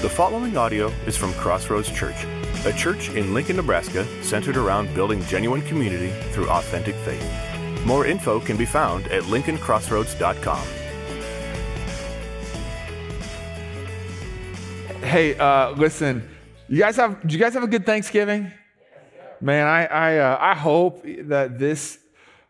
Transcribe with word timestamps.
The 0.00 0.08
following 0.08 0.56
audio 0.56 0.92
is 1.06 1.16
from 1.16 1.32
Crossroads 1.32 1.90
Church, 1.90 2.14
a 2.64 2.72
church 2.72 3.08
in 3.10 3.34
Lincoln, 3.34 3.56
Nebraska 3.56 4.06
centered 4.22 4.56
around 4.56 4.94
building 4.94 5.20
genuine 5.24 5.60
community 5.62 6.12
through 6.30 6.48
authentic 6.50 6.94
faith. 6.94 7.84
More 7.84 8.06
info 8.06 8.38
can 8.38 8.56
be 8.56 8.64
found 8.64 9.08
at 9.08 9.24
lincolncrossroads.com. 9.24 10.64
Hey, 15.02 15.36
uh, 15.36 15.72
listen, 15.72 16.28
you 16.68 16.78
guys 16.78 16.94
have? 16.94 17.20
Did 17.22 17.32
you 17.32 17.40
guys 17.40 17.54
have 17.54 17.64
a 17.64 17.66
good 17.66 17.84
Thanksgiving? 17.84 18.52
Man, 19.40 19.66
I 19.66 19.86
I, 19.86 20.18
uh, 20.18 20.38
I 20.40 20.54
hope 20.54 21.02
that 21.02 21.58
this 21.58 21.98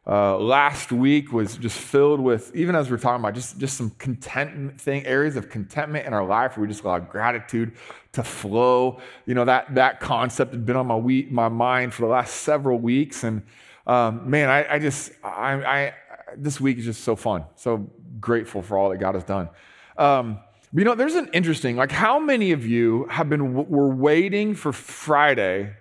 uh, 0.08 0.38
last 0.38 0.90
week 0.90 1.32
was 1.32 1.58
just 1.58 1.78
filled 1.78 2.18
with, 2.18 2.54
even 2.56 2.74
as 2.74 2.90
we're 2.90 2.96
talking 2.96 3.22
about, 3.22 3.34
just, 3.34 3.58
just 3.58 3.76
some 3.76 3.90
contentment 3.98 4.80
thing, 4.80 5.04
areas 5.04 5.36
of 5.36 5.50
contentment 5.50 6.06
in 6.06 6.14
our 6.14 6.24
life 6.24 6.56
where 6.56 6.62
we 6.62 6.68
just 6.68 6.82
allow 6.82 6.98
gratitude 6.98 7.72
to 8.12 8.22
flow. 8.22 9.00
You 9.26 9.34
know, 9.34 9.44
that, 9.44 9.74
that 9.74 10.00
concept 10.00 10.52
had 10.52 10.64
been 10.64 10.76
on 10.76 10.86
my, 10.86 11.26
my 11.30 11.48
mind 11.48 11.92
for 11.92 12.02
the 12.02 12.08
last 12.08 12.36
several 12.36 12.78
weeks. 12.78 13.22
And 13.22 13.42
um, 13.86 14.30
man, 14.30 14.48
I, 14.48 14.74
I 14.74 14.78
just, 14.78 15.12
I, 15.22 15.52
I, 15.54 15.94
this 16.36 16.58
week 16.58 16.78
is 16.78 16.86
just 16.86 17.04
so 17.04 17.14
fun. 17.14 17.44
So 17.56 17.90
grateful 18.18 18.62
for 18.62 18.78
all 18.78 18.88
that 18.88 18.98
God 18.98 19.14
has 19.14 19.24
done. 19.24 19.50
Um, 19.98 20.40
you 20.72 20.84
know, 20.84 20.94
there's 20.94 21.14
an 21.16 21.28
interesting, 21.32 21.76
like, 21.76 21.92
how 21.92 22.18
many 22.18 22.52
of 22.52 22.66
you 22.66 23.06
have 23.10 23.28
been, 23.28 23.54
were 23.54 23.94
waiting 23.94 24.54
for 24.54 24.72
Friday 24.72 25.74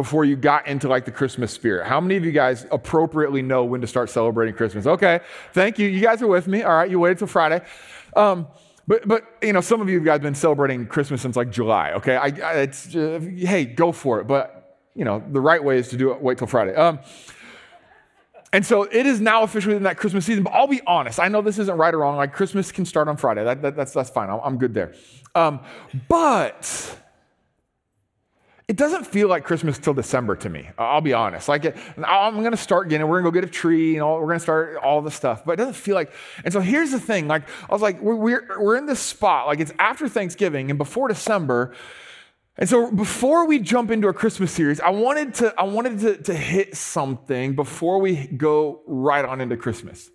before 0.00 0.24
you 0.24 0.34
got 0.34 0.66
into 0.66 0.88
like 0.88 1.04
the 1.04 1.10
Christmas 1.10 1.52
spirit? 1.52 1.86
How 1.86 2.00
many 2.00 2.16
of 2.16 2.24
you 2.24 2.32
guys 2.32 2.66
appropriately 2.70 3.42
know 3.42 3.64
when 3.64 3.82
to 3.82 3.86
start 3.86 4.08
celebrating 4.08 4.54
Christmas? 4.54 4.86
Okay, 4.86 5.20
thank 5.52 5.78
you. 5.78 5.88
You 5.88 6.00
guys 6.00 6.22
are 6.22 6.26
with 6.26 6.48
me. 6.48 6.62
All 6.62 6.72
right, 6.72 6.90
you 6.90 6.98
waited 6.98 7.18
till 7.18 7.26
Friday. 7.26 7.60
Um, 8.16 8.46
but, 8.88 9.06
but 9.06 9.24
you 9.42 9.52
know, 9.52 9.60
some 9.60 9.82
of 9.82 9.90
you 9.90 10.00
guys 10.00 10.14
have 10.14 10.22
been 10.22 10.34
celebrating 10.34 10.86
Christmas 10.86 11.20
since 11.20 11.36
like 11.36 11.50
July. 11.50 11.92
Okay, 11.92 12.16
I, 12.16 12.28
I 12.28 12.52
it's 12.62 12.96
uh, 12.96 13.20
hey, 13.36 13.66
go 13.66 13.92
for 13.92 14.20
it. 14.20 14.26
But 14.26 14.78
you 14.94 15.04
know, 15.04 15.22
the 15.30 15.40
right 15.40 15.62
way 15.62 15.76
is 15.76 15.88
to 15.88 15.98
do 15.98 16.12
it. 16.12 16.22
Wait 16.22 16.38
till 16.38 16.46
Friday. 16.46 16.74
Um, 16.74 17.00
and 18.54 18.64
so 18.64 18.84
it 18.84 19.04
is 19.04 19.20
now 19.20 19.42
officially 19.42 19.76
in 19.76 19.82
that 19.82 19.98
Christmas 19.98 20.24
season. 20.24 20.44
But 20.44 20.54
I'll 20.54 20.66
be 20.66 20.80
honest, 20.86 21.20
I 21.20 21.28
know 21.28 21.42
this 21.42 21.58
isn't 21.58 21.76
right 21.76 21.92
or 21.92 21.98
wrong. 21.98 22.16
Like 22.16 22.32
Christmas 22.32 22.72
can 22.72 22.86
start 22.86 23.06
on 23.06 23.18
Friday. 23.18 23.44
That, 23.44 23.60
that, 23.60 23.76
that's 23.76 23.92
that's 23.92 24.08
fine. 24.08 24.30
I'm, 24.30 24.40
I'm 24.42 24.56
good 24.56 24.72
there. 24.72 24.94
Um, 25.34 25.60
but 26.08 26.99
it 28.70 28.76
doesn't 28.76 29.04
feel 29.04 29.26
like 29.26 29.42
Christmas 29.42 29.78
till 29.78 29.94
December 29.94 30.36
to 30.36 30.48
me. 30.48 30.70
I'll 30.78 31.00
be 31.00 31.12
honest. 31.12 31.48
Like, 31.48 31.76
I'm 32.06 32.38
going 32.38 32.52
to 32.52 32.56
start 32.56 32.88
getting, 32.88 33.08
we're 33.08 33.20
going 33.20 33.32
to 33.34 33.40
go 33.40 33.40
get 33.40 33.50
a 33.50 33.52
tree, 33.52 33.96
and 33.96 33.98
know, 33.98 34.12
we're 34.12 34.26
going 34.26 34.38
to 34.38 34.42
start 34.44 34.76
all 34.76 35.02
the 35.02 35.10
stuff, 35.10 35.44
but 35.44 35.54
it 35.54 35.56
doesn't 35.56 35.74
feel 35.74 35.96
like. 35.96 36.12
And 36.44 36.52
so 36.52 36.60
here's 36.60 36.92
the 36.92 37.00
thing. 37.00 37.26
Like, 37.26 37.48
I 37.68 37.72
was 37.72 37.82
like, 37.82 38.00
we're, 38.00 38.14
we're, 38.14 38.60
we're 38.60 38.76
in 38.76 38.86
this 38.86 39.00
spot. 39.00 39.48
Like, 39.48 39.58
it's 39.58 39.72
after 39.80 40.08
Thanksgiving 40.08 40.70
and 40.70 40.78
before 40.78 41.08
December. 41.08 41.74
And 42.58 42.68
so 42.68 42.92
before 42.92 43.44
we 43.44 43.58
jump 43.58 43.90
into 43.90 44.06
a 44.06 44.12
Christmas 44.12 44.52
series, 44.52 44.78
I 44.78 44.90
wanted 44.90 45.34
to, 45.34 45.52
I 45.58 45.64
wanted 45.64 45.98
to, 45.98 46.22
to 46.22 46.34
hit 46.34 46.76
something 46.76 47.56
before 47.56 47.98
we 47.98 48.28
go 48.28 48.82
right 48.86 49.24
on 49.24 49.40
into 49.40 49.56
Christmas. 49.56 50.10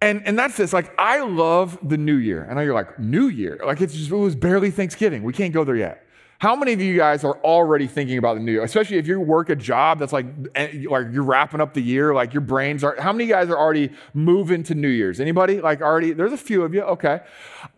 And, 0.00 0.26
and 0.26 0.38
that's 0.38 0.56
this. 0.56 0.72
Like, 0.72 0.98
I 0.98 1.20
love 1.20 1.76
the 1.86 1.98
new 1.98 2.16
year. 2.16 2.48
I 2.50 2.54
know 2.54 2.62
you're 2.62 2.72
like, 2.72 2.98
new 2.98 3.28
year? 3.28 3.60
Like, 3.62 3.82
it's 3.82 3.92
just, 3.92 4.10
it 4.10 4.14
was 4.14 4.34
barely 4.34 4.70
Thanksgiving. 4.70 5.24
We 5.24 5.34
can't 5.34 5.52
go 5.52 5.62
there 5.62 5.76
yet. 5.76 6.06
How 6.42 6.56
many 6.56 6.72
of 6.72 6.80
you 6.80 6.96
guys 6.96 7.22
are 7.22 7.36
already 7.44 7.86
thinking 7.86 8.18
about 8.18 8.34
the 8.34 8.40
new 8.40 8.50
year? 8.50 8.64
Especially 8.64 8.96
if 8.96 9.06
you 9.06 9.20
work 9.20 9.48
a 9.48 9.54
job 9.54 10.00
that's 10.00 10.12
like, 10.12 10.26
eh, 10.56 10.86
like 10.90 11.06
you're 11.12 11.22
wrapping 11.22 11.60
up 11.60 11.72
the 11.72 11.80
year, 11.80 12.12
like 12.12 12.34
your 12.34 12.40
brains 12.40 12.82
are. 12.82 12.96
How 12.98 13.12
many 13.12 13.28
guys 13.28 13.48
are 13.48 13.56
already 13.56 13.92
moving 14.12 14.64
to 14.64 14.74
New 14.74 14.88
Year's? 14.88 15.20
Anybody? 15.20 15.60
Like 15.60 15.82
already? 15.82 16.14
There's 16.14 16.32
a 16.32 16.36
few 16.36 16.64
of 16.64 16.74
you. 16.74 16.82
Okay. 16.82 17.20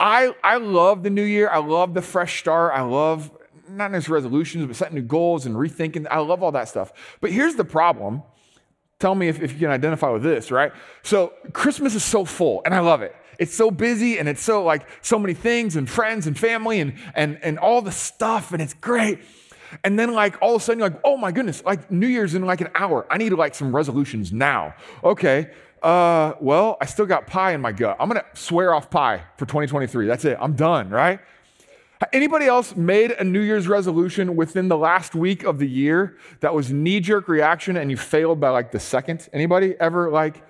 I 0.00 0.34
I 0.42 0.56
love 0.56 1.02
the 1.02 1.10
new 1.10 1.24
year. 1.24 1.50
I 1.50 1.58
love 1.58 1.92
the 1.92 2.00
fresh 2.00 2.40
start. 2.40 2.72
I 2.74 2.80
love 2.80 3.30
not 3.68 3.90
necessarily 3.90 4.22
resolutions, 4.22 4.64
but 4.64 4.76
setting 4.76 4.94
new 4.94 5.02
goals 5.02 5.44
and 5.44 5.56
rethinking. 5.56 6.06
I 6.10 6.20
love 6.20 6.42
all 6.42 6.52
that 6.52 6.70
stuff. 6.70 6.90
But 7.20 7.32
here's 7.32 7.56
the 7.56 7.66
problem. 7.66 8.22
Tell 8.98 9.14
me 9.14 9.28
if, 9.28 9.42
if 9.42 9.52
you 9.52 9.58
can 9.58 9.72
identify 9.72 10.08
with 10.08 10.22
this, 10.22 10.50
right? 10.50 10.72
So 11.02 11.34
Christmas 11.52 11.94
is 11.94 12.02
so 12.02 12.24
full, 12.24 12.62
and 12.64 12.74
I 12.74 12.80
love 12.80 13.02
it. 13.02 13.14
It's 13.38 13.54
so 13.54 13.70
busy 13.70 14.18
and 14.18 14.28
it's 14.28 14.42
so 14.42 14.62
like 14.62 14.86
so 15.02 15.18
many 15.18 15.34
things 15.34 15.76
and 15.76 15.88
friends 15.88 16.26
and 16.26 16.38
family 16.38 16.80
and 16.80 16.94
and 17.14 17.38
and 17.42 17.58
all 17.58 17.82
the 17.82 17.92
stuff 17.92 18.52
and 18.52 18.62
it's 18.62 18.74
great. 18.74 19.20
And 19.82 19.98
then 19.98 20.12
like 20.12 20.40
all 20.40 20.54
of 20.54 20.62
a 20.62 20.64
sudden 20.64 20.78
you're 20.78 20.90
like, 20.90 21.00
oh 21.04 21.16
my 21.16 21.32
goodness, 21.32 21.64
like 21.64 21.90
New 21.90 22.06
Year's 22.06 22.34
in 22.34 22.44
like 22.44 22.60
an 22.60 22.68
hour. 22.74 23.06
I 23.10 23.18
need 23.18 23.32
like 23.32 23.54
some 23.54 23.74
resolutions 23.74 24.32
now. 24.32 24.74
Okay. 25.02 25.50
Uh, 25.82 26.34
well, 26.40 26.78
I 26.80 26.86
still 26.86 27.06
got 27.06 27.26
pie 27.26 27.52
in 27.52 27.60
my 27.60 27.72
gut. 27.72 27.96
I'm 28.00 28.08
gonna 28.08 28.24
swear 28.34 28.72
off 28.72 28.90
pie 28.90 29.22
for 29.36 29.44
2023. 29.44 30.06
That's 30.06 30.24
it. 30.24 30.38
I'm 30.40 30.54
done, 30.54 30.88
right? 30.88 31.20
Anybody 32.12 32.46
else 32.46 32.76
made 32.76 33.12
a 33.12 33.24
New 33.24 33.40
Year's 33.40 33.68
resolution 33.68 34.36
within 34.36 34.68
the 34.68 34.76
last 34.76 35.14
week 35.14 35.44
of 35.44 35.58
the 35.58 35.68
year 35.68 36.16
that 36.40 36.54
was 36.54 36.70
knee-jerk 36.72 37.28
reaction 37.28 37.76
and 37.76 37.90
you 37.90 37.96
failed 37.96 38.40
by 38.40 38.50
like 38.50 38.72
the 38.72 38.80
second? 38.80 39.28
Anybody 39.32 39.74
ever 39.80 40.10
like 40.10 40.42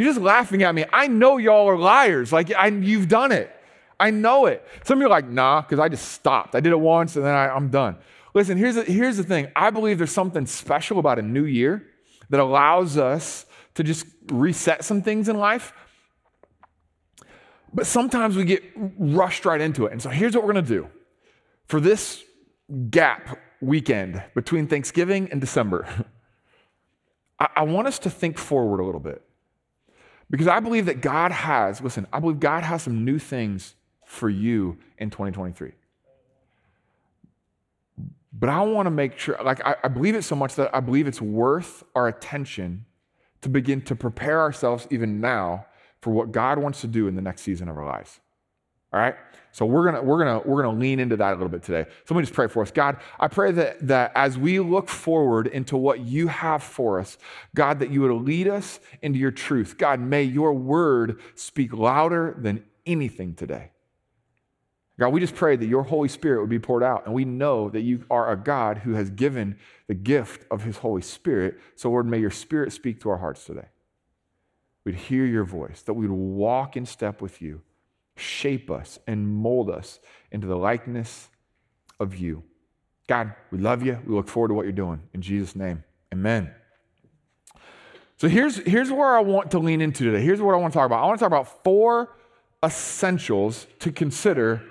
you're 0.00 0.12
just 0.12 0.20
laughing 0.20 0.62
at 0.62 0.74
me. 0.74 0.84
I 0.92 1.08
know 1.08 1.36
y'all 1.36 1.68
are 1.68 1.76
liars. 1.76 2.32
Like, 2.32 2.52
I, 2.54 2.68
you've 2.68 3.08
done 3.08 3.32
it. 3.32 3.54
I 3.98 4.10
know 4.10 4.46
it. 4.46 4.66
Some 4.84 4.98
of 4.98 5.02
you 5.02 5.06
are 5.06 5.10
like, 5.10 5.28
nah, 5.28 5.60
because 5.60 5.78
I 5.78 5.88
just 5.88 6.12
stopped. 6.12 6.54
I 6.54 6.60
did 6.60 6.72
it 6.72 6.80
once 6.80 7.16
and 7.16 7.24
then 7.24 7.34
I, 7.34 7.54
am 7.54 7.68
done. 7.68 7.96
Listen, 8.32 8.56
here's 8.56 8.76
the, 8.76 8.84
here's 8.84 9.18
the 9.18 9.24
thing. 9.24 9.48
I 9.54 9.70
believe 9.70 9.98
there's 9.98 10.10
something 10.10 10.46
special 10.46 10.98
about 10.98 11.18
a 11.18 11.22
new 11.22 11.44
year 11.44 11.86
that 12.30 12.40
allows 12.40 12.96
us 12.96 13.44
to 13.74 13.82
just 13.82 14.06
reset 14.28 14.84
some 14.84 15.02
things 15.02 15.28
in 15.28 15.36
life. 15.36 15.74
But 17.74 17.86
sometimes 17.86 18.36
we 18.36 18.44
get 18.44 18.62
rushed 18.76 19.44
right 19.44 19.60
into 19.60 19.86
it. 19.86 19.92
And 19.92 20.00
so 20.00 20.08
here's 20.08 20.34
what 20.34 20.44
we're 20.44 20.54
going 20.54 20.64
to 20.64 20.74
do 20.74 20.88
for 21.66 21.78
this 21.78 22.24
gap 22.88 23.38
weekend 23.60 24.22
between 24.34 24.66
Thanksgiving 24.66 25.28
and 25.30 25.40
December. 25.40 25.86
I, 27.38 27.48
I 27.56 27.62
want 27.62 27.86
us 27.86 27.98
to 28.00 28.10
think 28.10 28.38
forward 28.38 28.80
a 28.80 28.84
little 28.84 29.00
bit. 29.00 29.22
Because 30.30 30.46
I 30.46 30.60
believe 30.60 30.86
that 30.86 31.00
God 31.00 31.32
has, 31.32 31.80
listen, 31.80 32.06
I 32.12 32.20
believe 32.20 32.38
God 32.38 32.62
has 32.62 32.82
some 32.82 33.04
new 33.04 33.18
things 33.18 33.74
for 34.06 34.30
you 34.30 34.78
in 34.98 35.10
2023. 35.10 35.72
But 38.32 38.48
I 38.48 38.62
want 38.62 38.86
to 38.86 38.90
make 38.90 39.18
sure, 39.18 39.36
like, 39.44 39.64
I, 39.66 39.76
I, 39.82 39.88
believe 39.88 40.14
it 40.14 40.22
so 40.22 40.36
much 40.36 40.54
that 40.54 40.74
I 40.74 40.78
believe 40.78 41.08
it's 41.08 41.20
worth 41.20 41.82
our 41.96 42.06
attention 42.06 42.86
to 43.40 43.48
begin 43.48 43.82
to 43.82 43.96
prepare 43.96 44.40
ourselves 44.40 44.86
even 44.90 45.20
now 45.20 45.66
for 46.00 46.12
what 46.12 46.30
God 46.30 46.58
wants 46.58 46.80
to 46.82 46.86
do 46.86 47.08
in 47.08 47.16
the 47.16 47.22
next 47.22 47.42
season 47.42 47.68
of 47.68 47.76
our 47.76 47.84
lives. 47.84 48.20
All 48.92 49.00
right? 49.00 49.14
So 49.52 49.66
we're 49.66 49.84
gonna 49.84 50.02
we're 50.02 50.18
gonna 50.18 50.40
we're 50.44 50.62
gonna 50.62 50.78
lean 50.78 51.00
into 51.00 51.16
that 51.16 51.30
a 51.30 51.34
little 51.34 51.48
bit 51.48 51.62
today. 51.62 51.90
So 52.04 52.14
let 52.14 52.20
me 52.20 52.22
just 52.22 52.34
pray 52.34 52.46
for 52.46 52.62
us. 52.62 52.70
God, 52.70 52.98
I 53.18 53.26
pray 53.28 53.50
that 53.52 53.86
that 53.88 54.12
as 54.14 54.38
we 54.38 54.60
look 54.60 54.88
forward 54.88 55.48
into 55.48 55.76
what 55.76 56.00
you 56.00 56.28
have 56.28 56.62
for 56.62 57.00
us, 57.00 57.18
God, 57.54 57.80
that 57.80 57.90
you 57.90 58.02
would 58.02 58.12
lead 58.12 58.46
us 58.46 58.78
into 59.02 59.18
your 59.18 59.32
truth. 59.32 59.76
God, 59.76 60.00
may 60.00 60.22
your 60.22 60.52
word 60.52 61.20
speak 61.34 61.72
louder 61.72 62.36
than 62.38 62.64
anything 62.86 63.34
today. 63.34 63.72
God, 65.00 65.08
we 65.08 65.20
just 65.20 65.34
pray 65.34 65.56
that 65.56 65.66
your 65.66 65.82
Holy 65.82 66.08
Spirit 66.08 66.42
would 66.42 66.50
be 66.50 66.58
poured 66.58 66.82
out. 66.82 67.06
And 67.06 67.14
we 67.14 67.24
know 67.24 67.70
that 67.70 67.80
you 67.80 68.04
are 68.10 68.30
a 68.30 68.36
God 68.36 68.78
who 68.78 68.92
has 68.92 69.08
given 69.08 69.56
the 69.86 69.94
gift 69.94 70.44
of 70.50 70.62
his 70.62 70.76
Holy 70.76 71.00
Spirit. 71.00 71.58
So, 71.74 71.90
Lord, 71.90 72.06
may 72.06 72.18
your 72.18 72.30
Spirit 72.30 72.70
speak 72.70 73.00
to 73.00 73.08
our 73.08 73.16
hearts 73.16 73.46
today. 73.46 73.68
We'd 74.84 74.96
hear 74.96 75.24
your 75.24 75.44
voice, 75.44 75.80
that 75.82 75.94
we'd 75.94 76.10
walk 76.10 76.76
in 76.76 76.84
step 76.84 77.22
with 77.22 77.40
you 77.40 77.62
shape 78.20 78.70
us 78.70 78.98
and 79.06 79.28
mold 79.28 79.70
us 79.70 80.00
into 80.30 80.46
the 80.46 80.56
likeness 80.56 81.28
of 81.98 82.16
you. 82.16 82.42
God, 83.08 83.34
we 83.50 83.58
love 83.58 83.82
you. 83.82 83.98
We 84.06 84.14
look 84.14 84.28
forward 84.28 84.48
to 84.48 84.54
what 84.54 84.64
you're 84.64 84.72
doing. 84.72 85.00
In 85.12 85.22
Jesus' 85.22 85.56
name, 85.56 85.82
amen. 86.12 86.54
So 88.16 88.28
here's, 88.28 88.58
here's 88.58 88.92
where 88.92 89.16
I 89.16 89.20
want 89.20 89.50
to 89.52 89.58
lean 89.58 89.80
into 89.80 90.04
today. 90.04 90.22
Here's 90.22 90.40
what 90.40 90.54
I 90.54 90.58
want 90.58 90.72
to 90.72 90.78
talk 90.78 90.86
about. 90.86 91.02
I 91.02 91.06
want 91.06 91.18
to 91.18 91.22
talk 91.24 91.28
about 91.28 91.64
four 91.64 92.14
essentials 92.62 93.66
to 93.80 93.90
consider 93.90 94.62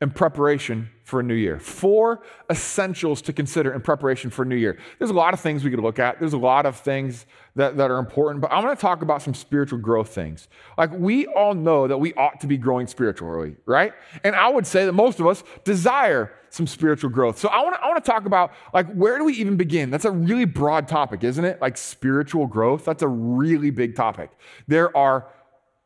in 0.00 0.10
preparation 0.10 0.88
for 1.02 1.20
a 1.20 1.22
new 1.22 1.34
year. 1.34 1.58
Four 1.58 2.22
essentials 2.50 3.20
to 3.22 3.32
consider 3.32 3.72
in 3.72 3.80
preparation 3.80 4.30
for 4.30 4.42
a 4.42 4.46
new 4.46 4.56
year. 4.56 4.78
There's 4.98 5.10
a 5.10 5.14
lot 5.14 5.34
of 5.34 5.40
things 5.40 5.64
we 5.64 5.70
could 5.70 5.80
look 5.80 5.98
at. 5.98 6.20
There's 6.20 6.34
a 6.34 6.38
lot 6.38 6.66
of 6.66 6.76
things 6.76 7.26
that, 7.56 7.76
that 7.78 7.90
are 7.90 7.98
important, 7.98 8.40
but 8.40 8.52
I'm 8.52 8.64
to 8.64 8.80
talk 8.80 9.02
about 9.02 9.22
some 9.22 9.34
spiritual 9.34 9.80
growth 9.80 10.10
things. 10.10 10.48
Like 10.76 10.92
we 10.92 11.26
all 11.26 11.54
know 11.54 11.88
that 11.88 11.98
we 11.98 12.14
ought 12.14 12.40
to 12.40 12.46
be 12.46 12.56
growing 12.56 12.86
spiritually, 12.86 13.56
right? 13.66 13.92
And 14.22 14.36
I 14.36 14.48
would 14.48 14.66
say 14.66 14.84
that 14.84 14.92
most 14.92 15.18
of 15.18 15.26
us 15.26 15.42
desire 15.64 16.32
some 16.50 16.66
spiritual 16.66 17.10
growth. 17.10 17.38
So 17.38 17.48
I 17.48 17.62
want 17.62 17.74
to 17.74 17.80
I 17.82 17.88
want 17.88 18.02
to 18.02 18.10
talk 18.10 18.24
about 18.24 18.52
like 18.72 18.90
where 18.92 19.18
do 19.18 19.24
we 19.24 19.34
even 19.34 19.56
begin? 19.56 19.90
That's 19.90 20.04
a 20.04 20.10
really 20.10 20.44
broad 20.44 20.88
topic, 20.88 21.24
isn't 21.24 21.44
it? 21.44 21.60
Like 21.60 21.76
spiritual 21.76 22.46
growth. 22.46 22.84
That's 22.84 23.02
a 23.02 23.08
really 23.08 23.70
big 23.70 23.96
topic. 23.96 24.30
There 24.66 24.96
are 24.96 25.28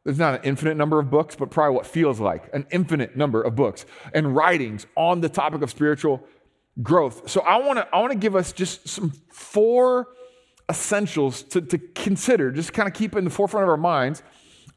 there's 0.05 0.19
not 0.19 0.35
an 0.35 0.41
infinite 0.45 0.77
number 0.77 0.99
of 0.99 1.11
books, 1.11 1.37
but 1.37 1.51
probably 1.51 1.77
what 1.77 1.87
feels 1.87 2.19
like 2.19 2.53
an 2.53 2.67
infinite 2.71 3.17
number 3.17 3.43
of 3.43 3.55
books 3.55 3.87
and 4.13 4.35
writings 4.35 4.87
on 4.97 5.21
the 5.21 5.29
topic 5.29 5.63
of 5.63 5.71
spiritual 5.71 6.23
growth. 6.83 7.31
So 7.31 7.41
I 7.43 7.59
want 7.59 7.79
to 7.79 7.89
I 7.95 8.01
want 8.01 8.13
to 8.13 8.19
give 8.19 8.35
us 8.35 8.53
just 8.53 8.89
some 8.89 9.13
four 9.31 10.09
essentials 10.69 11.43
to, 11.43 11.61
to 11.61 11.79
consider, 11.79 12.51
just 12.51 12.73
kind 12.73 12.89
of 12.89 12.95
keep 12.95 13.15
in 13.15 13.25
the 13.25 13.31
forefront 13.31 13.65
of 13.65 13.71
our 13.71 13.77
minds 13.77 14.23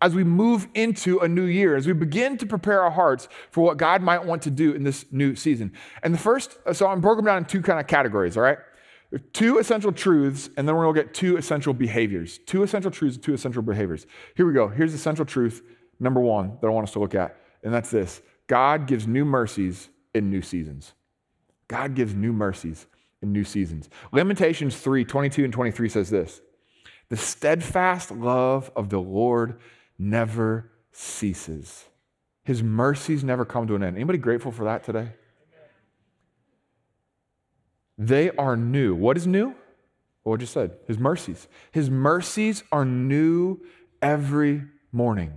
as 0.01 0.13
we 0.13 0.24
move 0.24 0.68
into 0.74 1.19
a 1.19 1.27
new 1.27 1.45
year, 1.45 1.75
as 1.75 1.88
we 1.88 1.94
begin 1.94 2.38
to 2.38 2.45
prepare 2.45 2.81
our 2.81 2.92
hearts 2.92 3.30
for 3.51 3.63
what 3.63 3.77
God 3.77 4.01
might 4.01 4.25
want 4.25 4.42
to 4.44 4.51
do 4.51 4.74
in 4.74 4.83
this 4.83 5.06
new 5.12 5.36
season. 5.36 5.72
And 6.04 6.13
the 6.13 6.18
first, 6.18 6.57
so 6.74 6.88
I'm 6.88 7.00
broken 7.00 7.24
down 7.24 7.38
in 7.38 7.45
two 7.45 7.62
kind 7.62 7.80
of 7.80 7.88
categories, 7.88 8.36
all 8.36 8.44
right? 8.44 8.57
Two 9.33 9.59
essential 9.59 9.91
truths, 9.91 10.50
and 10.57 10.67
then 10.67 10.75
we're 10.75 10.83
gonna 10.83 11.03
get 11.03 11.13
two 11.13 11.38
essential 11.38 11.73
behaviors. 11.73 12.39
Two 12.39 12.63
essential 12.63 12.91
truths, 12.91 13.17
two 13.17 13.33
essential 13.33 13.62
behaviors. 13.62 14.07
Here 14.35 14.45
we 14.45 14.53
go. 14.53 14.67
Here's 14.67 14.91
the 14.91 14.97
central 14.97 15.25
truth, 15.25 15.62
number 16.00 16.19
one, 16.19 16.57
that 16.62 16.67
I 16.67 16.69
want 16.69 16.88
us 16.88 16.94
to 16.94 17.00
look 17.00 17.15
at, 17.15 17.38
and 17.63 17.73
that's 17.73 17.91
this 17.91 18.21
God 18.47 18.88
gives 18.88 19.07
new 19.07 19.25
mercies 19.25 19.89
in 20.13 20.29
new 20.29 20.41
seasons. 20.41 20.94
God 21.67 21.95
gives 21.95 22.13
new 22.13 22.33
mercies 22.33 22.88
in 23.21 23.31
new 23.31 23.44
seasons. 23.44 23.89
Lamentations 24.12 24.77
3 24.77 25.06
22 25.06 25.44
and 25.44 25.53
23 25.53 25.89
says 25.89 26.09
this 26.09 26.41
The 27.09 27.17
steadfast 27.17 28.12
love 28.12 28.71
of 28.75 28.89
the 28.89 29.00
Lord 29.00 29.59
never 29.97 30.71
ceases. 30.91 31.85
His 32.44 32.62
mercies 32.62 33.23
never 33.23 33.44
come 33.44 33.65
to 33.67 33.75
an 33.75 33.83
end. 33.83 33.95
Anybody 33.95 34.19
grateful 34.19 34.51
for 34.51 34.65
that 34.65 34.83
today? 34.83 35.09
They 37.97 38.31
are 38.31 38.57
new. 38.57 38.95
What 38.95 39.18
is 39.18 39.25
new? 39.25 39.56
What 40.24 40.39
just 40.39 40.53
said. 40.53 40.77
His 40.88 40.97
mercies. 40.97 41.47
His 41.71 41.89
mercies 41.89 42.63
are 42.71 42.83
new 42.83 43.59
every 44.01 44.63
morning. 44.92 45.33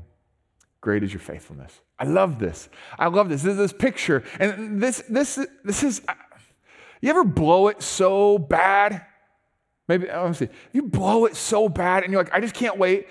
Great 0.81 1.03
is 1.03 1.13
your 1.13 1.21
faithfulness. 1.21 1.81
I 1.99 2.05
love 2.05 2.39
this. 2.39 2.69
I 2.99 3.09
love 3.09 3.29
this. 3.29 3.43
This 3.43 3.53
is 3.53 3.59
this 3.59 3.73
picture. 3.73 4.23
And 4.39 4.81
this, 4.81 5.03
this, 5.09 5.39
this 5.65 5.83
is, 5.83 6.01
you 7.01 7.11
ever 7.11 7.25
blow 7.25 7.69
it 7.69 7.83
so 7.83 8.39
bad? 8.39 9.05
Maybe, 9.89 10.07
let 10.07 10.29
me 10.29 10.35
see. 10.35 10.49
You 10.73 10.83
blow 10.83 11.27
it 11.27 11.37
so 11.37 11.69
bad 11.69 12.05
and 12.05 12.13
you're 12.13 12.23
like, 12.23 12.33
I 12.33 12.41
just 12.41 12.55
can't 12.55 12.79
wait 12.79 13.09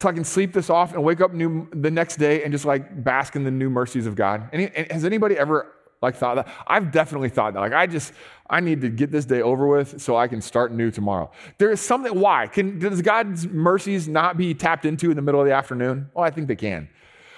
till 0.00 0.10
I 0.10 0.12
can 0.12 0.24
sleep 0.24 0.52
this 0.52 0.70
off 0.70 0.92
and 0.92 1.02
wake 1.02 1.20
up 1.20 1.32
new, 1.32 1.68
the 1.72 1.90
next 1.90 2.16
day 2.16 2.44
and 2.44 2.52
just 2.52 2.64
like 2.64 3.02
bask 3.02 3.36
in 3.36 3.44
the 3.44 3.50
new 3.50 3.70
mercies 3.70 4.06
of 4.06 4.14
God. 4.14 4.48
Any, 4.52 4.70
has 4.90 5.04
anybody 5.04 5.36
ever 5.36 5.72
like 6.00 6.16
thought 6.16 6.36
that? 6.36 6.48
I've 6.66 6.92
definitely 6.92 7.28
thought 7.28 7.54
that. 7.54 7.60
Like 7.60 7.72
I 7.72 7.86
just, 7.86 8.12
I 8.48 8.60
need 8.60 8.80
to 8.82 8.88
get 8.88 9.10
this 9.10 9.24
day 9.24 9.42
over 9.42 9.66
with 9.66 10.00
so 10.00 10.16
I 10.16 10.28
can 10.28 10.40
start 10.40 10.72
new 10.72 10.90
tomorrow. 10.90 11.30
There 11.58 11.70
is 11.70 11.80
something, 11.80 12.18
why? 12.18 12.46
Can, 12.46 12.78
does 12.78 13.02
God's 13.02 13.46
mercies 13.46 14.08
not 14.08 14.36
be 14.36 14.54
tapped 14.54 14.84
into 14.84 15.10
in 15.10 15.16
the 15.16 15.22
middle 15.22 15.40
of 15.40 15.46
the 15.46 15.52
afternoon? 15.52 16.10
Well, 16.14 16.24
I 16.24 16.30
think 16.30 16.48
they 16.48 16.56
can. 16.56 16.88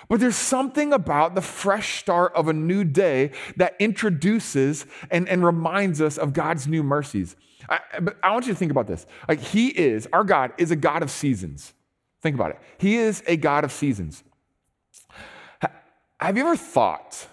But 0.08 0.18
there's 0.18 0.36
something 0.36 0.92
about 0.92 1.36
the 1.36 1.40
fresh 1.40 2.00
start 2.00 2.32
of 2.34 2.48
a 2.48 2.52
new 2.52 2.82
day 2.82 3.30
that 3.56 3.76
introduces 3.78 4.84
and, 5.10 5.28
and 5.28 5.44
reminds 5.44 6.00
us 6.00 6.18
of 6.18 6.32
God's 6.32 6.66
new 6.66 6.82
mercies. 6.82 7.36
I, 7.68 7.78
but 8.00 8.16
I 8.20 8.32
want 8.32 8.46
you 8.46 8.52
to 8.52 8.58
think 8.58 8.72
about 8.72 8.88
this. 8.88 9.06
Like, 9.28 9.38
He 9.38 9.68
is, 9.68 10.08
our 10.12 10.24
God 10.24 10.52
is 10.58 10.72
a 10.72 10.76
God 10.76 11.04
of 11.04 11.12
seasons. 11.12 11.74
Think 12.22 12.34
about 12.34 12.50
it. 12.50 12.58
He 12.78 12.96
is 12.96 13.22
a 13.26 13.36
God 13.36 13.62
of 13.62 13.70
seasons. 13.70 14.24
Have 16.18 16.36
you 16.36 16.42
ever 16.42 16.56
thought, 16.56 17.28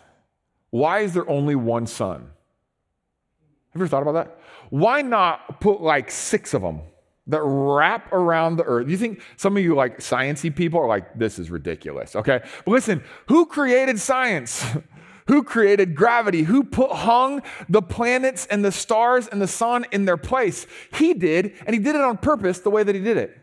why 0.77 0.99
is 0.99 1.13
there 1.13 1.27
only 1.29 1.55
one 1.55 1.87
sun? 1.87 2.21
Have 2.21 3.75
you 3.75 3.81
ever 3.81 3.87
thought 3.87 4.03
about 4.03 4.13
that? 4.13 4.39
Why 4.69 5.01
not 5.01 5.59
put 5.59 5.81
like 5.81 6.11
six 6.11 6.53
of 6.53 6.61
them 6.61 6.81
that 7.27 7.41
wrap 7.41 8.11
around 8.13 8.57
the 8.57 8.63
earth? 8.63 8.87
You 8.87 8.97
think 8.97 9.21
some 9.37 9.57
of 9.57 9.63
you 9.63 9.75
like 9.75 9.99
sciencey 9.99 10.55
people 10.55 10.79
are 10.79 10.87
like, 10.87 11.17
this 11.17 11.39
is 11.39 11.49
ridiculous, 11.49 12.15
okay? 12.15 12.41
But 12.63 12.71
listen, 12.71 13.03
who 13.27 13.45
created 13.45 13.99
science? 13.99 14.65
Who 15.27 15.43
created 15.43 15.93
gravity? 15.93 16.43
Who 16.43 16.63
put 16.63 16.89
hung 16.89 17.41
the 17.67 17.81
planets 17.81 18.47
and 18.49 18.63
the 18.63 18.71
stars 18.71 19.27
and 19.27 19.41
the 19.41 19.47
sun 19.47 19.85
in 19.91 20.05
their 20.05 20.15
place? 20.15 20.65
He 20.93 21.13
did, 21.13 21.53
and 21.65 21.73
he 21.73 21.81
did 21.81 21.95
it 21.95 22.01
on 22.01 22.15
purpose 22.15 22.59
the 22.59 22.69
way 22.69 22.81
that 22.81 22.95
he 22.95 23.01
did 23.01 23.17
it. 23.17 23.37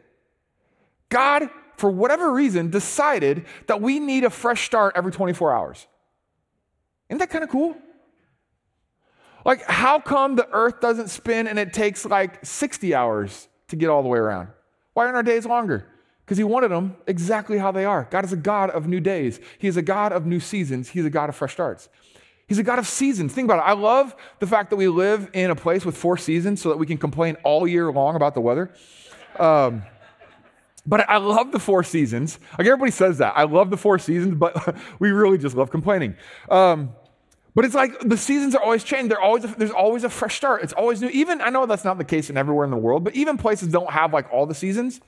God, 1.11 1.51
for 1.77 1.91
whatever 1.91 2.33
reason, 2.33 2.71
decided 2.71 3.45
that 3.67 3.83
we 3.83 4.01
need 4.01 4.25
a 4.25 4.31
fresh 4.31 4.65
start 4.65 4.95
every 4.97 5.13
24 5.13 5.55
hours. 5.55 5.87
Isn't 7.09 7.19
that 7.19 7.31
kind 7.31 7.45
of 7.45 7.51
cool? 7.51 7.77
Like, 9.45 9.63
how 9.65 10.01
come 10.01 10.37
the 10.37 10.49
earth 10.53 10.81
doesn't 10.81 11.09
spin 11.09 11.47
and 11.47 11.59
it 11.59 11.73
takes 11.73 12.05
like 12.05 12.45
60 12.45 12.95
hours 12.95 13.49
to 13.69 13.77
get 13.77 13.91
all 13.91 14.03
the 14.03 14.09
way 14.09 14.19
around? 14.19 14.49
Why 14.95 15.05
aren't 15.05 15.17
our 15.17 15.23
days 15.23 15.45
longer? 15.45 15.87
Because 16.25 16.39
he 16.39 16.45
wanted 16.45 16.71
them 16.71 16.97
exactly 17.07 17.59
how 17.59 17.71
they 17.71 17.85
are. 17.85 18.09
God 18.11 18.25
is 18.25 18.33
a 18.33 18.37
God 18.37 18.71
of 18.71 18.87
new 18.87 19.01
days, 19.01 19.41
He 19.59 19.69
is 19.69 19.77
a 19.77 19.83
God 19.83 20.13
of 20.13 20.25
new 20.25 20.41
seasons, 20.41 20.89
He's 20.89 21.05
a 21.05 21.11
God 21.11 21.29
of 21.29 21.37
fresh 21.37 21.53
starts. 21.53 21.89
He's 22.47 22.59
a 22.59 22.63
God 22.63 22.79
of 22.79 22.87
seasons. 22.87 23.33
Think 23.33 23.47
about 23.47 23.61
it. 23.61 23.69
I 23.69 23.73
love 23.73 24.15
the 24.39 24.47
fact 24.47 24.69
that 24.71 24.77
we 24.77 24.89
live 24.89 25.31
in 25.33 25.51
a 25.51 25.57
place 25.57 25.85
with 25.85 25.97
four 25.97 26.19
seasons 26.19 26.61
so 26.61 26.69
that 26.69 26.77
we 26.77 26.85
can 26.85 26.99
complain 26.99 27.37
all 27.43 27.67
year 27.67 27.91
long 27.91 28.17
about 28.17 28.35
the 28.35 28.43
weather. 28.43 28.71
Um, 29.39 29.83
but 30.87 31.09
I 31.09 31.17
love 31.17 31.53
the 31.53 31.59
four 31.59 31.83
seasons. 31.83 32.39
Like 32.59 32.67
everybody 32.67 32.91
says 32.91 33.19
that. 33.19 33.35
I 33.37 33.45
love 33.45 33.71
the 33.71 33.77
four 33.77 33.99
seasons, 33.99 34.35
but 34.35 34.77
we 34.99 35.11
really 35.11 35.39
just 35.39 35.57
love 35.57 35.71
complaining. 35.71 36.17
Um, 36.51 36.95
but 37.55 37.65
it's 37.65 37.75
like 37.75 37.99
the 38.01 38.17
seasons 38.17 38.55
are 38.55 38.63
always 38.63 38.83
changing. 38.83 39.09
They're 39.09 39.21
always, 39.21 39.45
there's 39.55 39.71
always 39.71 40.05
a 40.05 40.11
fresh 40.11 40.37
start. 40.37 40.63
It's 40.63 40.73
always 40.73 41.01
new. 41.01 41.09
Even, 41.09 41.41
I 41.41 41.51
know 41.51 41.67
that's 41.67 41.85
not 41.85 41.99
the 41.99 42.05
case 42.05 42.29
in 42.29 42.37
everywhere 42.37 42.65
in 42.65 42.71
the 42.71 42.77
world, 42.77 43.05
but 43.05 43.15
even 43.15 43.39
places 43.39 43.69
don't 43.69 43.91
have 43.91 44.13
like 44.13 44.33
all 44.33 44.45
the 44.47 44.55
seasons. 44.55 45.01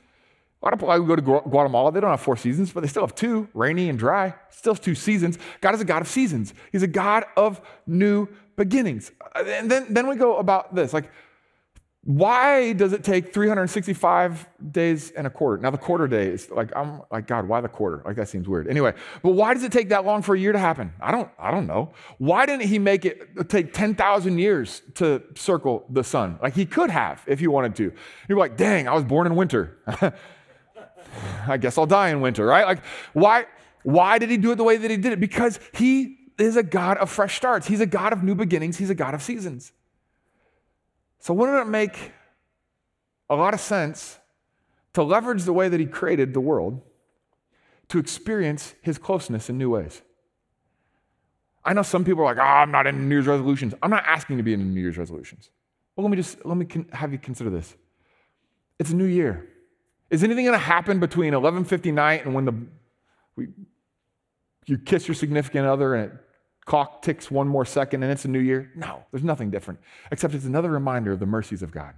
A 0.62 0.64
lot 0.64 0.72
of 0.72 0.80
people 0.80 0.98
go 1.04 1.16
to 1.16 1.22
Guatemala, 1.22 1.92
they 1.92 2.00
don't 2.00 2.10
have 2.10 2.20
four 2.20 2.36
seasons, 2.36 2.72
but 2.72 2.80
they 2.80 2.88
still 2.88 3.02
have 3.02 3.14
two 3.14 3.48
rainy 3.52 3.90
and 3.90 3.98
dry. 3.98 4.34
Still 4.50 4.74
two 4.74 4.94
seasons. 4.94 5.38
God 5.60 5.74
is 5.74 5.80
a 5.80 5.84
God 5.84 6.02
of 6.02 6.08
seasons, 6.08 6.54
He's 6.72 6.82
a 6.82 6.88
God 6.88 7.24
of 7.36 7.60
new 7.86 8.28
beginnings. 8.56 9.12
And 9.34 9.70
then, 9.70 9.92
then 9.92 10.08
we 10.08 10.16
go 10.16 10.38
about 10.38 10.74
this 10.74 10.94
like, 10.94 11.10
why 12.06 12.72
does 12.72 12.92
it 12.92 13.02
take 13.02 13.34
365 13.34 14.46
days 14.70 15.10
and 15.10 15.26
a 15.26 15.30
quarter? 15.30 15.60
Now 15.60 15.72
the 15.72 15.78
quarter 15.78 16.06
day 16.06 16.28
is 16.28 16.48
like 16.52 16.70
I'm 16.76 17.02
like 17.10 17.26
God, 17.26 17.48
why 17.48 17.60
the 17.60 17.68
quarter? 17.68 18.00
Like 18.04 18.14
that 18.14 18.28
seems 18.28 18.46
weird. 18.46 18.68
Anyway, 18.68 18.94
but 19.24 19.30
why 19.30 19.54
does 19.54 19.64
it 19.64 19.72
take 19.72 19.88
that 19.88 20.04
long 20.04 20.22
for 20.22 20.36
a 20.36 20.38
year 20.38 20.52
to 20.52 20.58
happen? 20.58 20.92
I 21.00 21.10
don't 21.10 21.28
I 21.36 21.50
don't 21.50 21.66
know. 21.66 21.92
Why 22.18 22.46
didn't 22.46 22.68
he 22.68 22.78
make 22.78 23.04
it 23.04 23.28
uh, 23.36 23.42
take 23.42 23.72
10,000 23.72 24.38
years 24.38 24.82
to 24.94 25.20
circle 25.34 25.84
the 25.90 26.04
sun? 26.04 26.38
Like 26.40 26.54
he 26.54 26.64
could 26.64 26.90
have 26.90 27.24
if 27.26 27.40
he 27.40 27.48
wanted 27.48 27.74
to. 27.76 27.92
You're 28.28 28.38
like, 28.38 28.56
"Dang, 28.56 28.86
I 28.86 28.94
was 28.94 29.02
born 29.02 29.26
in 29.26 29.34
winter." 29.34 29.76
I 31.48 31.56
guess 31.56 31.76
I'll 31.76 31.86
die 31.86 32.10
in 32.10 32.20
winter, 32.20 32.46
right? 32.46 32.66
Like 32.66 32.84
why 33.14 33.46
why 33.82 34.20
did 34.20 34.30
he 34.30 34.36
do 34.36 34.52
it 34.52 34.56
the 34.56 34.64
way 34.64 34.76
that 34.76 34.92
he 34.92 34.96
did 34.96 35.12
it? 35.12 35.18
Because 35.18 35.58
he 35.74 36.18
is 36.38 36.56
a 36.56 36.62
God 36.62 36.98
of 36.98 37.10
fresh 37.10 37.34
starts. 37.34 37.66
He's 37.66 37.80
a 37.80 37.86
God 37.86 38.12
of 38.12 38.22
new 38.22 38.36
beginnings. 38.36 38.76
He's 38.76 38.90
a 38.90 38.94
God 38.94 39.12
of 39.12 39.22
seasons. 39.22 39.72
So, 41.26 41.34
wouldn't 41.34 41.58
it 41.58 41.68
make 41.68 42.12
a 43.28 43.34
lot 43.34 43.52
of 43.52 43.58
sense 43.58 44.20
to 44.92 45.02
leverage 45.02 45.42
the 45.42 45.52
way 45.52 45.68
that 45.68 45.80
He 45.80 45.86
created 45.86 46.32
the 46.32 46.38
world 46.38 46.80
to 47.88 47.98
experience 47.98 48.76
His 48.80 48.96
closeness 48.96 49.50
in 49.50 49.58
new 49.58 49.70
ways? 49.70 50.02
I 51.64 51.72
know 51.72 51.82
some 51.82 52.04
people 52.04 52.22
are 52.22 52.26
like, 52.26 52.38
oh, 52.38 52.46
I'm 52.46 52.70
not 52.70 52.86
in 52.86 53.08
New 53.08 53.16
Year's 53.16 53.26
resolutions. 53.26 53.74
I'm 53.82 53.90
not 53.90 54.04
asking 54.06 54.36
to 54.36 54.44
be 54.44 54.52
in 54.52 54.72
New 54.72 54.80
Year's 54.80 54.98
resolutions. 54.98 55.50
Well, 55.96 56.04
let 56.04 56.12
me 56.12 56.16
just 56.16 56.46
let 56.46 56.56
me 56.56 56.66
have 56.92 57.10
you 57.10 57.18
consider 57.18 57.50
this. 57.50 57.74
It's 58.78 58.90
a 58.90 58.96
new 58.96 59.06
year. 59.06 59.48
Is 60.10 60.22
anything 60.22 60.44
going 60.44 60.56
to 60.56 60.64
happen 60.64 61.00
between 61.00 61.32
11:50 61.32 61.92
night 61.92 62.24
and 62.24 62.36
when 62.36 62.44
the 62.44 62.54
we, 63.34 63.48
you 64.66 64.78
kiss 64.78 65.08
your 65.08 65.16
significant 65.16 65.66
other 65.66 65.96
and 65.96 66.12
it 66.12 66.18
clock 66.66 67.00
ticks 67.00 67.30
one 67.30 67.48
more 67.48 67.64
second 67.64 68.02
and 68.02 68.12
it's 68.12 68.26
a 68.26 68.28
new 68.28 68.40
year? 68.40 68.70
No, 68.74 69.04
there's 69.10 69.24
nothing 69.24 69.50
different, 69.50 69.80
except 70.10 70.34
it's 70.34 70.44
another 70.44 70.70
reminder 70.70 71.12
of 71.12 71.20
the 71.20 71.26
mercies 71.26 71.62
of 71.62 71.70
God. 71.70 71.94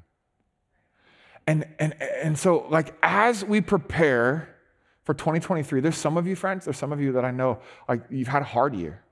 And, 1.47 1.67
and, 1.79 2.01
and 2.01 2.39
so, 2.39 2.67
like, 2.69 2.95
as 3.03 3.43
we 3.45 3.63
prepare 3.63 4.55
for 5.05 5.15
2023, 5.15 5.81
there's 5.81 5.97
some 5.97 6.19
of 6.19 6.27
you, 6.27 6.37
friends, 6.37 6.67
there's 6.67 6.77
some 6.77 6.93
of 6.93 7.01
you 7.01 7.13
that 7.13 7.25
I 7.25 7.31
know, 7.31 7.61
like, 7.89 8.03
you've 8.11 8.29
had 8.29 8.43
a 8.43 8.45
hard 8.45 8.75
year. 8.75 9.03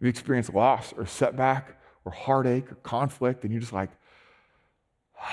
You've 0.00 0.08
experienced 0.08 0.54
loss 0.54 0.94
or 0.94 1.04
setback 1.04 1.78
or 2.06 2.12
heartache 2.12 2.72
or 2.72 2.76
conflict, 2.76 3.44
and 3.44 3.52
you're 3.52 3.60
just 3.60 3.74
like, 3.74 3.90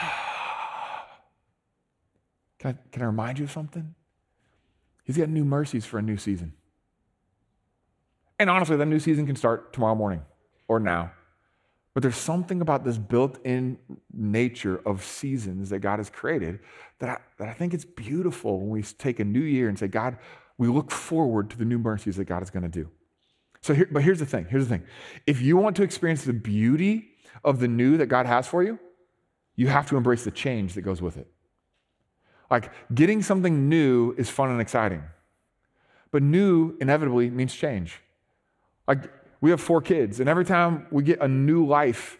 can 2.59 2.75
I, 2.75 2.77
can 2.91 3.01
I 3.01 3.05
remind 3.05 3.39
you 3.39 3.45
of 3.45 3.51
something? 3.51 3.95
He's 5.05 5.15
got 5.17 5.29
new 5.29 5.45
mercies 5.45 5.85
for 5.85 5.97
a 5.97 6.01
new 6.01 6.17
season. 6.17 6.53
And 8.39 8.49
honestly, 8.49 8.77
the 8.77 8.85
new 8.85 8.99
season 8.99 9.27
can 9.27 9.35
start 9.35 9.73
tomorrow 9.73 9.95
morning 9.95 10.21
or 10.67 10.79
now. 10.79 11.11
But 11.93 12.03
there's 12.03 12.15
something 12.15 12.61
about 12.61 12.85
this 12.85 12.97
built 12.97 13.39
in 13.43 13.77
nature 14.13 14.81
of 14.85 15.03
seasons 15.03 15.69
that 15.71 15.79
God 15.79 15.99
has 15.99 16.09
created 16.09 16.59
that 16.99 17.09
I, 17.09 17.17
that 17.37 17.49
I 17.49 17.53
think 17.53 17.73
it's 17.73 17.83
beautiful 17.83 18.59
when 18.59 18.69
we 18.69 18.83
take 18.83 19.19
a 19.19 19.25
new 19.25 19.41
year 19.41 19.67
and 19.67 19.77
say, 19.77 19.87
God, 19.87 20.17
we 20.57 20.67
look 20.67 20.91
forward 20.91 21.49
to 21.49 21.57
the 21.57 21.65
new 21.65 21.79
mercies 21.79 22.15
that 22.15 22.25
God 22.25 22.41
is 22.41 22.49
going 22.49 22.63
to 22.63 22.69
do. 22.69 22.89
So, 23.61 23.73
here, 23.73 23.89
but 23.91 24.03
here's 24.03 24.19
the 24.19 24.25
thing 24.25 24.45
here's 24.49 24.67
the 24.67 24.77
thing. 24.77 24.87
If 25.27 25.41
you 25.41 25.57
want 25.57 25.75
to 25.77 25.83
experience 25.83 26.23
the 26.23 26.31
beauty 26.31 27.09
of 27.43 27.59
the 27.59 27.67
new 27.67 27.97
that 27.97 28.05
God 28.05 28.25
has 28.25 28.47
for 28.47 28.63
you, 28.63 28.79
you 29.55 29.67
have 29.67 29.89
to 29.89 29.97
embrace 29.97 30.23
the 30.23 30.31
change 30.31 30.75
that 30.75 30.83
goes 30.83 31.01
with 31.01 31.17
it. 31.17 31.27
Like 32.49 32.71
getting 32.93 33.21
something 33.21 33.67
new 33.67 34.13
is 34.17 34.29
fun 34.29 34.49
and 34.49 34.61
exciting, 34.61 35.03
but 36.11 36.23
new 36.23 36.77
inevitably 36.79 37.29
means 37.29 37.53
change. 37.53 37.99
Like, 38.89 39.03
we 39.39 39.51
have 39.51 39.61
four 39.61 39.81
kids, 39.81 40.19
and 40.19 40.27
every 40.27 40.43
time 40.43 40.87
we 40.89 41.03
get 41.03 41.21
a 41.21 41.27
new 41.27 41.63
life 41.63 42.17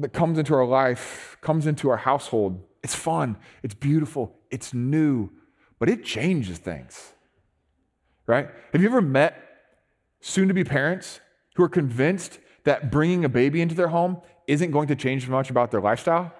that 0.00 0.12
comes 0.12 0.38
into 0.40 0.54
our 0.54 0.66
life, 0.66 1.36
comes 1.40 1.68
into 1.68 1.88
our 1.88 1.96
household, 1.96 2.60
it's 2.82 2.96
fun, 2.96 3.36
it's 3.62 3.72
beautiful, 3.72 4.34
it's 4.50 4.74
new. 4.74 5.30
but 5.78 5.88
it 5.88 6.04
changes 6.04 6.58
things. 6.58 7.12
Right? 8.26 8.48
Have 8.72 8.82
you 8.82 8.88
ever 8.88 9.00
met 9.00 9.40
soon 10.20 10.48
to 10.48 10.54
be 10.54 10.64
parents 10.64 11.20
who 11.54 11.62
are 11.62 11.68
convinced 11.68 12.40
that 12.64 12.90
bringing 12.90 13.24
a 13.24 13.28
baby 13.28 13.60
into 13.60 13.76
their 13.76 13.88
home 13.88 14.20
isn't 14.48 14.72
going 14.72 14.88
to 14.88 14.96
change 14.96 15.28
much 15.28 15.48
about 15.48 15.70
their 15.70 15.80
lifestyle? 15.80 16.32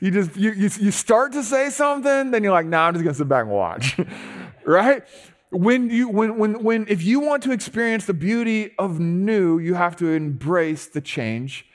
you, 0.00 0.10
just 0.10 0.36
you, 0.36 0.52
you, 0.52 0.70
you 0.80 0.90
start 0.90 1.32
to 1.32 1.42
say 1.42 1.68
something, 1.68 2.30
then 2.30 2.42
you're 2.42 2.52
like, 2.52 2.66
nah, 2.66 2.86
I'm 2.86 2.94
just 2.94 3.04
gonna 3.04 3.14
sit 3.14 3.28
back 3.28 3.42
and 3.42 3.50
watch. 3.50 3.98
right? 4.64 5.04
When 5.50 5.90
you 5.90 6.08
when 6.08 6.38
when 6.38 6.64
when 6.64 6.86
if 6.88 7.02
you 7.04 7.20
want 7.20 7.42
to 7.44 7.52
experience 7.52 8.04
the 8.04 8.14
beauty 8.14 8.74
of 8.78 8.98
new, 8.98 9.58
you 9.58 9.74
have 9.74 9.96
to 9.96 10.08
embrace 10.08 10.86
the 10.86 11.00
change 11.00 11.66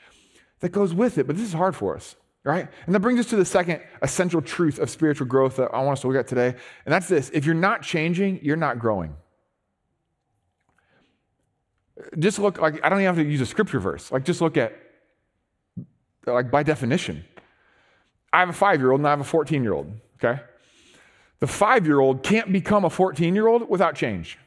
that 0.60 0.70
goes 0.70 0.92
with 0.92 1.18
it. 1.18 1.26
But 1.26 1.36
this 1.36 1.46
is 1.46 1.54
hard 1.54 1.74
for 1.74 1.96
us, 1.96 2.16
right? 2.44 2.68
And 2.86 2.94
that 2.94 3.00
brings 3.00 3.18
us 3.18 3.26
to 3.26 3.36
the 3.36 3.44
second 3.44 3.80
essential 4.02 4.42
truth 4.42 4.78
of 4.78 4.90
spiritual 4.90 5.26
growth 5.26 5.56
that 5.56 5.70
I 5.72 5.82
want 5.82 5.98
us 5.98 6.00
to 6.02 6.08
look 6.08 6.16
at 6.16 6.28
today. 6.28 6.48
And 6.84 6.92
that's 6.92 7.08
this 7.08 7.30
if 7.32 7.46
you're 7.46 7.54
not 7.54 7.82
changing, 7.82 8.40
you're 8.42 8.56
not 8.56 8.78
growing. 8.78 9.16
Just 12.18 12.38
look 12.38 12.60
like 12.60 12.74
I 12.84 12.90
don't 12.90 12.98
even 12.98 13.14
have 13.14 13.24
to 13.24 13.30
use 13.30 13.40
a 13.40 13.46
scripture 13.46 13.80
verse. 13.80 14.12
Like 14.12 14.24
just 14.24 14.40
look 14.40 14.56
at 14.56 14.74
like 16.26 16.50
by 16.50 16.62
definition. 16.62 17.24
I 18.32 18.40
have 18.40 18.48
a 18.48 18.54
five 18.54 18.80
year 18.80 18.92
old 18.92 19.00
and 19.00 19.06
I 19.06 19.10
have 19.10 19.20
a 19.20 19.24
14 19.24 19.62
year 19.62 19.72
old, 19.72 19.92
okay? 20.22 20.42
The 21.42 21.48
five 21.48 21.88
year 21.88 21.98
old 21.98 22.22
can't 22.22 22.52
become 22.52 22.84
a 22.84 22.90
14 22.90 23.34
year 23.34 23.48
old 23.48 23.68
without 23.68 23.96
change. 23.96 24.38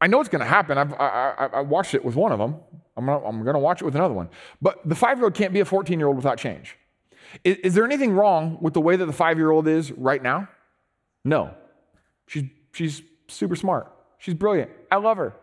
I 0.00 0.08
know 0.08 0.18
it's 0.18 0.28
going 0.28 0.40
to 0.40 0.44
happen. 0.44 0.76
I've, 0.76 0.92
I, 0.94 0.96
I, 1.38 1.46
I, 1.58 1.60
watched 1.60 1.94
it 1.94 2.04
with 2.04 2.16
one 2.16 2.32
of 2.32 2.40
them. 2.40 2.56
I'm 2.96 3.06
going 3.06 3.54
to 3.54 3.60
watch 3.60 3.82
it 3.82 3.84
with 3.84 3.94
another 3.94 4.12
one. 4.12 4.28
But 4.60 4.80
the 4.84 4.96
five 4.96 5.18
year 5.18 5.26
old 5.26 5.34
can't 5.34 5.52
be 5.52 5.60
a 5.60 5.64
14 5.64 6.00
year 6.00 6.08
old 6.08 6.16
without 6.16 6.38
change. 6.38 6.76
Is, 7.44 7.56
is 7.58 7.74
there 7.74 7.84
anything 7.84 8.14
wrong 8.14 8.58
with 8.60 8.74
the 8.74 8.80
way 8.80 8.96
that 8.96 9.06
the 9.06 9.12
five 9.12 9.38
year 9.38 9.52
old 9.52 9.68
is 9.68 9.92
right 9.92 10.20
now? 10.20 10.48
No. 11.24 11.54
She's, 12.26 12.46
she's 12.72 13.00
super 13.28 13.54
smart. 13.54 13.88
She's 14.18 14.34
brilliant. 14.34 14.72
I 14.90 14.96
love 14.96 15.18
her. 15.18 15.36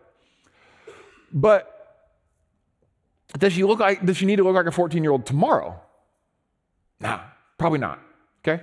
But 1.31 2.11
does 3.37 3.53
she 3.53 3.63
look 3.63 3.79
like, 3.79 4.05
does 4.05 4.17
she 4.17 4.25
need 4.25 4.35
to 4.35 4.43
look 4.43 4.55
like 4.55 4.65
a 4.65 4.71
14 4.71 5.01
year 5.01 5.13
old 5.13 5.25
tomorrow? 5.25 5.79
Nah, 6.99 7.21
probably 7.57 7.79
not. 7.79 8.01
Okay? 8.45 8.61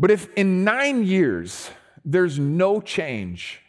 But 0.00 0.10
if 0.10 0.32
in 0.32 0.64
nine 0.64 1.04
years 1.04 1.70
there's 2.06 2.38
no 2.38 2.80
change, 2.80 3.60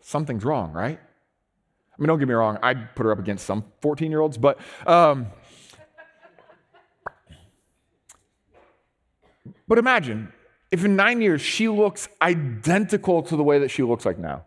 something's 0.00 0.42
wrong, 0.42 0.72
right? 0.72 0.98
I 0.98 2.00
mean, 2.00 2.08
don't 2.08 2.18
get 2.18 2.26
me 2.26 2.32
wrong, 2.32 2.58
I'd 2.62 2.96
put 2.96 3.04
her 3.04 3.12
up 3.12 3.18
against 3.18 3.44
some 3.44 3.62
14 3.82 4.10
year 4.10 4.20
olds, 4.20 4.38
but. 4.38 4.58
Um, 4.86 5.26
but 9.68 9.76
imagine 9.76 10.32
if 10.70 10.86
in 10.86 10.96
nine 10.96 11.20
years 11.20 11.42
she 11.42 11.68
looks 11.68 12.08
identical 12.22 13.22
to 13.24 13.36
the 13.36 13.44
way 13.44 13.58
that 13.58 13.68
she 13.68 13.82
looks 13.82 14.06
like 14.06 14.18
now. 14.18 14.44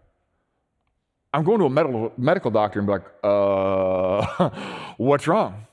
I'm 1.34 1.44
going 1.44 1.60
to 1.60 1.66
a 1.66 1.70
medical, 1.70 2.12
medical 2.18 2.50
doctor 2.50 2.80
and 2.80 2.88
be 2.88 2.94
like, 2.94 3.06
uh, 3.24 4.50
what's 4.98 5.28
wrong? 5.28 5.68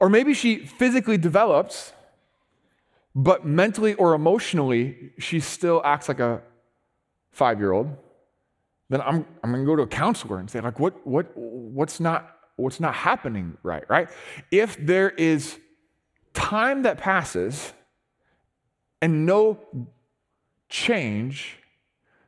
Or 0.00 0.08
maybe 0.08 0.32
she 0.32 0.64
physically 0.64 1.18
develops, 1.18 1.92
but 3.18 3.46
mentally 3.46 3.94
or 3.94 4.12
emotionally, 4.12 5.12
she 5.18 5.40
still 5.40 5.80
acts 5.86 6.06
like 6.06 6.20
a 6.20 6.42
five 7.32 7.58
year 7.58 7.72
old. 7.72 7.96
Then 8.90 9.00
I'm, 9.00 9.26
I'm 9.42 9.50
going 9.50 9.64
to 9.64 9.66
go 9.66 9.74
to 9.74 9.82
a 9.82 9.86
counselor 9.86 10.38
and 10.38 10.50
say, 10.50 10.60
like, 10.60 10.78
what, 10.78 11.04
what, 11.06 11.34
what's, 11.34 11.98
not, 11.98 12.36
what's 12.56 12.78
not 12.78 12.94
happening 12.94 13.56
right, 13.62 13.88
right? 13.88 14.08
If 14.50 14.76
there 14.78 15.08
is 15.08 15.58
time 16.34 16.82
that 16.82 16.98
passes 16.98 17.72
and 19.00 19.24
no 19.24 19.58
change, 20.68 21.58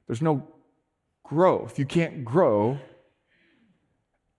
there's 0.07 0.23
no 0.23 0.49
growth. 1.23 1.79
You 1.79 1.85
can't 1.85 2.25
grow 2.25 2.79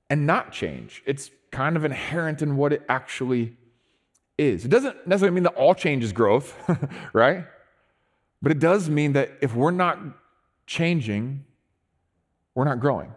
and 0.09 0.25
not 0.25 0.51
change. 0.51 1.03
It's 1.05 1.29
kind 1.51 1.77
of 1.77 1.85
inherent 1.85 2.41
in 2.41 2.57
what 2.57 2.73
it 2.73 2.81
actually 2.89 3.55
is. 4.39 4.65
It 4.65 4.69
doesn't 4.69 5.07
necessarily 5.07 5.35
mean 5.35 5.43
that 5.43 5.55
all 5.55 5.75
change 5.75 6.03
is 6.03 6.11
growth, 6.13 6.55
right? 7.13 7.45
But 8.41 8.51
it 8.51 8.59
does 8.59 8.89
mean 8.89 9.13
that 9.13 9.31
if 9.41 9.53
we're 9.55 9.71
not 9.71 9.99
changing, 10.65 11.45
we're 12.55 12.65
not 12.65 12.79
growing. 12.79 13.11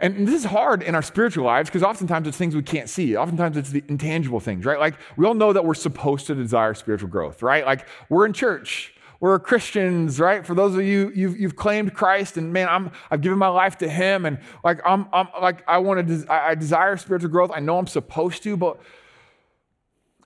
And 0.00 0.28
this 0.28 0.34
is 0.34 0.44
hard 0.44 0.82
in 0.82 0.94
our 0.94 1.02
spiritual 1.02 1.44
lives 1.44 1.70
because 1.70 1.82
oftentimes 1.82 2.28
it's 2.28 2.36
things 2.36 2.54
we 2.54 2.62
can't 2.62 2.88
see. 2.88 3.16
Oftentimes 3.16 3.56
it's 3.56 3.70
the 3.70 3.82
intangible 3.88 4.40
things, 4.40 4.66
right? 4.66 4.78
Like 4.78 4.94
we 5.16 5.26
all 5.26 5.34
know 5.34 5.52
that 5.52 5.64
we're 5.64 5.74
supposed 5.74 6.26
to 6.26 6.34
desire 6.34 6.74
spiritual 6.74 7.08
growth, 7.08 7.42
right? 7.42 7.64
Like 7.64 7.86
we're 8.10 8.26
in 8.26 8.32
church 8.32 8.92
we're 9.20 9.38
Christians, 9.38 10.20
right? 10.20 10.44
For 10.44 10.54
those 10.54 10.74
of 10.74 10.82
you 10.82 11.10
you've, 11.14 11.38
you've 11.38 11.56
claimed 11.56 11.94
Christ, 11.94 12.36
and 12.36 12.52
man, 12.52 12.68
I'm 12.68 12.90
I've 13.10 13.20
given 13.20 13.38
my 13.38 13.48
life 13.48 13.78
to 13.78 13.88
Him, 13.88 14.26
and 14.26 14.38
like 14.62 14.80
I'm, 14.84 15.08
I'm 15.12 15.28
like 15.40 15.64
I 15.66 15.78
want 15.78 16.06
to 16.06 16.32
I 16.32 16.54
desire 16.54 16.96
spiritual 16.96 17.30
growth. 17.30 17.50
I 17.54 17.60
know 17.60 17.78
I'm 17.78 17.86
supposed 17.86 18.42
to, 18.42 18.56
but 18.56 18.78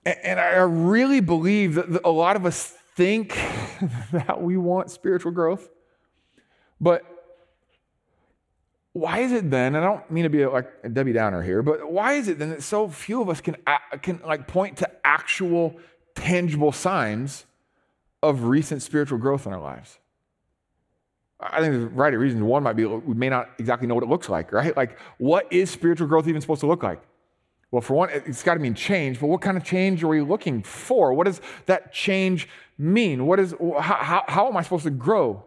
and 0.05 0.41
I 0.41 0.59
really 0.63 1.21
believe 1.21 1.75
that 1.75 2.01
a 2.05 2.11
lot 2.11 2.37
of 2.37 2.47
us 2.47 2.75
think 2.97 3.39
that 4.13 4.41
we 4.41 4.57
want 4.57 4.91
spiritual 4.91 5.33
growth, 5.33 5.69
but 6.81 7.05
why 8.93 9.21
is 9.21 9.33
it 9.33 9.51
then? 9.51 9.77
I 9.77 9.81
don't 9.81 10.11
mean 10.11 10.25
to 10.25 10.31
be 10.31 10.45
like 10.47 10.69
a 10.83 10.89
Debbie 10.89 11.13
Downer 11.13 11.43
here, 11.43 11.63
but 11.63 11.91
why 11.91 12.15
is 12.15 12.29
it 12.29 12.39
then 12.39 12.51
that 12.51 12.63
so 12.63 12.89
few 12.89 13.23
of 13.23 13.29
us 13.29 13.41
can 13.41 13.57
can 14.03 14.21
like 14.25 14.49
point 14.49 14.79
to 14.79 14.91
actual 15.05 15.79
tangible 16.15 16.73
signs? 16.73 17.47
of 18.23 18.45
recent 18.45 18.83
spiritual 18.83 19.19
growth 19.19 19.47
in 19.47 19.53
our 19.53 19.61
lives? 19.61 19.99
I 21.39 21.61
think 21.61 21.73
there's 21.73 21.85
a 21.85 21.89
variety 21.89 22.17
of 22.17 22.21
reasons. 22.21 22.43
One 22.43 22.63
might 22.63 22.75
be 22.75 22.85
we 22.85 23.15
may 23.15 23.31
not 23.31 23.49
exactly 23.59 23.89
know 23.89 23.95
what 23.95 24.05
it 24.05 24.11
looks 24.11 24.29
like, 24.29 24.53
right? 24.53 24.77
Like, 24.77 24.99
what 25.19 25.51
is 25.51 25.71
spiritual 25.71 26.07
growth 26.07 26.29
even 26.29 26.41
supposed 26.41 26.61
to 26.61 26.67
look 26.67 26.83
like? 26.83 27.03
Well, 27.71 27.81
for 27.81 27.95
one, 27.95 28.11
it's 28.11 28.43
got 28.43 28.55
to 28.55 28.61
mean 28.61 28.75
change, 28.75 29.21
but 29.21 29.29
what 29.29 29.41
kind 29.41 29.57
of 29.57 29.63
change 29.63 30.03
are 30.03 30.09
we 30.09 30.21
looking 30.21 30.63
for? 30.63 31.15
What 31.15 31.27
does 31.27 31.41
that 31.67 31.93
change 31.93 32.49
mean? 32.77 33.27
What 33.27 33.39
is, 33.39 33.55
how, 33.79 34.25
how 34.27 34.49
am 34.49 34.57
I 34.57 34.63
supposed 34.63 34.85
to 34.85 34.91
grow? 34.91 35.45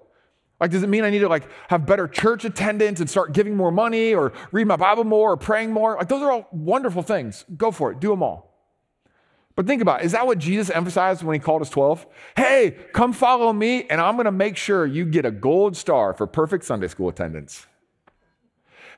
Like, 0.59 0.71
does 0.71 0.83
it 0.83 0.87
mean 0.87 1.03
I 1.03 1.09
need 1.09 1.19
to 1.19 1.27
like 1.27 1.45
have 1.69 1.85
better 1.85 2.07
church 2.07 2.45
attendance 2.45 3.01
and 3.01 3.09
start 3.09 3.33
giving 3.33 3.57
more 3.57 3.71
money 3.71 4.13
or 4.13 4.31
read 4.53 4.65
my 4.65 4.77
Bible 4.77 5.03
more 5.03 5.33
or 5.33 5.37
praying 5.37 5.71
more? 5.71 5.97
Like, 5.97 6.07
those 6.07 6.21
are 6.21 6.31
all 6.31 6.47
wonderful 6.53 7.03
things. 7.03 7.43
Go 7.57 7.71
for 7.71 7.91
it. 7.91 7.99
Do 7.99 8.09
them 8.09 8.23
all. 8.23 8.53
But 9.55 9.67
think 9.67 9.81
about 9.81 10.01
it. 10.01 10.05
Is 10.05 10.13
that 10.13 10.25
what 10.25 10.39
Jesus 10.39 10.69
emphasized 10.69 11.21
when 11.23 11.33
he 11.33 11.39
called 11.39 11.61
us 11.61 11.69
12? 11.69 12.05
Hey, 12.37 12.77
come 12.93 13.13
follow 13.13 13.51
me, 13.53 13.85
and 13.89 14.01
I'm 14.01 14.15
going 14.15 14.25
to 14.25 14.31
make 14.31 14.57
sure 14.57 14.85
you 14.85 15.05
get 15.05 15.25
a 15.25 15.31
gold 15.31 15.77
star 15.77 16.13
for 16.13 16.25
perfect 16.25 16.63
Sunday 16.63 16.87
school 16.87 17.09
attendance. 17.09 17.67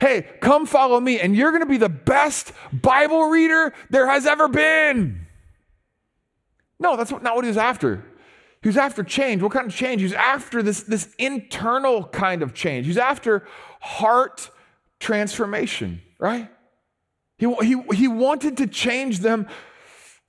Hey, 0.02 0.28
come 0.42 0.66
follow 0.66 1.00
me, 1.00 1.20
and 1.20 1.36
you're 1.36 1.52
going 1.52 1.64
to 1.64 1.70
be 1.70 1.78
the 1.78 1.90
best 1.90 2.52
Bible 2.74 3.30
reader 3.30 3.74
there 3.90 4.08
has 4.08 4.26
ever 4.26 4.48
been. 4.48 5.26
No, 6.80 6.98
that's 6.98 7.12
not 7.12 7.36
what 7.36 7.44
he 7.44 7.50
was 7.50 7.58
after. 7.58 8.04
He 8.62 8.70
was 8.70 8.78
after 8.78 9.04
change. 9.04 9.42
What 9.42 9.52
kind 9.52 9.68
of 9.68 9.76
change? 9.76 10.02
He 10.02 10.06
was 10.06 10.14
after 10.14 10.64
this, 10.64 10.84
this 10.84 11.14
internal 11.20 12.06
kind 12.06 12.42
of 12.42 12.54
change. 12.54 12.88
He's 12.88 12.98
after 12.98 13.48
heart 13.80 14.50
transformation, 15.00 16.02
right? 16.20 16.50
He, 17.38 17.54
he, 17.62 17.82
he 17.94 18.08
wanted 18.08 18.58
to 18.58 18.68
change 18.68 19.20
them 19.20 19.48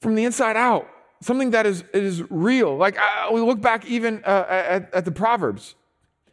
from 0.00 0.14
the 0.14 0.24
inside 0.24 0.56
out, 0.56 0.88
something 1.22 1.50
that 1.50 1.66
is, 1.66 1.82
is 1.94 2.22
real. 2.30 2.76
Like 2.76 2.98
uh, 2.98 3.28
we 3.32 3.40
look 3.40 3.60
back 3.60 3.86
even 3.86 4.22
uh, 4.24 4.44
at, 4.48 4.92
at 4.92 5.04
the 5.04 5.12
Proverbs. 5.12 5.74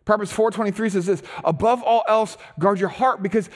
Proverbs 0.06 0.32
4:23 0.32 0.92
says 0.92 1.06
this, 1.06 1.24
above 1.44 1.82
all 1.82 2.04
else, 2.08 2.38
guard 2.60 2.80
your 2.80 2.90
heart 2.90 3.24
because 3.24 3.50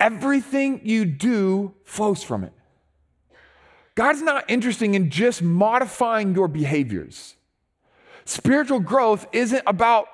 everything 0.00 0.80
you 0.84 1.04
do 1.04 1.74
flows 1.84 2.22
from 2.22 2.44
it. 2.44 2.52
God's 3.94 4.22
not 4.22 4.50
interested 4.50 4.94
in 4.94 5.10
just 5.10 5.42
modifying 5.42 6.34
your 6.34 6.48
behaviors. 6.48 7.36
Spiritual 8.24 8.80
growth 8.80 9.26
isn't 9.32 9.62
about 9.66 10.08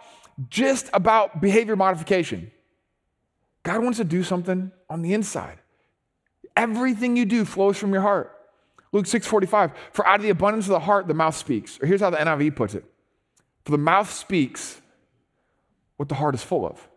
just 0.48 0.90
about 0.92 1.40
behavior 1.40 1.76
modification. 1.76 2.50
God 3.62 3.82
wants 3.82 3.98
to 3.98 4.04
do 4.04 4.22
something 4.22 4.72
on 4.88 5.02
the 5.02 5.14
inside. 5.14 5.58
Everything 6.56 7.16
you 7.16 7.24
do 7.24 7.44
flows 7.44 7.76
from 7.76 7.92
your 7.92 8.02
heart. 8.02 8.34
Luke 8.92 9.06
6:45, 9.06 9.72
for 9.92 10.06
out 10.06 10.16
of 10.16 10.22
the 10.22 10.30
abundance 10.30 10.66
of 10.66 10.72
the 10.72 10.80
heart 10.80 11.06
the 11.06 11.14
mouth 11.14 11.36
speaks. 11.36 11.78
Or 11.80 11.86
here's 11.86 12.00
how 12.00 12.10
the 12.10 12.16
NIV 12.16 12.50
puts 12.56 12.74
it. 12.74 12.84
For 13.64 13.72
the 13.72 13.78
mouth 13.78 14.10
speaks 14.10 14.80
what 15.98 16.08
the 16.08 16.14
heart 16.14 16.34
is 16.34 16.42
full 16.42 16.66
of. 16.66 16.88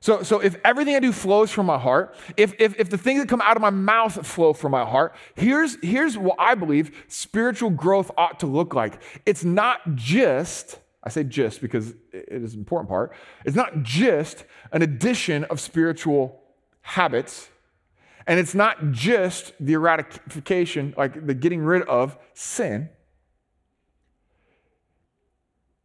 So, 0.00 0.22
so 0.22 0.40
if 0.40 0.56
everything 0.64 0.94
I 0.94 1.00
do 1.00 1.10
flows 1.10 1.50
from 1.50 1.66
my 1.66 1.78
heart, 1.78 2.14
if, 2.36 2.54
if, 2.58 2.78
if 2.78 2.90
the 2.90 2.98
things 2.98 3.20
that 3.20 3.28
come 3.28 3.40
out 3.40 3.56
of 3.56 3.62
my 3.62 3.70
mouth 3.70 4.26
flow 4.26 4.52
from 4.52 4.72
my 4.72 4.84
heart, 4.84 5.14
here's, 5.34 5.78
here's 5.82 6.18
what 6.18 6.36
I 6.38 6.54
believe 6.54 7.06
spiritual 7.08 7.70
growth 7.70 8.10
ought 8.16 8.40
to 8.40 8.46
look 8.46 8.74
like. 8.74 9.00
It's 9.24 9.42
not 9.42 9.80
just, 9.94 10.78
I 11.02 11.08
say 11.08 11.24
just 11.24 11.60
because 11.60 11.90
it 12.12 12.26
is 12.28 12.52
an 12.52 12.60
important 12.60 12.88
part, 12.88 13.14
it's 13.44 13.56
not 13.56 13.82
just 13.82 14.44
an 14.70 14.82
addition 14.82 15.44
of 15.44 15.60
spiritual 15.60 16.40
habits 16.82 17.48
and 18.26 18.40
it's 18.40 18.54
not 18.54 18.90
just 18.90 19.52
the 19.60 19.74
eradication, 19.74 20.94
like 20.96 21.26
the 21.26 21.34
getting 21.34 21.62
rid 21.62 21.82
of 21.82 22.18
sin, 22.34 22.90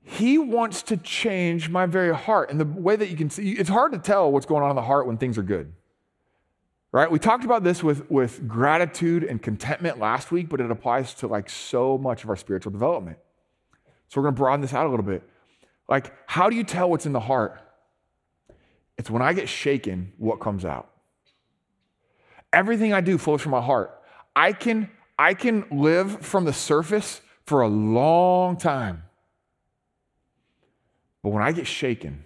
He 0.03 0.38
wants 0.38 0.84
to 0.84 0.98
change 0.98 1.70
my 1.70 1.86
very 1.86 2.15
heart. 2.15 2.50
And 2.50 2.60
the 2.60 2.65
way 2.65 2.96
that 2.96 3.10
you 3.10 3.17
can 3.17 3.29
see, 3.29 3.51
it's 3.51 3.70
hard 3.70 3.91
to 3.91 4.00
tell 4.00 4.31
what's 4.31 4.46
going 4.46 4.63
on 4.63 4.70
in 4.70 4.75
the 4.75 4.81
heart 4.81 5.08
when 5.08 5.17
things 5.17 5.38
are 5.38 5.43
good. 5.43 5.74
Right? 6.91 7.10
We 7.10 7.20
talked 7.20 7.46
about 7.46 7.63
this 7.63 7.81
with, 7.81 8.10
with 8.12 8.48
gratitude 8.48 9.24
and 9.24 9.41
contentment 9.41 10.00
last 10.00 10.31
week, 10.31 10.50
but 10.50 10.60
it 10.60 10.70
applies 10.70 11.13
to 11.15 11.27
like 11.27 11.50
so 11.50 11.98
much 11.98 12.24
of 12.24 12.29
our 12.29 12.36
spiritual 12.36 12.72
development. 12.72 13.17
So 14.10 14.20
we're 14.20 14.25
going 14.25 14.36
to 14.36 14.39
broaden 14.39 14.62
this 14.62 14.74
out 14.74 14.86
a 14.86 14.89
little 14.89 15.05
bit. 15.05 15.24
Like, 15.88 16.13
how 16.25 16.50
do 16.50 16.55
you 16.55 16.65
tell 16.65 16.89
what's 16.89 17.05
in 17.05 17.13
the 17.13 17.20
heart? 17.20 17.60
It's 18.98 19.10
when 19.10 19.22
I 19.22 19.34
get 19.34 19.48
shaken, 19.48 20.12
what 20.17 20.41
comes 20.41 20.65
out. 20.65 20.89
Everything 22.51 22.91
I 22.91 23.00
do 23.01 23.17
flows 23.17 23.41
from 23.41 23.51
my 23.51 23.62
heart. 23.62 23.98
I 24.36 24.51
can, 24.51 24.89
I 25.17 25.34
can 25.34 25.65
live 25.72 26.25
from 26.25 26.43
the 26.43 26.53
surface 26.53 27.22
for 27.46 27.62
a 27.62 27.67
long 27.67 28.58
time. 28.58 29.03
But 31.24 31.30
when 31.30 31.44
I 31.44 31.51
get 31.51 31.68
shaken, 31.68 32.24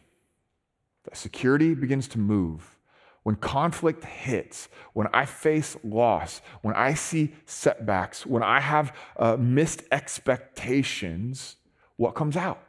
that 1.03 1.17
security 1.17 1.73
begins 1.73 2.07
to 2.09 2.19
move. 2.19 2.77
When 3.23 3.35
conflict 3.35 4.05
hits, 4.05 4.69
when 4.93 5.07
I 5.11 5.25
face 5.25 5.75
loss, 5.83 6.41
when 6.61 6.75
I 6.75 6.93
see 6.93 7.33
setbacks, 7.45 8.25
when 8.25 8.43
I 8.43 8.59
have 8.59 8.95
uh, 9.17 9.35
missed 9.37 9.83
expectations, 9.91 11.55
what 11.97 12.13
comes 12.13 12.37
out? 12.37 12.61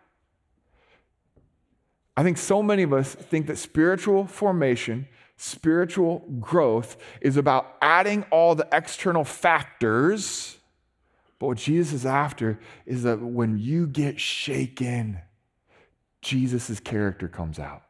I 2.16 2.22
think 2.22 2.38
so 2.38 2.62
many 2.62 2.82
of 2.82 2.94
us 2.94 3.14
think 3.14 3.46
that 3.48 3.58
spiritual 3.58 4.26
formation, 4.26 5.06
spiritual 5.36 6.24
growth 6.40 6.96
is 7.20 7.36
about 7.36 7.76
adding 7.82 8.24
all 8.30 8.54
the 8.54 8.66
external 8.72 9.24
factors. 9.24 10.56
But 11.38 11.48
what 11.48 11.58
Jesus 11.58 11.92
is 11.92 12.06
after 12.06 12.58
is 12.86 13.02
that 13.02 13.20
when 13.20 13.58
you 13.58 13.86
get 13.86 14.18
shaken, 14.18 15.20
Jesus' 16.26 16.80
character 16.80 17.28
comes 17.28 17.60
out. 17.60 17.82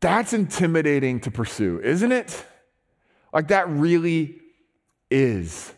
That's 0.00 0.32
intimidating 0.32 1.20
to 1.20 1.30
pursue, 1.30 1.80
isn't 1.82 2.12
it? 2.12 2.44
Like 3.32 3.48
that 3.48 3.68
really 3.68 4.40
is. 5.10 5.72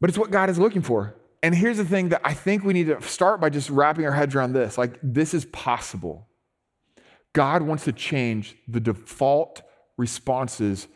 But 0.00 0.08
it's 0.08 0.18
what 0.18 0.30
God 0.30 0.48
is 0.48 0.58
looking 0.58 0.80
for. 0.80 1.14
And 1.42 1.54
here's 1.54 1.76
the 1.76 1.84
thing 1.84 2.08
that 2.08 2.22
I 2.24 2.32
think 2.32 2.64
we 2.64 2.72
need 2.72 2.86
to 2.86 3.02
start 3.02 3.38
by 3.38 3.50
just 3.50 3.68
wrapping 3.68 4.06
our 4.06 4.12
heads 4.12 4.34
around 4.34 4.54
this. 4.54 4.78
Like, 4.78 4.98
this 5.02 5.34
is 5.34 5.44
possible. 5.46 6.26
God 7.34 7.60
wants 7.60 7.84
to 7.84 7.92
change 7.92 8.56
the 8.66 8.80
default 8.80 9.60
responses 9.98 10.88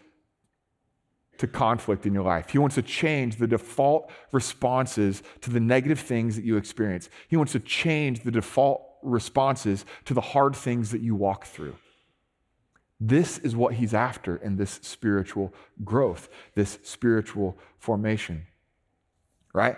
to 1.38 1.46
conflict 1.46 2.04
in 2.04 2.12
your 2.12 2.24
life. 2.24 2.50
He 2.50 2.58
wants 2.58 2.74
to 2.74 2.82
change 2.82 3.36
the 3.36 3.46
default 3.46 4.10
responses 4.32 5.22
to 5.40 5.50
the 5.50 5.60
negative 5.60 6.00
things 6.00 6.36
that 6.36 6.44
you 6.44 6.56
experience. 6.56 7.08
He 7.28 7.36
wants 7.36 7.52
to 7.52 7.60
change 7.60 8.22
the 8.22 8.30
default 8.30 8.82
responses 9.02 9.84
to 10.04 10.14
the 10.14 10.20
hard 10.20 10.54
things 10.54 10.90
that 10.90 11.00
you 11.00 11.14
walk 11.14 11.46
through. 11.46 11.76
This 13.00 13.38
is 13.38 13.54
what 13.54 13.74
he's 13.74 13.94
after 13.94 14.36
in 14.36 14.56
this 14.56 14.80
spiritual 14.82 15.54
growth, 15.84 16.28
this 16.54 16.78
spiritual 16.82 17.56
formation. 17.78 18.46
Right? 19.54 19.76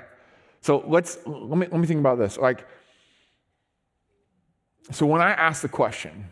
So 0.62 0.82
let's 0.86 1.18
let 1.26 1.58
me 1.58 1.66
let 1.70 1.78
me 1.78 1.86
think 1.86 2.00
about 2.00 2.18
this. 2.18 2.38
Like, 2.38 2.66
so 4.90 5.06
when 5.06 5.20
I 5.20 5.30
ask 5.32 5.62
the 5.62 5.68
question, 5.68 6.30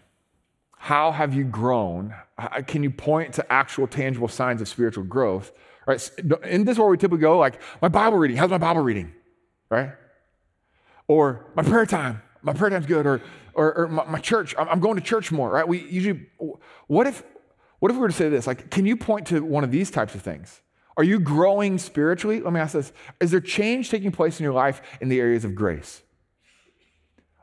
how 0.79 1.13
have 1.13 1.35
you 1.35 1.45
grown? 1.45 2.15
Uh, 2.39 2.63
can 2.67 2.83
you 2.83 2.91
point 2.91 3.35
to 3.35 3.53
actual 3.53 3.87
tangible 3.87 4.29
signs 4.29 4.61
of 4.61 4.69
spiritual 4.69 5.05
growth? 5.05 5.53
Right? 5.87 6.11
In 6.45 6.65
this 6.65 6.79
where 6.79 6.89
we 6.89 6.97
typically 6.97 7.21
go, 7.21 7.39
like 7.39 7.61
my 7.83 7.89
Bible 7.89 8.19
reading. 8.19 8.37
How's 8.37 8.51
my 8.51 8.59
Bible 8.59 8.83
reading? 8.83 9.13
Right? 9.71 9.93
Or 11.09 11.47
my 11.57 11.63
prayer 11.63 11.87
time. 11.87 12.23
My 12.43 12.53
prayer 12.53 12.71
time's 12.71 12.87
good. 12.87 13.07
Or 13.07 13.21
or, 13.55 13.77
or 13.77 13.89
my, 13.89 14.05
my, 14.05 14.19
church. 14.21 14.55
I'm 14.57 14.79
going 14.79 14.95
to 14.95 15.01
church 15.01 15.33
more. 15.33 15.51
Right? 15.51 15.67
We 15.67 15.81
usually. 15.81 16.27
What 16.87 17.07
if 17.07 17.23
what 17.81 17.91
if 17.91 17.97
we 17.97 18.01
were 18.01 18.09
to 18.09 18.15
say 18.15 18.29
this? 18.29 18.47
Like, 18.47 18.71
can 18.71 18.87
you 18.87 18.97
point 18.97 19.27
to 19.29 19.43
one 19.43 19.65
of 19.65 19.71
these 19.71 19.91
types 19.91 20.15
of 20.15 20.23
things? 20.23 20.61
Are 20.97 21.05
you 21.05 21.21
growing 21.21 21.79
spiritually? 21.79 22.41
Let 22.41 22.53
me 22.53 22.61
ask 22.61 22.73
this. 22.73 22.93
Is 23.21 23.31
there 23.31 23.41
change 23.41 23.89
taking 23.91 24.11
place 24.11 24.41
in 24.41 24.45
your 24.45 24.53
life 24.53 24.83
in 25.01 25.09
the 25.09 25.21
areas 25.21 25.45
of 25.45 25.55
grace? 25.55 26.03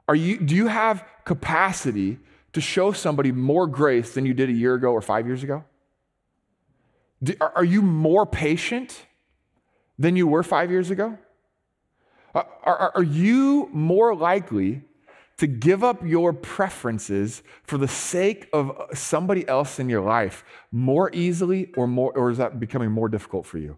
Are 0.07 0.15
you, 0.15 0.37
do 0.37 0.55
you 0.55 0.67
have 0.67 1.05
capacity 1.23 2.19
to 2.55 2.61
show 2.61 2.93
somebody 2.93 3.33
more 3.33 3.67
grace 3.67 4.13
than 4.13 4.25
you 4.25 4.33
did 4.33 4.49
a 4.49 4.53
year 4.53 4.75
ago 4.75 4.91
or 4.91 5.01
five 5.01 5.27
years 5.27 5.43
ago? 5.43 5.65
Are, 7.41 7.65
you 7.65 7.81
more 7.81 8.25
patient 8.25 9.05
than 9.99 10.15
you 10.15 10.25
were 10.25 10.41
five 10.41 10.71
years 10.71 10.89
ago? 10.89 11.17
Uh, 12.33 12.43
are, 12.63 12.77
are, 12.77 12.91
are 12.95 13.03
you 13.03 13.69
more 13.73 14.15
likely 14.15 14.83
to 15.37 15.47
give 15.47 15.83
up 15.83 16.01
your 16.05 16.31
preferences 16.31 17.43
for 17.63 17.77
the 17.77 17.89
sake 17.89 18.47
of 18.53 18.71
somebody 18.93 19.45
else 19.49 19.77
in 19.77 19.89
your 19.89 20.01
life 20.01 20.45
more 20.71 21.09
easily 21.13 21.73
or 21.75 21.87
more 21.87 22.17
or 22.17 22.31
is 22.31 22.37
that 22.37 22.57
becoming 22.57 22.89
more 22.89 23.09
difficult 23.09 23.45
for 23.45 23.57
you 23.57 23.77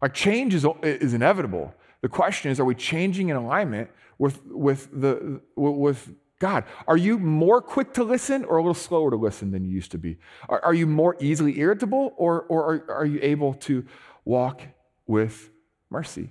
like 0.00 0.14
change 0.14 0.54
is, 0.54 0.64
is 0.82 1.14
inevitable 1.14 1.74
the 2.00 2.08
question 2.08 2.50
is 2.52 2.60
are 2.60 2.64
we 2.64 2.76
changing 2.76 3.28
in 3.28 3.36
alignment 3.36 3.90
with 4.18 4.40
with 4.46 4.88
the 4.92 5.40
with 5.56 6.12
god 6.38 6.64
are 6.86 6.96
you 6.96 7.18
more 7.18 7.60
quick 7.60 7.92
to 7.92 8.04
listen 8.04 8.44
or 8.44 8.58
a 8.58 8.62
little 8.62 8.74
slower 8.74 9.10
to 9.10 9.16
listen 9.16 9.50
than 9.50 9.64
you 9.64 9.70
used 9.70 9.90
to 9.90 9.98
be 9.98 10.18
are, 10.48 10.64
are 10.64 10.74
you 10.74 10.86
more 10.86 11.16
easily 11.20 11.58
irritable 11.58 12.14
or 12.16 12.42
or 12.42 12.74
are, 12.74 12.94
are 12.98 13.06
you 13.06 13.18
able 13.22 13.54
to 13.54 13.84
walk 14.24 14.62
with 15.06 15.50
mercy 15.90 16.30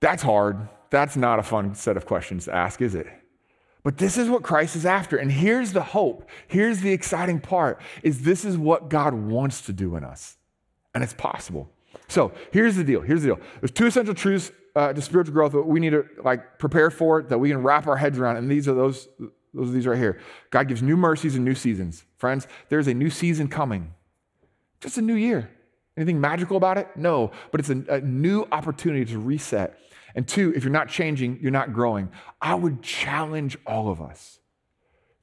that's 0.00 0.22
hard 0.22 0.68
that's 0.92 1.16
not 1.16 1.38
a 1.38 1.42
fun 1.42 1.74
set 1.74 1.96
of 1.96 2.04
questions 2.04 2.44
to 2.44 2.54
ask, 2.54 2.82
is 2.82 2.94
it? 2.94 3.06
But 3.82 3.96
this 3.96 4.18
is 4.18 4.28
what 4.28 4.42
Christ 4.42 4.76
is 4.76 4.84
after. 4.84 5.16
And 5.16 5.32
here's 5.32 5.72
the 5.72 5.82
hope. 5.82 6.28
Here's 6.46 6.80
the 6.80 6.92
exciting 6.92 7.40
part 7.40 7.80
is 8.02 8.22
this 8.22 8.44
is 8.44 8.58
what 8.58 8.90
God 8.90 9.14
wants 9.14 9.62
to 9.62 9.72
do 9.72 9.96
in 9.96 10.04
us. 10.04 10.36
And 10.94 11.02
it's 11.02 11.14
possible. 11.14 11.70
So 12.08 12.32
here's 12.52 12.76
the 12.76 12.84
deal. 12.84 13.00
Here's 13.00 13.22
the 13.22 13.28
deal. 13.28 13.40
There's 13.60 13.70
two 13.70 13.86
essential 13.86 14.14
truths 14.14 14.52
uh, 14.74 14.92
to 14.92 15.02
spiritual 15.02 15.34
growth 15.34 15.52
that 15.52 15.62
we 15.62 15.80
need 15.80 15.90
to 15.90 16.04
like 16.24 16.58
prepare 16.58 16.90
for 16.90 17.20
it, 17.20 17.28
that 17.28 17.38
we 17.38 17.48
can 17.48 17.62
wrap 17.62 17.86
our 17.86 17.96
heads 17.96 18.18
around. 18.18 18.36
And 18.36 18.50
these 18.50 18.68
are 18.68 18.74
those, 18.74 19.08
those 19.52 19.68
are 19.68 19.72
these 19.72 19.86
right 19.86 19.98
here. 19.98 20.20
God 20.50 20.68
gives 20.68 20.82
new 20.82 20.96
mercies 20.96 21.36
and 21.36 21.44
new 21.44 21.54
seasons. 21.54 22.04
Friends, 22.16 22.46
there's 22.68 22.88
a 22.88 22.94
new 22.94 23.10
season 23.10 23.48
coming. 23.48 23.94
Just 24.80 24.98
a 24.98 25.02
new 25.02 25.14
year. 25.14 25.50
Anything 25.96 26.20
magical 26.20 26.56
about 26.56 26.78
it? 26.78 26.88
No, 26.96 27.32
but 27.50 27.60
it's 27.60 27.68
a, 27.68 27.84
a 27.88 28.00
new 28.00 28.46
opportunity 28.50 29.04
to 29.12 29.18
reset 29.18 29.78
and 30.14 30.26
two, 30.26 30.52
if 30.54 30.64
you're 30.64 30.72
not 30.72 30.88
changing, 30.88 31.38
you're 31.40 31.50
not 31.50 31.72
growing. 31.72 32.10
I 32.40 32.54
would 32.54 32.82
challenge 32.82 33.56
all 33.66 33.90
of 33.90 34.00
us. 34.00 34.38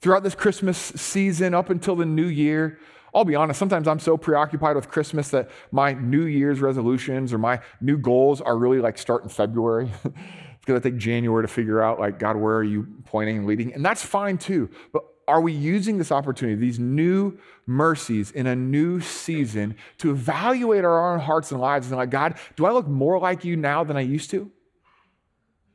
Throughout 0.02 0.24
this 0.24 0.36
Christmas 0.36 0.78
season, 0.78 1.54
up 1.54 1.70
until 1.70 1.96
the 1.96 2.06
new 2.06 2.26
year, 2.26 2.80
I'll 3.14 3.26
be 3.26 3.36
honest, 3.36 3.60
sometimes 3.60 3.88
I'm 3.88 4.00
so 4.00 4.18
preoccupied 4.18 4.76
with 4.76 4.90
Christmas 4.90 5.30
that 5.30 5.50
my 5.72 5.94
New 5.94 6.26
Year's 6.26 6.62
resolutions 6.62 7.34
or 7.34 7.38
my 7.38 7.60
new 7.82 7.98
goals 7.98 8.42
are 8.42 8.58
really 8.58 8.80
like 8.80 8.98
start 8.98 9.24
in 9.24 9.30
February. 9.30 9.92
it's 10.06 10.66
going 10.66 10.80
to 10.80 10.90
take 10.92 11.00
January 11.00 11.44
to 11.44 11.48
figure 11.48 11.82
out, 11.82 12.00
like, 12.00 12.20
God, 12.20 12.36
where 12.36 12.56
are 12.56 12.64
you 12.64 12.88
pointing 13.06 13.38
and 13.38 13.48
leading? 13.48 13.74
And 13.74 13.84
that's 13.84 14.04
fine 14.04 14.38
too. 14.38 14.70
But 14.92 15.04
are 15.28 15.42
we 15.42 15.54
using 15.54 15.98
this 15.98 16.12
opportunity, 16.12 16.60
these 16.60 16.80
new 16.80 17.38
mercies 17.68 18.32
in 18.32 18.48
a 18.48 18.56
new 18.56 19.00
season 19.00 19.76
to 20.00 20.12
evaluate 20.12 20.84
our 20.84 21.14
own 21.14 21.20
hearts 21.20 21.52
and 21.52 21.62
lives 21.62 21.88
and 21.88 21.98
like, 21.98 22.10
God, 22.10 22.36
do 22.56 22.66
I 22.66 22.72
look 22.72 22.88
more 22.88 23.20
like 23.20 23.46
you 23.46 23.56
now 23.56 23.84
than 23.84 23.96
I 23.96 24.02
used 24.02 24.32
to? 24.32 24.52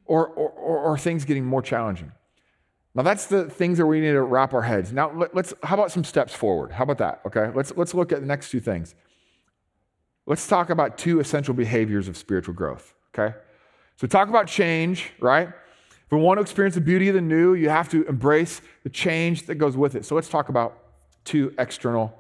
or, 0.07 0.27
or, 0.29 0.51
or, 0.51 0.99
things 0.99 1.25
getting 1.25 1.45
more 1.45 1.63
challenging? 1.63 2.13
Now 2.95 3.03
that's 3.03 3.27
the 3.27 3.51
things 3.51 3.79
that 3.79 3.87
we 3.87 4.01
need 4.01 4.13
to 4.13 4.23
wrap 4.23 4.55
our 4.55 4.63
heads. 4.63 4.93
Now 4.93 5.11
let, 5.13 5.37
us 5.37 5.53
how 5.63 5.75
about 5.75 5.91
some 5.91 6.05
steps 6.05 6.33
forward? 6.33 6.73
How 6.73 6.85
about 6.85 6.99
that? 6.99 7.21
Okay, 7.27 7.51
let's 7.55 7.73
let's 7.77 7.95
look 7.95 8.13
at 8.13 8.21
the 8.21 8.27
next 8.27 8.51
two 8.51 8.61
things. 8.61 8.95
Let's 10.27 10.47
talk 10.47 10.71
about 10.71 10.97
two 10.97 11.21
essential 11.21 11.55
behaviors 11.55 12.09
of 12.09 12.17
spiritual 12.17 12.55
growth. 12.55 12.95
Okay, 13.15 13.35
so 13.97 14.07
talk 14.07 14.29
about 14.29 14.47
change, 14.47 15.11
right? 15.21 15.49
If 15.49 16.13
we 16.13 16.19
want 16.19 16.39
to 16.39 16.43
experience 16.43 16.75
the 16.75 16.81
beauty 16.81 17.09
of 17.09 17.15
the 17.15 17.21
new, 17.21 17.55
you 17.55 17.69
have 17.69 17.89
to 17.91 18.05
embrace 18.05 18.61
the 18.85 18.91
change 18.91 19.47
that 19.47 19.57
goes 19.57 19.77
with 19.77 19.95
it. 19.97 20.05
So 20.05 20.15
let's 20.15 20.29
talk 20.29 20.49
about 20.49 20.79
two 21.25 21.53
external 21.59 22.17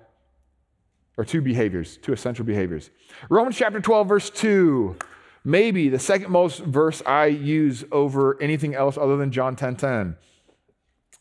or 1.16 1.24
two 1.24 1.40
behaviors, 1.40 1.98
two 1.98 2.12
essential 2.12 2.44
behaviors. 2.44 2.90
Romans 3.28 3.56
chapter 3.56 3.80
12, 3.80 4.08
verse 4.08 4.30
2 4.30 4.96
maybe 5.44 5.90
the 5.90 5.98
second 5.98 6.30
most 6.30 6.60
verse 6.60 7.02
I 7.04 7.26
use 7.26 7.84
over 7.92 8.40
anything 8.40 8.74
else 8.74 8.96
other 8.96 9.16
than 9.16 9.30
John 9.30 9.54
10 9.56 9.76
10. 9.76 10.16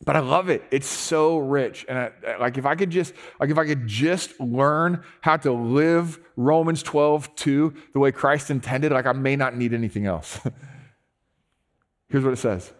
But 0.05 0.15
I 0.15 0.19
love 0.19 0.49
it. 0.49 0.63
It's 0.71 0.87
so 0.87 1.37
rich. 1.37 1.85
And 1.87 1.97
I, 1.97 2.37
like 2.39 2.57
if 2.57 2.65
I 2.65 2.75
could 2.75 2.89
just 2.89 3.13
like 3.39 3.49
if 3.49 3.57
I 3.57 3.65
could 3.65 3.87
just 3.87 4.39
learn 4.39 5.03
how 5.21 5.37
to 5.37 5.51
live 5.51 6.19
Romans 6.35 6.83
12, 6.83 7.35
2 7.35 7.73
the 7.93 7.99
way 7.99 8.11
Christ 8.11 8.49
intended, 8.49 8.91
like 8.91 9.05
I 9.05 9.13
may 9.13 9.35
not 9.35 9.55
need 9.55 9.73
anything 9.73 10.05
else. 10.05 10.39
Here's 12.09 12.23
what 12.23 12.33
it 12.33 12.37
says. 12.37 12.71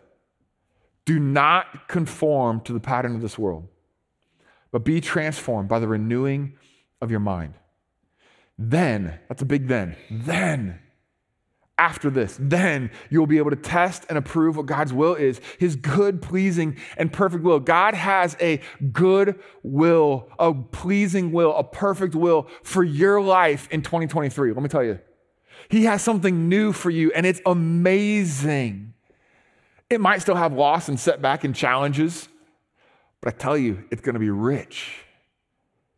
Do 1.05 1.19
not 1.19 1.87
conform 1.87 2.61
to 2.61 2.73
the 2.73 2.79
pattern 2.79 3.15
of 3.15 3.21
this 3.21 3.37
world, 3.37 3.67
but 4.71 4.85
be 4.85 5.01
transformed 5.01 5.67
by 5.67 5.79
the 5.79 5.87
renewing 5.87 6.57
of 7.01 7.11
your 7.11 7.19
mind. 7.19 7.55
Then, 8.57 9.19
that's 9.27 9.41
a 9.41 9.45
big 9.45 9.67
then, 9.67 9.97
then 10.09 10.79
after 11.77 12.09
this. 12.09 12.37
Then 12.39 12.91
you'll 13.09 13.27
be 13.27 13.37
able 13.37 13.49
to 13.49 13.55
test 13.55 14.05
and 14.09 14.17
approve 14.17 14.57
what 14.57 14.65
God's 14.65 14.93
will 14.93 15.15
is 15.15 15.41
his 15.57 15.75
good, 15.75 16.21
pleasing, 16.21 16.77
and 16.97 17.11
perfect 17.11 17.43
will. 17.43 17.59
God 17.59 17.93
has 17.93 18.37
a 18.39 18.61
good 18.91 19.39
will, 19.63 20.29
a 20.37 20.53
pleasing 20.53 21.31
will, 21.31 21.55
a 21.55 21.63
perfect 21.63 22.15
will 22.15 22.47
for 22.61 22.83
your 22.83 23.21
life 23.21 23.67
in 23.71 23.81
2023. 23.81 24.51
Let 24.51 24.61
me 24.61 24.69
tell 24.69 24.83
you, 24.83 24.99
he 25.69 25.85
has 25.85 26.01
something 26.01 26.49
new 26.49 26.73
for 26.73 26.89
you, 26.89 27.11
and 27.13 27.25
it's 27.25 27.41
amazing. 27.45 28.93
It 29.89 30.01
might 30.01 30.21
still 30.21 30.35
have 30.35 30.53
loss 30.53 30.89
and 30.89 30.99
setback 30.99 31.43
and 31.43 31.55
challenges, 31.55 32.27
but 33.21 33.33
I 33.33 33.37
tell 33.37 33.57
you, 33.57 33.83
it's 33.89 34.01
going 34.01 34.13
to 34.13 34.19
be 34.19 34.29
rich. 34.29 35.02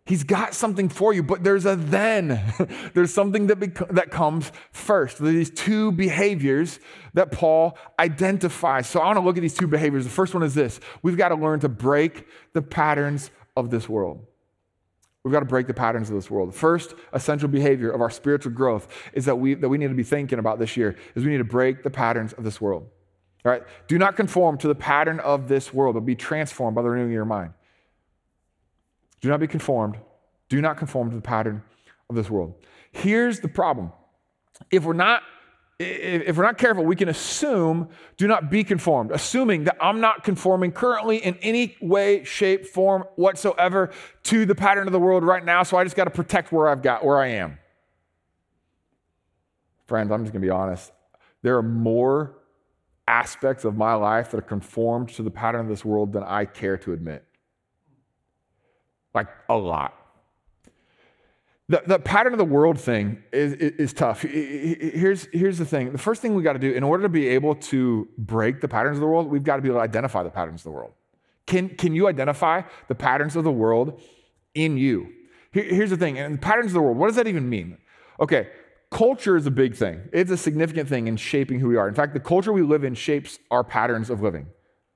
He's 0.05 0.23
got 0.23 0.53
something 0.53 0.87
for 0.87 1.13
you, 1.13 1.23
but 1.23 1.43
there's 1.43 1.65
a 1.65 1.75
then. 1.75 2.39
there's 2.93 3.11
something 3.11 3.47
that, 3.47 3.55
bec- 3.55 3.89
that 3.89 4.11
comes 4.11 4.51
first. 4.71 5.17
These 5.17 5.49
two 5.49 5.91
behaviors 5.91 6.79
that 7.15 7.31
Paul 7.31 7.75
identifies. 7.97 8.87
So 8.87 8.99
I 8.99 9.07
want 9.07 9.17
to 9.17 9.21
look 9.21 9.37
at 9.37 9.41
these 9.41 9.55
two 9.55 9.67
behaviors. 9.67 10.03
The 10.03 10.11
first 10.11 10.35
one 10.35 10.43
is 10.43 10.53
this 10.53 10.79
we've 11.01 11.17
got 11.17 11.29
to 11.29 11.35
learn 11.35 11.59
to 11.61 11.69
break 11.69 12.27
the 12.53 12.61
patterns 12.61 13.31
of 13.57 13.71
this 13.71 13.89
world. 13.89 14.23
We've 15.23 15.31
got 15.31 15.39
to 15.39 15.47
break 15.47 15.65
the 15.65 15.73
patterns 15.73 16.09
of 16.09 16.15
this 16.15 16.29
world. 16.29 16.49
The 16.49 16.57
first 16.57 16.93
essential 17.11 17.49
behavior 17.49 17.89
of 17.89 17.99
our 17.99 18.11
spiritual 18.11 18.51
growth 18.51 18.87
is 19.13 19.25
that 19.25 19.37
we, 19.37 19.55
that 19.55 19.67
we 19.67 19.79
need 19.79 19.87
to 19.87 19.95
be 19.95 20.03
thinking 20.03 20.37
about 20.37 20.59
this 20.59 20.77
year 20.77 20.95
is 21.15 21.23
we 21.25 21.31
need 21.31 21.39
to 21.39 21.43
break 21.43 21.81
the 21.81 21.89
patterns 21.89 22.33
of 22.33 22.43
this 22.43 22.61
world. 22.61 22.87
All 23.43 23.51
right? 23.51 23.63
Do 23.87 23.97
not 23.97 24.15
conform 24.15 24.59
to 24.59 24.67
the 24.67 24.75
pattern 24.75 25.19
of 25.19 25.47
this 25.47 25.73
world, 25.73 25.95
but 25.95 26.01
be 26.01 26.15
transformed 26.15 26.75
by 26.75 26.83
the 26.83 26.91
renewing 26.91 27.09
of 27.09 27.13
your 27.13 27.25
mind. 27.25 27.53
Do 29.25 29.31
not 29.31 29.39
be 29.39 29.47
conformed. 29.47 29.97
Do 30.49 30.61
not 30.61 30.77
conform 30.77 31.09
to 31.09 31.15
the 31.15 31.21
pattern 31.23 31.63
of 32.11 32.15
this 32.15 32.29
world. 32.29 32.53
Here's 32.91 33.39
the 33.39 33.47
problem. 33.47 33.91
If 34.69 34.83
we're 34.83 34.93
not 34.93 35.23
if 35.79 36.37
we're 36.37 36.43
not 36.43 36.59
careful, 36.59 36.85
we 36.85 36.95
can 36.95 37.09
assume, 37.09 37.89
do 38.17 38.27
not 38.27 38.51
be 38.51 38.63
conformed, 38.63 39.09
assuming 39.09 39.63
that 39.63 39.77
I'm 39.81 39.99
not 39.99 40.23
conforming 40.23 40.73
currently 40.73 41.17
in 41.17 41.37
any 41.41 41.75
way, 41.81 42.23
shape, 42.23 42.67
form 42.67 43.05
whatsoever 43.15 43.89
to 44.25 44.45
the 44.45 44.53
pattern 44.53 44.85
of 44.85 44.93
the 44.93 44.99
world 44.99 45.23
right 45.23 45.43
now. 45.43 45.63
So 45.63 45.75
I 45.75 45.83
just 45.83 45.95
got 45.95 46.03
to 46.03 46.11
protect 46.11 46.51
where 46.51 46.67
I've 46.67 46.83
got, 46.83 47.03
where 47.03 47.17
I 47.17 47.29
am. 47.29 47.57
Friends, 49.87 50.11
I'm 50.11 50.21
just 50.21 50.33
going 50.33 50.43
to 50.43 50.45
be 50.45 50.51
honest. 50.51 50.91
There 51.41 51.57
are 51.57 51.63
more 51.63 52.37
aspects 53.07 53.65
of 53.65 53.75
my 53.75 53.95
life 53.95 54.29
that 54.31 54.37
are 54.37 54.41
conformed 54.43 55.09
to 55.09 55.23
the 55.23 55.31
pattern 55.31 55.61
of 55.61 55.67
this 55.67 55.83
world 55.83 56.13
than 56.13 56.21
I 56.21 56.45
care 56.45 56.77
to 56.77 56.93
admit 56.93 57.25
like 59.15 59.27
a 59.49 59.55
lot. 59.55 59.93
The, 61.67 61.81
the 61.87 61.97
pattern 61.97 62.33
of 62.33 62.37
the 62.37 62.45
world 62.45 62.79
thing 62.79 63.23
is, 63.31 63.53
is, 63.53 63.71
is 63.73 63.93
tough. 63.93 64.21
Here's, 64.21 65.25
here's 65.33 65.57
the 65.57 65.65
thing 65.65 65.91
the 65.91 65.97
first 65.97 66.21
thing 66.21 66.35
we 66.35 66.43
got 66.43 66.53
to 66.53 66.59
do, 66.59 66.71
in 66.71 66.83
order 66.83 67.03
to 67.03 67.09
be 67.09 67.27
able 67.29 67.55
to 67.55 68.07
break 68.19 68.61
the 68.61 68.67
patterns 68.67 68.97
of 68.97 69.01
the 69.01 69.07
world, 69.07 69.27
we've 69.27 69.43
got 69.43 69.55
to 69.55 69.63
be 69.63 69.69
able 69.69 69.79
to 69.79 69.83
identify 69.83 70.21
the 70.21 70.29
patterns 70.29 70.61
of 70.61 70.65
the 70.65 70.71
world. 70.71 70.91
Can, 71.47 71.69
can 71.69 71.95
you 71.95 72.07
identify 72.07 72.61
the 72.87 72.95
patterns 72.95 73.35
of 73.35 73.43
the 73.43 73.51
world 73.51 74.01
in 74.53 74.77
you? 74.77 75.11
Here, 75.53 75.63
here's 75.63 75.89
the 75.89 75.97
thing, 75.97 76.19
and 76.19 76.35
the 76.35 76.39
patterns 76.39 76.67
of 76.67 76.73
the 76.73 76.81
world, 76.81 76.97
what 76.97 77.07
does 77.07 77.15
that 77.15 77.27
even 77.27 77.49
mean? 77.49 77.77
Okay, 78.19 78.49
culture 78.91 79.35
is 79.35 79.47
a 79.47 79.51
big 79.51 79.75
thing. 79.75 80.07
It's 80.13 80.31
a 80.31 80.37
significant 80.37 80.87
thing 80.87 81.07
in 81.07 81.17
shaping 81.17 81.59
who 81.59 81.67
we 81.67 81.77
are. 81.77 81.87
In 81.87 81.95
fact, 81.95 82.13
the 82.13 82.19
culture 82.19 82.53
we 82.53 82.61
live 82.61 82.83
in 82.83 82.93
shapes 82.93 83.39
our 83.49 83.63
patterns 83.63 84.11
of 84.11 84.21
living. 84.21 84.47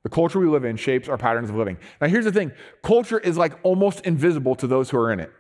The 0.04 0.10
culture 0.10 0.40
we 0.40 0.48
live 0.48 0.64
in 0.64 0.78
shapes 0.78 1.10
our 1.10 1.18
patterns 1.18 1.50
of 1.50 1.56
living. 1.56 1.78
Now, 2.00 2.08
here's 2.08 2.26
the 2.26 2.32
thing 2.32 2.52
culture 2.82 3.20
is 3.20 3.38
like 3.38 3.54
almost 3.64 4.02
invisible 4.06 4.56
to 4.56 4.68
those 4.68 4.90
who 4.90 4.98
are 4.98 5.12
in 5.12 5.20
it 5.20 5.32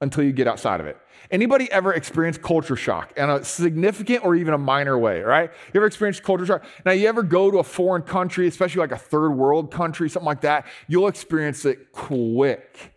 until 0.00 0.24
you 0.24 0.32
get 0.32 0.46
outside 0.46 0.80
of 0.80 0.86
it. 0.86 0.96
Anybody 1.30 1.70
ever 1.72 1.92
experienced 1.92 2.42
culture 2.42 2.76
shock 2.76 3.12
in 3.16 3.28
a 3.28 3.42
significant 3.44 4.24
or 4.24 4.34
even 4.34 4.52
a 4.54 4.58
minor 4.58 4.98
way, 4.98 5.20
right? 5.20 5.50
You 5.72 5.78
ever 5.78 5.86
experienced 5.86 6.22
culture 6.22 6.44
shock? 6.44 6.64
Now, 6.84 6.92
you 6.92 7.08
ever 7.08 7.22
go 7.22 7.50
to 7.50 7.58
a 7.58 7.64
foreign 7.64 8.02
country, 8.02 8.46
especially 8.46 8.80
like 8.80 8.92
a 8.92 8.98
third 8.98 9.30
world 9.30 9.70
country, 9.70 10.08
something 10.08 10.26
like 10.26 10.42
that, 10.42 10.66
you'll 10.88 11.08
experience 11.08 11.64
it 11.64 11.92
quick. 11.92 12.94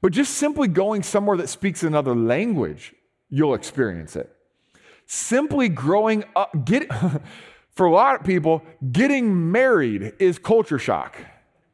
But 0.00 0.12
just 0.12 0.34
simply 0.34 0.68
going 0.68 1.02
somewhere 1.02 1.36
that 1.36 1.48
speaks 1.48 1.82
another 1.82 2.14
language, 2.14 2.94
you'll 3.28 3.54
experience 3.54 4.16
it. 4.16 4.32
Simply 5.06 5.68
growing 5.68 6.24
up, 6.34 6.64
get 6.64 6.90
for 7.76 7.86
a 7.86 7.92
lot 7.92 8.18
of 8.18 8.26
people, 8.26 8.64
getting 8.90 9.52
married 9.52 10.14
is 10.18 10.38
culture 10.38 10.78
shock, 10.78 11.14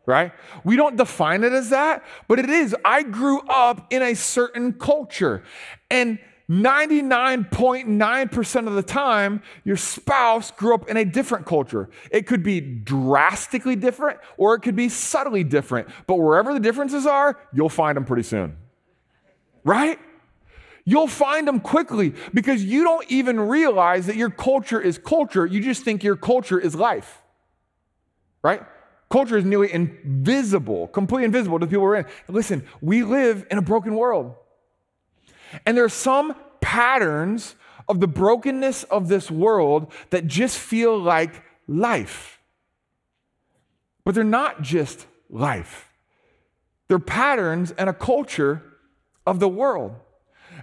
right? 0.05 0.33
We 0.65 0.75
don't 0.75 0.97
define 0.97 1.45
it 1.45 1.53
as 1.53 1.71
that, 1.71 2.03
but 2.27 2.41
it 2.41 2.51
is. 2.51 2.75
I 2.85 3.05
grew 3.05 3.39
up 3.49 3.87
in 3.91 4.03
a 4.03 4.15
certain 4.15 4.73
culture, 4.73 5.45
and 5.91 6.19
99.9% 6.51 8.67
of 8.67 8.75
the 8.75 8.83
time, 8.83 9.43
your 9.65 9.77
spouse 9.77 10.51
grew 10.51 10.75
up 10.75 10.89
in 10.89 10.97
a 10.97 11.05
different 11.05 11.47
culture. 11.47 11.89
It 12.11 12.27
could 12.27 12.43
be 12.43 12.61
drastically 12.61 13.77
different 13.77 14.19
or 14.37 14.55
it 14.55 14.61
could 14.61 14.77
be 14.77 14.89
subtly 14.89 15.45
different, 15.45 15.89
but 16.07 16.17
wherever 16.17 16.53
the 16.53 16.61
differences 16.61 17.07
are, 17.07 17.39
you'll 17.55 17.69
find 17.69 17.97
them 17.97 18.05
pretty 18.05 18.25
soon, 18.25 18.57
right? 19.65 20.01
You'll 20.85 21.07
find 21.07 21.47
them 21.47 21.61
quickly 21.61 22.15
because 22.35 22.65
you 22.65 22.83
don't 22.83 23.09
even 23.11 23.39
realize 23.39 24.07
that 24.07 24.17
your 24.17 24.31
culture 24.31 24.81
is 24.81 24.99
culture. 24.99 25.47
You 25.47 25.61
just 25.61 25.85
think 25.85 26.03
your 26.03 26.17
culture 26.17 26.59
is 26.59 26.75
life, 26.75 27.23
right? 28.43 28.63
Culture 29.09 29.37
is 29.37 29.45
nearly 29.45 29.73
invisible, 29.73 30.89
completely 30.89 31.27
invisible 31.27 31.59
to 31.59 31.67
the 31.67 31.71
people 31.71 31.85
we're 31.85 31.97
in. 31.97 32.07
Listen, 32.29 32.65
we 32.81 33.05
live 33.05 33.47
in 33.51 33.59
a 33.59 33.63
broken 33.63 33.95
world. 33.95 34.35
And 35.67 35.77
there 35.77 35.85
are 35.85 35.91
some 35.91 36.35
patterns 36.61 37.55
of 37.89 38.01
the 38.01 38.09
brokenness 38.09 38.85
of 38.85 39.09
this 39.09 39.31
world 39.31 39.93
that 40.11 40.27
just 40.27 40.59
feel 40.59 40.99
like 40.99 41.43
life. 41.69 42.41
But 44.05 44.15
they're 44.15 44.25
not 44.25 44.63
just 44.63 45.07
life, 45.29 45.93
they're 46.89 46.99
patterns 46.99 47.71
and 47.73 47.89
a 47.89 47.95
culture 47.95 48.63
of 49.27 49.39
the 49.39 49.49
world. 49.49 49.95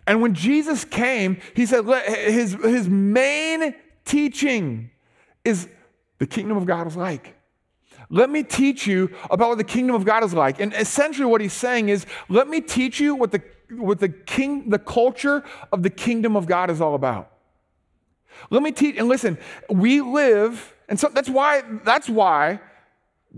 And 0.09 0.23
when 0.23 0.33
Jesus 0.33 0.85
came, 0.85 1.37
he 1.55 1.67
said 1.67 1.85
his, 1.85 2.53
his 2.53 2.89
main 2.89 3.75
teaching 4.05 4.89
is 5.45 5.69
the 6.17 6.25
kingdom 6.25 6.57
of 6.57 6.65
God 6.65 6.87
is 6.87 6.95
like. 6.95 7.35
Let 8.09 8.31
me 8.31 8.41
teach 8.41 8.87
you 8.87 9.15
about 9.29 9.49
what 9.49 9.59
the 9.59 9.63
kingdom 9.63 9.95
of 9.95 10.05
God 10.05 10.23
is 10.23 10.33
like. 10.33 10.59
And 10.59 10.73
essentially 10.73 11.27
what 11.27 11.41
he's 11.41 11.53
saying 11.53 11.89
is, 11.89 12.07
let 12.27 12.47
me 12.47 12.59
teach 12.59 12.99
you 12.99 13.13
what 13.13 13.31
the 13.31 13.43
what 13.69 13.99
the 13.99 14.09
king 14.09 14.71
the 14.71 14.79
culture 14.79 15.43
of 15.71 15.83
the 15.83 15.91
kingdom 15.91 16.35
of 16.35 16.47
God 16.47 16.71
is 16.71 16.81
all 16.81 16.95
about. 16.95 17.31
Let 18.49 18.63
me 18.63 18.71
teach 18.71 18.97
and 18.97 19.07
listen, 19.07 19.37
we 19.69 20.01
live 20.01 20.73
and 20.87 20.99
so 20.99 21.09
that's 21.09 21.29
why 21.29 21.61
that's 21.83 22.09
why 22.09 22.61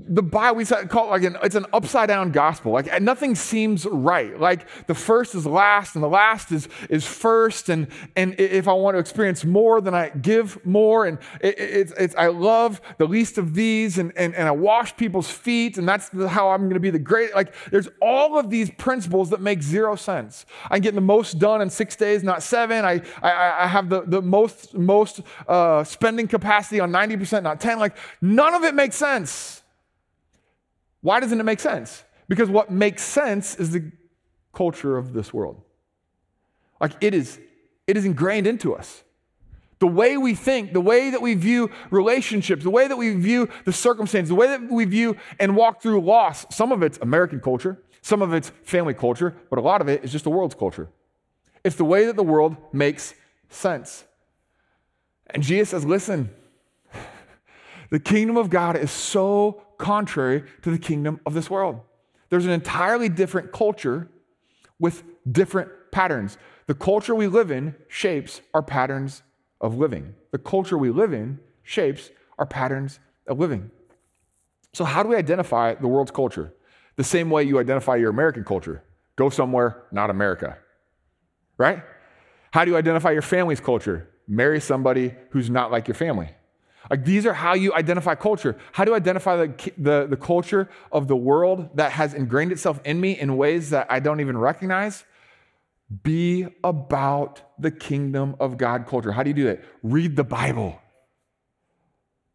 the 0.07 0.21
Bible, 0.21 0.57
we 0.57 0.65
call 0.65 1.07
it 1.07 1.09
like 1.09 1.23
an, 1.23 1.37
it's 1.43 1.55
an 1.55 1.65
upside 1.73 2.07
down 2.07 2.31
gospel. 2.31 2.71
Like 2.71 3.01
nothing 3.01 3.35
seems 3.35 3.85
right. 3.85 4.39
Like 4.39 4.67
the 4.87 4.95
first 4.95 5.35
is 5.35 5.45
last 5.45 5.95
and 5.95 6.03
the 6.03 6.09
last 6.09 6.51
is, 6.51 6.67
is 6.89 7.05
first. 7.05 7.69
And, 7.69 7.87
and 8.15 8.39
if 8.39 8.67
I 8.67 8.73
want 8.73 8.95
to 8.95 8.99
experience 8.99 9.45
more, 9.45 9.81
then 9.81 9.93
I 9.93 10.09
give 10.09 10.63
more. 10.65 11.05
And 11.05 11.17
it, 11.41 11.59
it's, 11.59 11.93
it's, 11.97 12.15
I 12.15 12.27
love 12.27 12.81
the 12.97 13.07
least 13.07 13.37
of 13.37 13.53
these 13.53 13.97
and, 13.97 14.11
and, 14.15 14.35
and 14.35 14.47
I 14.47 14.51
wash 14.51 14.95
people's 14.97 15.29
feet. 15.29 15.77
And 15.77 15.87
that's 15.87 16.09
how 16.27 16.49
I'm 16.49 16.61
going 16.61 16.73
to 16.73 16.79
be 16.79 16.89
the 16.89 16.99
great. 16.99 17.33
Like 17.35 17.53
there's 17.71 17.89
all 18.01 18.37
of 18.37 18.49
these 18.49 18.71
principles 18.71 19.29
that 19.29 19.41
make 19.41 19.61
zero 19.61 19.95
sense. 19.95 20.45
I 20.69 20.79
get 20.79 20.95
the 20.95 21.01
most 21.01 21.39
done 21.39 21.61
in 21.61 21.69
six 21.69 21.95
days, 21.95 22.23
not 22.23 22.43
seven. 22.43 22.85
I, 22.85 23.01
I, 23.21 23.63
I 23.63 23.67
have 23.67 23.89
the, 23.89 24.01
the 24.01 24.21
most, 24.21 24.73
most 24.73 25.21
uh, 25.47 25.83
spending 25.83 26.27
capacity 26.27 26.79
on 26.79 26.91
90%, 26.91 27.43
not 27.43 27.59
10. 27.59 27.79
Like 27.79 27.97
none 28.21 28.53
of 28.53 28.63
it 28.63 28.75
makes 28.75 28.95
sense. 28.95 29.60
Why 31.01 31.19
doesn't 31.19 31.39
it 31.39 31.43
make 31.43 31.59
sense? 31.59 32.03
Because 32.27 32.49
what 32.49 32.71
makes 32.71 33.03
sense 33.03 33.55
is 33.55 33.71
the 33.71 33.91
culture 34.53 34.97
of 34.97 35.13
this 35.13 35.33
world. 35.33 35.61
Like 36.79 36.93
it 37.01 37.13
is, 37.13 37.39
it 37.87 37.97
is 37.97 38.05
ingrained 38.05 38.47
into 38.47 38.73
us. 38.73 39.03
The 39.79 39.87
way 39.87 40.15
we 40.15 40.35
think, 40.35 40.73
the 40.73 40.81
way 40.81 41.09
that 41.09 41.21
we 41.21 41.33
view 41.33 41.71
relationships, 41.89 42.63
the 42.63 42.69
way 42.69 42.87
that 42.87 42.97
we 42.97 43.15
view 43.15 43.49
the 43.65 43.73
circumstances, 43.73 44.29
the 44.29 44.35
way 44.35 44.47
that 44.47 44.69
we 44.69 44.85
view 44.85 45.17
and 45.39 45.55
walk 45.55 45.81
through 45.81 46.01
loss. 46.01 46.45
Some 46.55 46.71
of 46.71 46.83
it's 46.83 46.99
American 46.99 47.39
culture, 47.39 47.81
some 48.01 48.21
of 48.21 48.33
it's 48.33 48.51
family 48.63 48.93
culture, 48.93 49.35
but 49.49 49.57
a 49.57 49.61
lot 49.61 49.81
of 49.81 49.89
it 49.89 50.03
is 50.03 50.11
just 50.11 50.23
the 50.23 50.29
world's 50.29 50.53
culture. 50.53 50.87
It's 51.63 51.75
the 51.75 51.85
way 51.85 52.05
that 52.05 52.15
the 52.15 52.23
world 52.23 52.57
makes 52.71 53.15
sense. 53.49 54.05
And 55.27 55.41
Jesus 55.41 55.69
says, 55.69 55.85
listen, 55.85 56.29
the 57.89 57.99
kingdom 57.99 58.37
of 58.37 58.49
God 58.49 58.75
is 58.75 58.91
so 58.91 59.63
contrary 59.81 60.43
to 60.61 60.71
the 60.71 60.77
kingdom 60.77 61.19
of 61.25 61.33
this 61.33 61.49
world. 61.49 61.81
There's 62.29 62.45
an 62.45 62.51
entirely 62.51 63.09
different 63.09 63.51
culture 63.51 64.09
with 64.79 65.03
different 65.29 65.69
patterns. 65.91 66.37
The 66.67 66.73
culture 66.73 67.13
we 67.13 67.27
live 67.27 67.51
in 67.51 67.75
shapes 67.89 68.41
our 68.53 68.63
patterns 68.63 69.23
of 69.59 69.75
living. 69.75 70.15
The 70.31 70.37
culture 70.37 70.77
we 70.77 70.89
live 70.89 71.11
in 71.11 71.39
shapes 71.63 72.09
our 72.39 72.45
patterns 72.45 72.99
of 73.27 73.39
living. 73.39 73.69
So, 74.73 74.85
how 74.85 75.03
do 75.03 75.09
we 75.09 75.17
identify 75.17 75.75
the 75.75 75.87
world's 75.87 76.11
culture? 76.11 76.53
The 76.95 77.03
same 77.03 77.29
way 77.29 77.43
you 77.43 77.59
identify 77.59 77.97
your 77.97 78.09
American 78.09 78.45
culture 78.45 78.83
go 79.17 79.29
somewhere, 79.29 79.83
not 79.91 80.09
America. 80.09 80.57
Right? 81.57 81.83
How 82.51 82.63
do 82.63 82.71
you 82.71 82.77
identify 82.77 83.11
your 83.11 83.21
family's 83.21 83.59
culture? 83.59 84.11
marry 84.31 84.61
somebody 84.61 85.13
who's 85.31 85.49
not 85.49 85.71
like 85.71 85.87
your 85.89 85.95
family. 85.95 86.29
Like 86.91 87.05
these 87.05 87.25
are 87.25 87.33
how 87.33 87.53
you 87.53 87.73
identify 87.73 88.15
culture. 88.15 88.57
How 88.73 88.83
do 88.83 88.91
you 88.91 88.95
identify 88.97 89.37
the, 89.37 89.71
the, 89.77 90.07
the 90.09 90.17
culture 90.17 90.69
of 90.91 91.07
the 91.07 91.15
world 91.15 91.69
that 91.75 91.93
has 91.93 92.13
ingrained 92.13 92.51
itself 92.51 92.81
in 92.83 92.99
me 92.99 93.17
in 93.17 93.37
ways 93.37 93.69
that 93.69 93.87
I 93.89 94.01
don't 94.01 94.19
even 94.19 94.37
recognize? 94.37 95.05
Be 96.03 96.47
about 96.65 97.41
the 97.57 97.71
kingdom 97.71 98.35
of 98.41 98.57
God 98.57 98.87
culture. 98.87 99.13
How 99.13 99.23
do 99.23 99.29
you 99.29 99.33
do 99.33 99.47
it? 99.47 99.63
Read 99.81 100.17
the 100.17 100.25
Bible. 100.25 100.81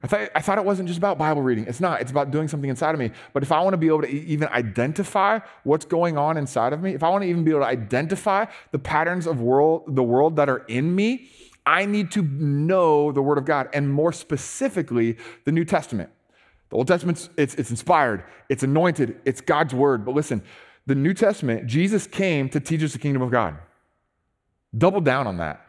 I 0.02 0.06
thought, 0.06 0.30
I 0.34 0.40
thought 0.40 0.56
it 0.56 0.64
wasn't 0.64 0.88
just 0.88 0.98
about 0.98 1.18
Bible 1.18 1.42
reading. 1.42 1.66
It's 1.66 1.80
not. 1.80 2.00
It's 2.00 2.10
about 2.10 2.30
doing 2.30 2.48
something 2.48 2.70
inside 2.70 2.94
of 2.94 2.98
me. 2.98 3.10
But 3.34 3.42
if 3.42 3.52
I 3.52 3.60
want 3.60 3.74
to 3.74 3.78
be 3.78 3.88
able 3.88 4.02
to 4.02 4.08
even 4.08 4.48
identify 4.48 5.40
what's 5.64 5.84
going 5.84 6.16
on 6.16 6.38
inside 6.38 6.72
of 6.72 6.80
me, 6.80 6.94
if 6.94 7.02
I 7.02 7.10
want 7.10 7.24
to 7.24 7.28
even 7.28 7.44
be 7.44 7.50
able 7.50 7.60
to 7.60 7.66
identify 7.66 8.46
the 8.72 8.78
patterns 8.78 9.26
of 9.26 9.42
world, 9.42 9.96
the 9.96 10.02
world 10.02 10.36
that 10.36 10.48
are 10.48 10.64
in 10.68 10.94
me, 10.94 11.28
I 11.66 11.84
need 11.84 12.12
to 12.12 12.22
know 12.22 13.10
the 13.10 13.20
Word 13.20 13.38
of 13.38 13.44
God, 13.44 13.68
and 13.72 13.90
more 13.90 14.12
specifically, 14.12 15.16
the 15.44 15.52
New 15.52 15.64
Testament. 15.64 16.10
The 16.70 16.76
Old 16.76 16.88
Testament, 16.88 17.28
it's, 17.36 17.54
it's 17.56 17.70
inspired, 17.70 18.24
it's 18.48 18.62
anointed, 18.62 19.20
it's 19.24 19.40
God's 19.40 19.74
Word. 19.74 20.04
But 20.04 20.14
listen, 20.14 20.42
the 20.86 20.94
New 20.94 21.12
Testament, 21.12 21.66
Jesus 21.66 22.06
came 22.06 22.48
to 22.50 22.60
teach 22.60 22.82
us 22.82 22.92
the 22.92 22.98
kingdom 22.98 23.22
of 23.22 23.30
God. 23.30 23.56
Double 24.76 25.00
down 25.00 25.26
on 25.26 25.38
that. 25.38 25.66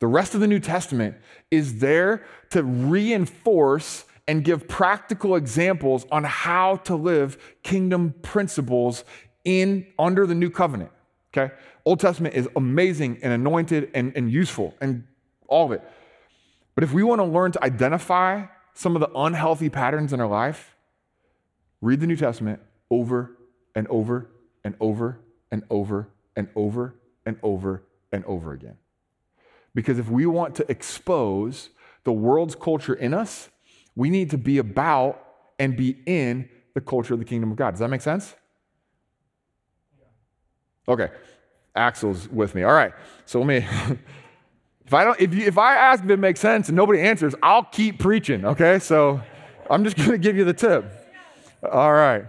The 0.00 0.06
rest 0.06 0.34
of 0.34 0.40
the 0.40 0.46
New 0.46 0.60
Testament 0.60 1.16
is 1.50 1.80
there 1.80 2.24
to 2.50 2.62
reinforce 2.62 4.04
and 4.26 4.44
give 4.44 4.68
practical 4.68 5.34
examples 5.34 6.06
on 6.12 6.24
how 6.24 6.76
to 6.76 6.94
live 6.94 7.38
kingdom 7.62 8.14
principles 8.22 9.04
in 9.44 9.86
under 9.98 10.26
the 10.26 10.34
new 10.34 10.50
covenant. 10.50 10.90
Okay? 11.32 11.52
Old 11.84 12.00
Testament 12.00 12.34
is 12.34 12.48
amazing 12.54 13.18
and 13.22 13.32
anointed 13.32 13.90
and, 13.94 14.12
and 14.14 14.30
useful 14.30 14.74
and 14.80 15.04
all 15.48 15.66
of 15.66 15.72
it. 15.72 15.82
But 16.74 16.84
if 16.84 16.92
we 16.92 17.02
want 17.02 17.18
to 17.18 17.24
learn 17.24 17.52
to 17.52 17.64
identify 17.64 18.46
some 18.74 18.94
of 18.94 19.00
the 19.00 19.10
unhealthy 19.14 19.68
patterns 19.68 20.12
in 20.12 20.20
our 20.20 20.28
life, 20.28 20.76
read 21.80 22.00
the 22.00 22.06
New 22.06 22.16
Testament 22.16 22.60
over 22.90 23.36
and 23.74 23.88
over 23.88 24.30
and 24.64 24.76
over 24.80 25.18
and 25.50 25.64
over 25.70 26.08
and 26.36 26.48
over 26.54 26.94
and 27.26 27.36
over 27.42 27.82
and 28.12 28.24
over 28.24 28.52
again. 28.52 28.76
Because 29.74 29.98
if 29.98 30.08
we 30.08 30.26
want 30.26 30.54
to 30.56 30.70
expose 30.70 31.70
the 32.04 32.12
world's 32.12 32.54
culture 32.54 32.94
in 32.94 33.12
us, 33.12 33.48
we 33.96 34.10
need 34.10 34.30
to 34.30 34.38
be 34.38 34.58
about 34.58 35.24
and 35.58 35.76
be 35.76 35.98
in 36.06 36.48
the 36.74 36.80
culture 36.80 37.14
of 37.14 37.18
the 37.18 37.24
kingdom 37.24 37.50
of 37.50 37.56
God. 37.56 37.72
Does 37.72 37.80
that 37.80 37.88
make 37.88 38.00
sense? 38.00 38.34
Okay. 40.86 41.10
Axel's 41.74 42.28
with 42.28 42.54
me. 42.54 42.62
All 42.62 42.72
right. 42.72 42.92
So 43.26 43.40
let 43.40 43.46
me 43.46 43.66
If 44.88 44.94
I 44.94 45.04
don't, 45.04 45.20
if, 45.20 45.34
you, 45.34 45.44
if 45.44 45.58
I 45.58 45.74
ask 45.74 46.02
if 46.02 46.08
it 46.08 46.16
makes 46.16 46.40
sense 46.40 46.70
and 46.70 46.76
nobody 46.76 47.02
answers, 47.02 47.34
I'll 47.42 47.62
keep 47.64 47.98
preaching. 47.98 48.46
Okay, 48.46 48.78
so 48.78 49.20
I'm 49.68 49.84
just 49.84 49.96
going 49.98 50.12
to 50.12 50.16
give 50.16 50.34
you 50.34 50.44
the 50.44 50.54
tip. 50.54 50.90
All 51.70 51.92
right. 51.92 52.24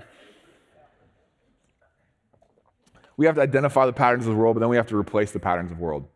We 3.15 3.25
have 3.27 3.35
to 3.35 3.41
identify 3.41 3.85
the 3.85 3.93
patterns 3.93 4.25
of 4.25 4.33
the 4.33 4.37
world, 4.37 4.57
but 4.57 4.59
then 4.59 4.67
we 4.67 4.75
have 4.75 4.87
to 4.87 4.97
replace 4.97 5.31
the 5.31 5.39
patterns 5.39 5.71
of 5.71 5.77
the 5.77 5.81
world. 5.81 6.09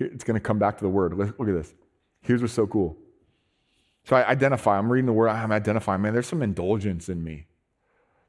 It's 0.00 0.24
going 0.24 0.34
to 0.34 0.40
come 0.40 0.58
back 0.58 0.76
to 0.78 0.82
the 0.82 0.90
word. 0.90 1.14
Look, 1.14 1.38
at 1.38 1.54
this. 1.54 1.72
Here's 2.22 2.42
what's 2.42 2.52
so 2.52 2.66
cool. 2.66 2.96
So 4.02 4.16
I 4.16 4.28
identify. 4.28 4.76
I'm 4.76 4.90
reading 4.90 5.06
the 5.06 5.12
word. 5.12 5.28
I'm 5.28 5.52
identifying. 5.52 6.02
Man, 6.02 6.14
there's 6.14 6.26
some 6.26 6.42
indulgence 6.42 7.08
in 7.08 7.22
me. 7.22 7.46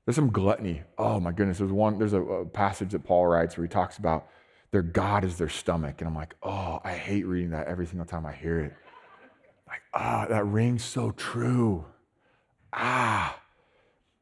There's 0.06 0.16
some 0.16 0.30
gluttony. 0.30 0.84
Oh 0.96 1.20
my 1.20 1.32
goodness. 1.32 1.58
There's 1.58 1.72
one. 1.72 1.98
There's 1.98 2.14
a, 2.14 2.22
a 2.22 2.46
passage 2.46 2.92
that 2.92 3.04
Paul 3.04 3.26
writes 3.26 3.58
where 3.58 3.66
he 3.66 3.70
talks 3.70 3.98
about 3.98 4.28
their 4.72 4.82
God 4.82 5.24
is 5.24 5.38
their 5.38 5.50
stomach. 5.50 5.96
And 6.00 6.08
I'm 6.08 6.16
like, 6.16 6.36
oh, 6.42 6.80
I 6.84 6.94
hate 6.94 7.26
reading 7.26 7.52
that 7.52 7.68
every 7.68 7.86
single 7.86 8.06
time 8.06 8.26
I 8.26 8.34
hear 8.34 8.60
it. 8.60 8.74
Like, 9.68 9.82
ah, 9.94 10.26
that 10.30 10.46
rings 10.46 10.84
so 10.84 11.12
true. 11.12 11.86
Ah, 12.74 13.38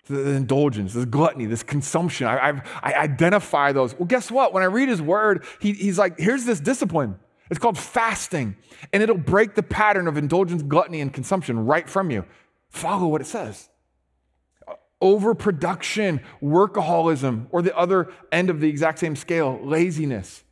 the 0.08 0.32
indulgence, 0.32 0.94
this 0.94 1.06
gluttony, 1.06 1.46
this 1.46 1.64
consumption. 1.64 2.28
I, 2.28 2.50
I, 2.50 2.62
I, 2.82 2.94
identify 2.94 3.72
those. 3.72 3.94
Well, 3.94 4.08
guess 4.08 4.32
what? 4.32 4.54
When 4.54 4.64
I 4.64 4.66
read 4.66 4.90
his 4.90 5.02
word, 5.02 5.46
he, 5.60 5.74
he's 5.74 6.00
like, 6.00 6.20
here's 6.20 6.46
this 6.46 6.60
discipline. 6.60 7.20
It's 7.50 7.60
called 7.60 7.78
fasting, 7.78 8.56
and 8.94 9.02
it'll 9.02 9.18
break 9.18 9.56
the 9.56 9.64
pattern 9.64 10.08
of 10.08 10.18
indulgence, 10.18 10.62
gluttony, 10.62 11.02
and 11.02 11.12
consumption 11.14 11.66
right 11.66 11.90
from 11.90 12.12
you. 12.12 12.26
Follow 12.70 13.08
what 13.08 13.22
it 13.22 13.28
says 13.28 13.69
overproduction, 15.02 16.22
workaholism, 16.42 17.48
or 17.52 17.62
the 17.62 17.76
other 17.78 18.12
end 18.32 18.50
of 18.50 18.60
the 18.60 18.70
exact 18.70 19.00
same 19.00 19.16
scale, 19.16 19.60
laziness. 19.64 20.44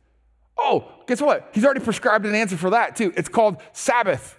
Oh, 0.56 0.90
guess 1.06 1.20
what? 1.20 1.50
He's 1.52 1.64
already 1.64 1.80
prescribed 1.80 2.26
an 2.26 2.34
answer 2.34 2.56
for 2.56 2.70
that 2.70 2.96
too. 2.96 3.12
It's 3.16 3.28
called 3.28 3.62
Sabbath, 3.72 4.36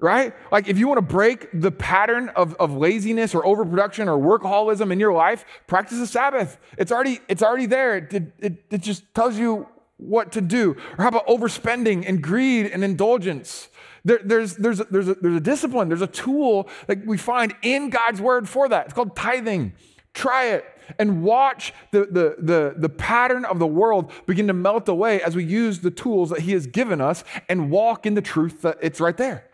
right? 0.00 0.34
Like 0.50 0.68
if 0.68 0.78
you 0.78 0.88
want 0.88 0.98
to 0.98 1.02
break 1.02 1.48
the 1.52 1.70
pattern 1.70 2.30
of, 2.30 2.54
of 2.54 2.72
laziness 2.72 3.34
or 3.34 3.44
overproduction 3.44 4.08
or 4.08 4.18
workaholism 4.18 4.90
in 4.92 5.00
your 5.00 5.12
life, 5.12 5.44
practice 5.66 5.98
the 5.98 6.06
Sabbath. 6.06 6.58
It's 6.78 6.92
already, 6.92 7.20
it's 7.28 7.42
already 7.42 7.66
there. 7.66 7.96
It, 7.96 8.32
it, 8.38 8.64
it 8.70 8.80
just 8.80 9.02
tells 9.14 9.36
you 9.36 9.68
what 9.98 10.32
to 10.32 10.40
do. 10.40 10.76
Or 10.96 11.02
how 11.02 11.08
about 11.08 11.26
overspending 11.26 12.08
and 12.08 12.22
greed 12.22 12.66
and 12.66 12.84
indulgence? 12.84 13.68
There, 14.08 14.20
there's, 14.24 14.56
there's, 14.56 14.80
a, 14.80 14.84
there's, 14.84 15.08
a, 15.08 15.14
there's 15.16 15.36
a 15.36 15.40
discipline, 15.40 15.88
there's 15.88 16.00
a 16.00 16.06
tool 16.06 16.70
that 16.86 17.04
we 17.04 17.18
find 17.18 17.54
in 17.60 17.90
God's 17.90 18.22
word 18.22 18.48
for 18.48 18.66
that. 18.66 18.86
It's 18.86 18.94
called 18.94 19.14
tithing. 19.14 19.74
Try 20.14 20.46
it 20.46 20.64
and 20.98 21.22
watch 21.22 21.74
the, 21.90 22.06
the, 22.10 22.36
the, 22.38 22.74
the 22.78 22.88
pattern 22.88 23.44
of 23.44 23.58
the 23.58 23.66
world 23.66 24.10
begin 24.24 24.46
to 24.46 24.54
melt 24.54 24.88
away 24.88 25.20
as 25.20 25.36
we 25.36 25.44
use 25.44 25.80
the 25.80 25.90
tools 25.90 26.30
that 26.30 26.40
He 26.40 26.52
has 26.52 26.66
given 26.66 27.02
us 27.02 27.22
and 27.50 27.70
walk 27.70 28.06
in 28.06 28.14
the 28.14 28.22
truth 28.22 28.62
that 28.62 28.78
it's 28.80 28.98
right 28.98 29.18
there. 29.18 29.44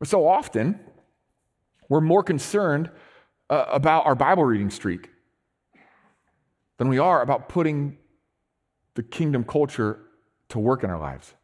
But 0.00 0.08
so 0.08 0.26
often, 0.26 0.80
we're 1.88 2.00
more 2.00 2.24
concerned 2.24 2.90
uh, 3.48 3.66
about 3.68 4.06
our 4.06 4.16
Bible 4.16 4.44
reading 4.44 4.70
streak 4.70 5.08
than 6.78 6.88
we 6.88 6.98
are 6.98 7.22
about 7.22 7.48
putting 7.48 7.98
the 8.94 9.04
kingdom 9.04 9.44
culture 9.44 10.00
to 10.48 10.58
work 10.58 10.82
in 10.82 10.90
our 10.90 10.98
lives. 10.98 11.34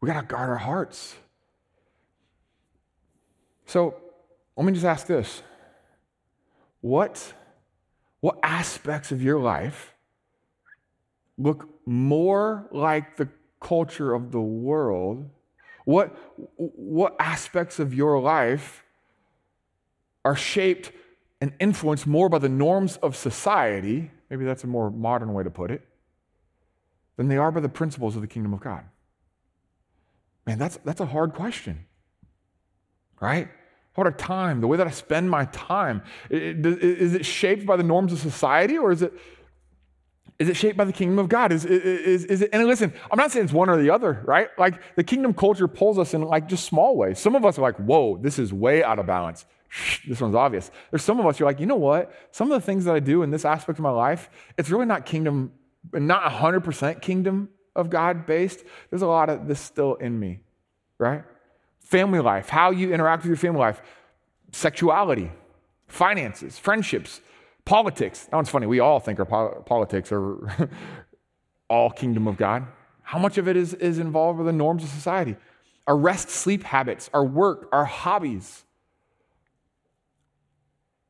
We 0.00 0.08
got 0.08 0.20
to 0.20 0.26
guard 0.26 0.50
our 0.50 0.56
hearts. 0.56 1.16
So 3.66 3.96
let 4.56 4.66
me 4.66 4.72
just 4.72 4.84
ask 4.84 5.06
this 5.06 5.42
what, 6.80 7.32
what 8.20 8.38
aspects 8.42 9.10
of 9.12 9.22
your 9.22 9.40
life 9.40 9.94
look 11.38 11.68
more 11.84 12.68
like 12.70 13.16
the 13.16 13.28
culture 13.60 14.14
of 14.14 14.32
the 14.32 14.40
world? 14.40 15.28
What, 15.84 16.16
what 16.56 17.16
aspects 17.18 17.78
of 17.78 17.94
your 17.94 18.20
life 18.20 18.84
are 20.24 20.36
shaped 20.36 20.92
and 21.40 21.52
influenced 21.60 22.06
more 22.06 22.28
by 22.28 22.38
the 22.38 22.48
norms 22.48 22.96
of 22.98 23.14
society? 23.14 24.10
Maybe 24.30 24.44
that's 24.44 24.64
a 24.64 24.66
more 24.66 24.90
modern 24.90 25.32
way 25.32 25.44
to 25.44 25.50
put 25.50 25.70
it 25.70 25.86
than 27.16 27.28
they 27.28 27.36
are 27.36 27.50
by 27.50 27.60
the 27.60 27.68
principles 27.68 28.14
of 28.16 28.22
the 28.22 28.28
kingdom 28.28 28.52
of 28.52 28.60
God? 28.60 28.84
Man, 30.46 30.58
that's, 30.58 30.78
that's 30.84 31.00
a 31.00 31.06
hard 31.06 31.34
question, 31.34 31.86
right? 33.20 33.48
What 33.96 34.06
a 34.06 34.12
time, 34.12 34.60
the 34.60 34.66
way 34.66 34.76
that 34.76 34.86
I 34.86 34.90
spend 34.90 35.30
my 35.30 35.46
time. 35.46 36.02
Is 36.30 37.14
it 37.14 37.26
shaped 37.26 37.66
by 37.66 37.76
the 37.76 37.82
norms 37.82 38.12
of 38.12 38.20
society 38.20 38.78
or 38.78 38.92
is 38.92 39.02
it, 39.02 39.12
is 40.38 40.50
it 40.50 40.56
shaped 40.56 40.76
by 40.76 40.84
the 40.84 40.92
kingdom 40.92 41.18
of 41.18 41.28
God? 41.28 41.50
Is, 41.50 41.64
is, 41.64 42.24
is 42.26 42.42
it, 42.42 42.50
and 42.52 42.64
listen, 42.66 42.92
I'm 43.10 43.16
not 43.16 43.32
saying 43.32 43.46
it's 43.46 43.54
one 43.54 43.70
or 43.70 43.80
the 43.80 43.90
other, 43.90 44.22
right? 44.24 44.48
Like 44.58 44.80
the 44.96 45.02
kingdom 45.02 45.32
culture 45.32 45.66
pulls 45.66 45.98
us 45.98 46.12
in 46.12 46.20
like 46.22 46.46
just 46.46 46.66
small 46.66 46.96
ways. 46.96 47.18
Some 47.18 47.34
of 47.34 47.44
us 47.44 47.58
are 47.58 47.62
like, 47.62 47.76
whoa, 47.76 48.18
this 48.18 48.38
is 48.38 48.52
way 48.52 48.84
out 48.84 48.98
of 48.98 49.06
balance. 49.06 49.46
This 50.06 50.20
one's 50.20 50.34
obvious. 50.34 50.70
There's 50.90 51.02
some 51.02 51.18
of 51.18 51.26
us, 51.26 51.40
you're 51.40 51.48
like, 51.48 51.58
you 51.58 51.66
know 51.66 51.76
what? 51.76 52.12
Some 52.30 52.52
of 52.52 52.60
the 52.60 52.64
things 52.64 52.84
that 52.84 52.94
I 52.94 53.00
do 53.00 53.22
in 53.22 53.30
this 53.30 53.44
aspect 53.44 53.78
of 53.78 53.82
my 53.82 53.90
life, 53.90 54.30
it's 54.58 54.70
really 54.70 54.86
not 54.86 55.06
kingdom, 55.06 55.52
not 55.92 56.30
100% 56.30 57.00
kingdom 57.00 57.48
of 57.76 57.90
God 57.90 58.26
based, 58.26 58.64
there's 58.90 59.02
a 59.02 59.06
lot 59.06 59.28
of 59.28 59.46
this 59.46 59.60
still 59.60 59.94
in 59.94 60.18
me, 60.18 60.40
right? 60.98 61.22
Family 61.80 62.20
life, 62.20 62.48
how 62.48 62.70
you 62.70 62.92
interact 62.92 63.22
with 63.22 63.28
your 63.28 63.36
family 63.36 63.60
life, 63.60 63.80
sexuality, 64.50 65.30
finances, 65.86 66.58
friendships, 66.58 67.20
politics. 67.64 68.24
That 68.24 68.36
one's 68.36 68.48
funny. 68.48 68.66
We 68.66 68.80
all 68.80 68.98
think 68.98 69.20
our 69.20 69.62
politics 69.62 70.10
are 70.10 70.70
all 71.68 71.90
kingdom 71.90 72.26
of 72.26 72.36
God. 72.36 72.66
How 73.02 73.18
much 73.18 73.38
of 73.38 73.46
it 73.46 73.56
is, 73.56 73.74
is 73.74 73.98
involved 73.98 74.38
with 74.38 74.46
the 74.46 74.52
norms 74.52 74.82
of 74.82 74.88
society? 74.88 75.36
Our 75.86 75.96
rest 75.96 76.28
sleep 76.28 76.64
habits, 76.64 77.08
our 77.14 77.24
work, 77.24 77.68
our 77.70 77.84
hobbies. 77.84 78.64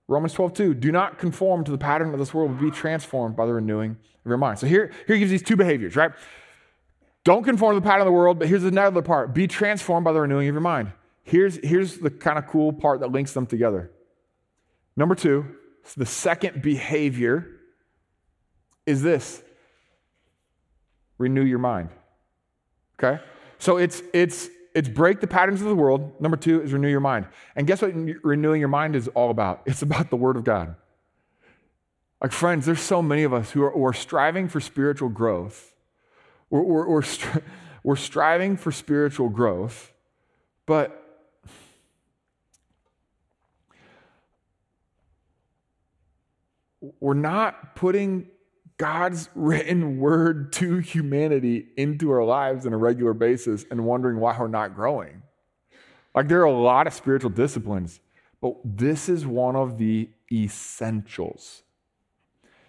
Romans 0.09 0.35
12, 0.35 0.53
2, 0.53 0.75
do 0.75 0.93
not 0.93 1.19
conform 1.19 1.65
to 1.65 1.71
the 1.71 1.79
pattern 1.79 2.13
of 2.13 2.19
this 2.19 2.35
world, 2.35 2.53
but 2.53 2.63
be 2.63 2.71
transformed 2.71 3.35
by 3.35 3.47
the 3.47 3.53
renewing 3.53 3.93
of 3.93 4.29
your 4.29 4.37
mind. 4.37 4.59
So 4.59 4.67
here, 4.67 4.93
here 5.07 5.17
he 5.17 5.21
gives 5.21 5.31
these 5.31 5.43
two 5.43 5.57
behaviors, 5.57 5.97
right? 5.97 6.13
Don't 7.27 7.43
conform 7.43 7.75
to 7.75 7.81
the 7.81 7.85
pattern 7.85 8.03
of 8.03 8.07
the 8.07 8.13
world, 8.13 8.39
but 8.39 8.47
here's 8.47 8.63
another 8.63 9.03
part 9.03 9.35
be 9.35 9.49
transformed 9.49 10.05
by 10.05 10.13
the 10.13 10.21
renewing 10.21 10.47
of 10.47 10.55
your 10.55 10.61
mind. 10.61 10.93
Here's, 11.25 11.57
here's 11.57 11.99
the 11.99 12.09
kind 12.09 12.39
of 12.39 12.47
cool 12.47 12.73
part 12.73 13.01
that 13.01 13.11
links 13.11 13.33
them 13.33 13.47
together. 13.47 13.91
Number 14.97 15.17
two, 15.17 15.45
the 15.97 16.07
second 16.07 16.63
behavior 16.63 17.49
is 18.87 19.03
this 19.03 19.43
renew 21.19 21.43
your 21.43 21.59
mind. 21.59 21.89
Okay? 22.97 23.21
So 23.59 23.77
it's 23.77 24.03
it's 24.13 24.49
it's 24.73 24.89
break 24.89 25.21
the 25.21 25.27
patterns 25.27 25.61
of 25.61 25.67
the 25.67 25.75
world. 25.75 26.21
Number 26.21 26.37
two 26.37 26.63
is 26.63 26.73
renew 26.73 26.89
your 26.89 27.01
mind. 27.01 27.27
And 27.57 27.67
guess 27.67 27.83
what 27.83 27.93
renewing 28.23 28.61
your 28.61 28.69
mind 28.69 28.95
is 28.95 29.09
all 29.09 29.31
about? 29.31 29.63
It's 29.67 29.83
about 29.83 30.11
the 30.11 30.17
Word 30.17 30.37
of 30.37 30.45
God. 30.45 30.77
Like, 32.23 32.31
friends, 32.31 32.67
there's 32.67 32.81
so 32.81 33.03
many 33.03 33.25
of 33.25 33.35
us 33.35 33.51
who 33.51 33.65
are, 33.65 33.73
who 33.73 33.85
are 33.85 33.93
striving 33.93 34.47
for 34.47 34.61
spiritual 34.61 35.09
growth. 35.09 35.73
We're, 36.51 36.63
we're, 36.63 36.89
we're, 36.89 37.03
stri- 37.03 37.43
we're 37.83 37.97
striving 37.97 38.57
for 38.57 38.71
spiritual 38.73 39.29
growth, 39.29 39.93
but 40.65 41.03
we're 47.01 47.15
not 47.15 47.75
putting 47.75 48.29
God's 48.79 49.31
written 49.35 49.99
word 49.99 50.53
to 50.55 50.79
humanity 50.79 51.67
into 51.77 52.11
our 52.11 52.25
lives 52.25 52.67
on 52.67 52.73
a 52.73 52.77
regular 52.77 53.15
basis 53.15 53.65
and 53.71 53.85
wondering 53.85 54.21
why 54.21 54.39
we're 54.39 54.49
not 54.49 54.75
growing. 54.75 55.23
Like, 56.15 56.29
there 56.29 56.41
are 56.41 56.45
a 56.45 56.53
lot 56.53 56.87
of 56.87 56.93
spiritual 56.93 57.31
disciplines, 57.31 58.01
but 58.41 58.55
this 58.65 59.09
is 59.09 59.27
one 59.27 59.57
of 59.57 59.79
the 59.79 60.11
essentials. 60.31 61.63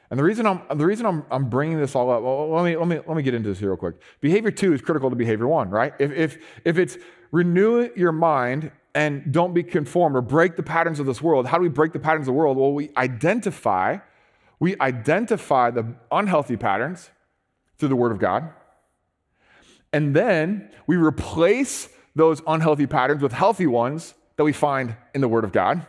And 0.10 0.17
the 0.17 0.24
reason 0.24 0.46
I'm, 0.46 0.62
the 0.76 0.86
reason 0.86 1.06
I'm, 1.06 1.26
I'm 1.30 1.50
bringing 1.50 1.80
this 1.80 1.96
all 1.96 2.10
up, 2.10 2.24
well, 2.24 2.50
let, 2.50 2.63
me, 2.63 2.78
let, 2.78 2.88
me, 2.88 2.96
let 3.06 3.17
me 3.17 3.24
get 3.24 3.34
into 3.34 3.50
this 3.50 3.60
here 3.60 3.70
real 3.70 3.78
quick. 3.78 3.96
Behavior 4.22 4.52
two 4.52 4.74
is 4.74 4.82
critical 4.82 5.10
to 5.10 5.15
behavior 5.15 5.48
one, 5.48 5.70
right? 5.70 5.93
If, 6.00 6.12
if, 6.12 6.38
if 6.63 6.78
it's 6.78 6.98
renew 7.32 7.89
your 7.96 8.13
mind 8.13 8.72
and 8.96 9.32
don't 9.34 9.54
be 9.54 9.63
conformed 9.63 10.15
or 10.15 10.22
break 10.22 10.56
the 10.56 10.63
patterns 10.63 11.00
of 11.00 11.06
this 11.06 11.22
world, 11.22 11.48
how 11.48 11.58
do 11.58 11.63
we 11.63 11.70
break 11.70 11.91
the 11.91 12.00
patterns 12.00 12.24
of 12.24 12.34
the 12.34 12.39
world? 12.39 12.58
Well, 12.58 12.74
we 12.74 12.89
identify 12.96 13.98
we 14.60 14.76
identify 14.80 15.70
the 15.70 15.96
unhealthy 16.12 16.58
patterns 16.58 17.12
through 17.78 17.89
the 17.89 17.96
Word 17.96 18.12
of 18.12 18.20
God. 18.20 18.52
And 19.93 20.15
then 20.15 20.72
we 20.88 20.96
replace 20.96 21.89
those 22.15 22.41
unhealthy 22.48 22.88
patterns 22.88 23.22
with 23.22 23.34
healthy 23.34 23.67
ones 23.67 24.15
that 24.36 24.43
we 24.43 24.54
find 24.54 24.96
in 25.13 25.22
the 25.22 25.28
Word 25.28 25.43
of 25.43 25.52
God. 25.52 25.86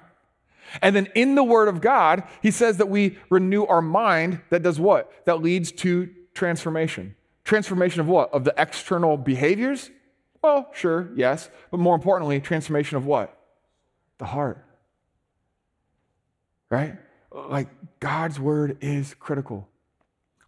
And 0.83 0.94
then 0.94 1.09
in 1.14 1.35
the 1.35 1.44
Word 1.44 1.68
of 1.68 1.81
God, 1.81 2.24
he 2.42 2.50
says 2.50 2.76
that 2.78 2.88
we 2.88 3.18
renew 3.31 3.64
our 3.64 3.83
mind 3.83 4.40
that 4.50 4.62
does 4.62 4.78
what? 4.78 5.12
That 5.24 5.42
leads 5.42 5.72
to 5.72 6.09
transformation. 6.35 7.14
Transformation 7.44 8.00
of 8.00 8.09
what? 8.09 8.33
Of 8.33 8.44
the 8.44 8.54
external 8.57 9.16
behaviors? 9.16 9.90
Well, 10.42 10.70
sure, 10.72 11.11
yes. 11.16 11.50
But 11.70 11.81
more 11.81 11.94
importantly, 11.94 12.40
transformation 12.40 12.96
of 12.96 13.07
what? 13.07 13.37
The 14.18 14.26
heart. 14.26 14.64
Right? 16.70 16.96
like 17.33 17.68
God's 18.00 18.40
word 18.40 18.78
is 18.81 19.14
critical. 19.14 19.68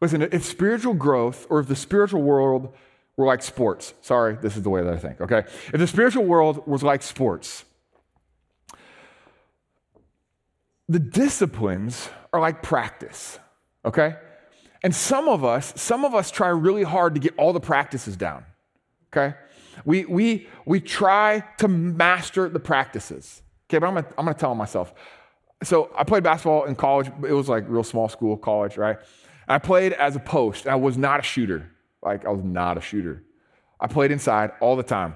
Listen, 0.01 0.23
if 0.23 0.45
spiritual 0.45 0.95
growth 0.95 1.47
or 1.51 1.61
if 1.61 1.69
the 1.69 1.77
spiritual 1.77 2.23
world 2.23 2.75
were 3.17 3.27
like 3.27 3.43
sports, 3.43 3.93
sorry, 4.01 4.37
this 4.41 4.57
is 4.57 4.63
the 4.63 4.71
way 4.71 4.83
that 4.83 4.93
I 4.93 4.97
think, 4.97 5.21
okay? 5.21 5.41
If 5.73 5.79
the 5.79 5.87
spiritual 5.87 6.25
world 6.25 6.67
was 6.67 6.83
like 6.83 7.03
sports, 7.03 7.65
the 10.91 10.99
disciplines 10.99 12.11
are 12.33 12.41
like 12.41 12.65
practice, 12.65 13.39
okay? 13.85 14.17
And 14.83 14.93
some 14.93 15.29
of 15.29 15.45
us, 15.45 15.73
some 15.81 16.05
of 16.05 16.17
us 16.17 16.33
try 16.33 16.49
really 16.49 16.83
hard 16.83 17.15
to 17.15 17.21
get 17.21 17.33
all 17.39 17.53
the 17.53 17.61
practices 17.61 18.17
down, 18.17 18.45
okay? 19.13 19.37
We, 19.85 20.05
we, 20.07 20.49
we 20.67 20.81
try 20.81 21.45
to 21.59 21.69
master 21.69 22.49
the 22.49 22.59
practices. 22.59 23.41
Okay, 23.69 23.79
but 23.79 23.87
I'm 23.87 23.95
gonna, 23.95 24.07
I'm 24.19 24.25
gonna 24.25 24.37
tell 24.37 24.57
myself, 24.57 24.93
so 25.63 25.93
I 25.97 26.03
played 26.03 26.25
basketball 26.25 26.65
in 26.65 26.75
college. 26.75 27.07
It 27.07 27.35
was 27.35 27.49
like 27.49 27.67
real 27.69 27.85
small 27.85 28.09
school, 28.09 28.37
college, 28.37 28.77
right? 28.77 28.99
I 29.47 29.61
played 29.61 29.93
as 29.93 30.17
a 30.17 30.21
post. 30.21 30.67
I 30.67 30.75
was 30.75 30.99
not 30.99 31.21
a 31.21 31.23
shooter. 31.23 31.71
Like 32.03 32.27
I 32.27 32.31
was 32.31 32.43
not 32.43 32.79
a 32.79 32.81
shooter. 32.81 33.23
I 33.79 33.87
played 33.87 34.11
inside 34.11 34.51
all 34.61 34.75
the 34.75 34.83
time. 34.83 35.15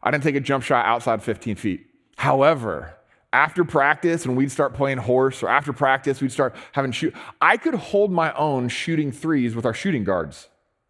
I 0.00 0.12
didn't 0.12 0.22
take 0.22 0.36
a 0.36 0.40
jump 0.40 0.62
shot 0.62 0.86
outside 0.86 1.24
15 1.24 1.56
feet. 1.56 1.86
However, 2.16 2.97
after 3.32 3.64
practice, 3.64 4.24
and 4.24 4.36
we'd 4.36 4.50
start 4.50 4.74
playing 4.74 4.98
horse, 4.98 5.42
or 5.42 5.48
after 5.48 5.72
practice, 5.72 6.20
we'd 6.20 6.32
start 6.32 6.54
having 6.72 6.92
shoot. 6.92 7.14
I 7.40 7.56
could 7.56 7.74
hold 7.74 8.10
my 8.10 8.32
own 8.34 8.68
shooting 8.68 9.12
threes 9.12 9.54
with 9.54 9.66
our 9.66 9.74
shooting 9.74 10.04
guards 10.04 10.48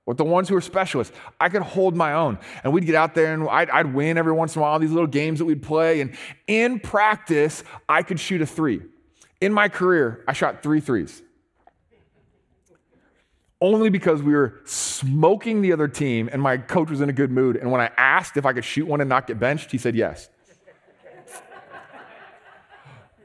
with 0.09 0.17
the 0.17 0.25
ones 0.25 0.49
who 0.49 0.57
are 0.57 0.61
specialists. 0.63 1.15
I 1.39 1.51
could 1.51 1.61
hold 1.61 1.95
my 1.95 2.15
own. 2.15 2.39
And 2.65 2.73
we'd 2.73 2.87
get 2.87 2.95
out 2.95 3.15
there 3.15 3.35
and 3.35 3.47
I'd, 3.47 3.69
I'd, 3.69 3.93
win 3.93 4.17
every 4.17 4.33
once 4.33 4.57
in 4.57 4.61
a 4.61 4.63
while, 4.63 4.79
these 4.79 4.91
little 4.91 5.07
games 5.07 5.39
that 5.39 5.45
we'd 5.45 5.63
play. 5.63 6.01
And 6.01 6.17
in 6.47 6.81
practice, 6.81 7.63
I 7.91 8.03
could 8.03 8.19
shoot 8.19 8.41
a 8.41 8.47
three. 8.47 8.81
In 9.43 9.53
my 9.53 9.69
career, 9.69 10.25
I 10.27 10.33
shot 10.33 10.63
three 10.63 10.81
threes. 10.81 11.21
Only 13.61 13.91
because 13.91 14.23
we 14.23 14.33
were 14.33 14.63
smoking 14.65 15.61
the 15.61 15.75
other 15.75 15.89
team 15.89 16.31
and 16.33 16.41
my 16.41 16.57
coach 16.57 16.89
was 16.89 17.03
in 17.03 17.11
a 17.11 17.13
good 17.13 17.31
mood. 17.31 17.57
And 17.57 17.71
when 17.71 17.83
I 17.83 17.91
asked 17.99 18.39
if 18.39 18.47
I 18.47 18.55
could 18.55 18.65
shoot 18.65 18.87
one 18.87 19.03
and 19.03 19.11
not 19.11 19.27
get 19.27 19.39
benched, 19.39 19.71
he 19.71 19.77
said 19.77 19.95
yes. 19.95 20.31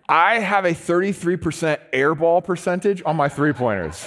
I 0.08 0.40
have 0.40 0.66
a 0.66 0.72
33% 0.72 1.80
airball 1.94 2.44
percentage 2.44 3.02
on 3.06 3.16
my 3.16 3.30
three 3.30 3.54
pointers. 3.54 4.06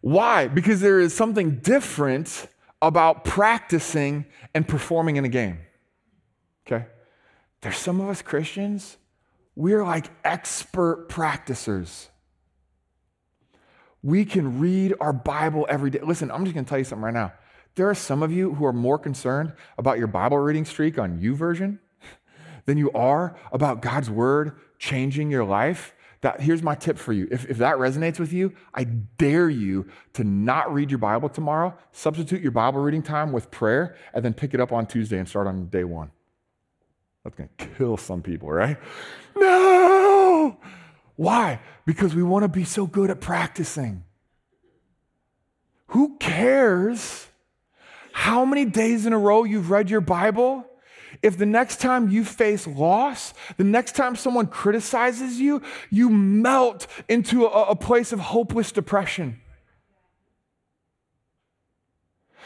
Why? 0.00 0.46
Because 0.46 0.80
there 0.80 1.00
is 1.00 1.12
something 1.12 1.56
different 1.56 2.46
about 2.80 3.24
practicing 3.24 4.26
and 4.54 4.66
performing 4.66 5.16
in 5.16 5.24
a 5.24 5.28
game. 5.28 5.58
Okay? 6.66 6.86
There's 7.60 7.76
some 7.76 8.00
of 8.00 8.08
us 8.08 8.22
Christians, 8.22 8.96
we're 9.56 9.82
like 9.82 10.06
expert 10.24 11.08
practicers. 11.08 12.08
We 14.04 14.24
can 14.24 14.60
read 14.60 14.94
our 15.00 15.12
Bible 15.12 15.66
every 15.68 15.90
day. 15.90 15.98
Listen, 16.00 16.30
I'm 16.30 16.44
just 16.44 16.54
going 16.54 16.64
to 16.64 16.68
tell 16.68 16.78
you 16.78 16.84
something 16.84 17.04
right 17.04 17.12
now. 17.14 17.32
There 17.74 17.90
are 17.90 17.94
some 17.94 18.22
of 18.22 18.30
you 18.30 18.54
who 18.54 18.64
are 18.64 18.72
more 18.72 18.98
concerned 18.98 19.52
about 19.76 19.98
your 19.98 20.06
Bible 20.06 20.38
reading 20.38 20.64
streak 20.64 20.98
on 20.98 21.20
YouVersion 21.20 21.80
than 22.68 22.76
you 22.76 22.92
are 22.92 23.34
about 23.50 23.80
God's 23.80 24.10
word 24.10 24.52
changing 24.78 25.30
your 25.30 25.42
life 25.42 25.94
that 26.20 26.42
here's 26.42 26.62
my 26.62 26.74
tip 26.74 26.98
for 26.98 27.14
you. 27.14 27.26
If, 27.30 27.48
if 27.48 27.56
that 27.58 27.76
resonates 27.76 28.18
with 28.18 28.30
you, 28.30 28.52
I 28.74 28.84
dare 28.84 29.48
you 29.48 29.86
to 30.12 30.24
not 30.24 30.74
read 30.74 30.90
your 30.90 30.98
Bible 30.98 31.30
tomorrow, 31.30 31.74
substitute 31.92 32.42
your 32.42 32.50
Bible 32.50 32.80
reading 32.80 33.02
time 33.02 33.32
with 33.32 33.50
prayer, 33.50 33.96
and 34.12 34.22
then 34.22 34.34
pick 34.34 34.52
it 34.52 34.60
up 34.60 34.70
on 34.70 34.84
Tuesday 34.84 35.18
and 35.18 35.26
start 35.26 35.46
on 35.46 35.68
day 35.68 35.84
one. 35.84 36.10
That's 37.24 37.36
to 37.36 37.48
kill 37.76 37.96
some 37.96 38.20
people, 38.20 38.50
right? 38.50 38.76
No! 39.34 40.58
Why? 41.16 41.60
Because 41.86 42.14
we 42.14 42.22
want 42.22 42.42
to 42.42 42.48
be 42.48 42.64
so 42.64 42.86
good 42.86 43.08
at 43.08 43.20
practicing. 43.20 44.04
Who 45.88 46.18
cares 46.18 47.28
how 48.12 48.44
many 48.44 48.66
days 48.66 49.06
in 49.06 49.14
a 49.14 49.18
row 49.18 49.44
you've 49.44 49.70
read 49.70 49.88
your 49.88 50.02
Bible? 50.02 50.66
If 51.22 51.36
the 51.36 51.46
next 51.46 51.80
time 51.80 52.08
you 52.08 52.24
face 52.24 52.66
loss, 52.66 53.34
the 53.56 53.64
next 53.64 53.96
time 53.96 54.14
someone 54.14 54.46
criticizes 54.46 55.40
you, 55.40 55.62
you 55.90 56.10
melt 56.10 56.86
into 57.08 57.46
a, 57.46 57.70
a 57.70 57.76
place 57.76 58.12
of 58.12 58.20
hopeless 58.20 58.72
depression. 58.72 59.40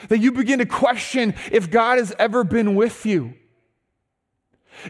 That 0.08 0.18
you 0.18 0.32
begin 0.32 0.58
to 0.58 0.66
question 0.66 1.34
if 1.50 1.70
God 1.70 1.98
has 1.98 2.14
ever 2.18 2.44
been 2.44 2.74
with 2.74 3.04
you. 3.06 3.34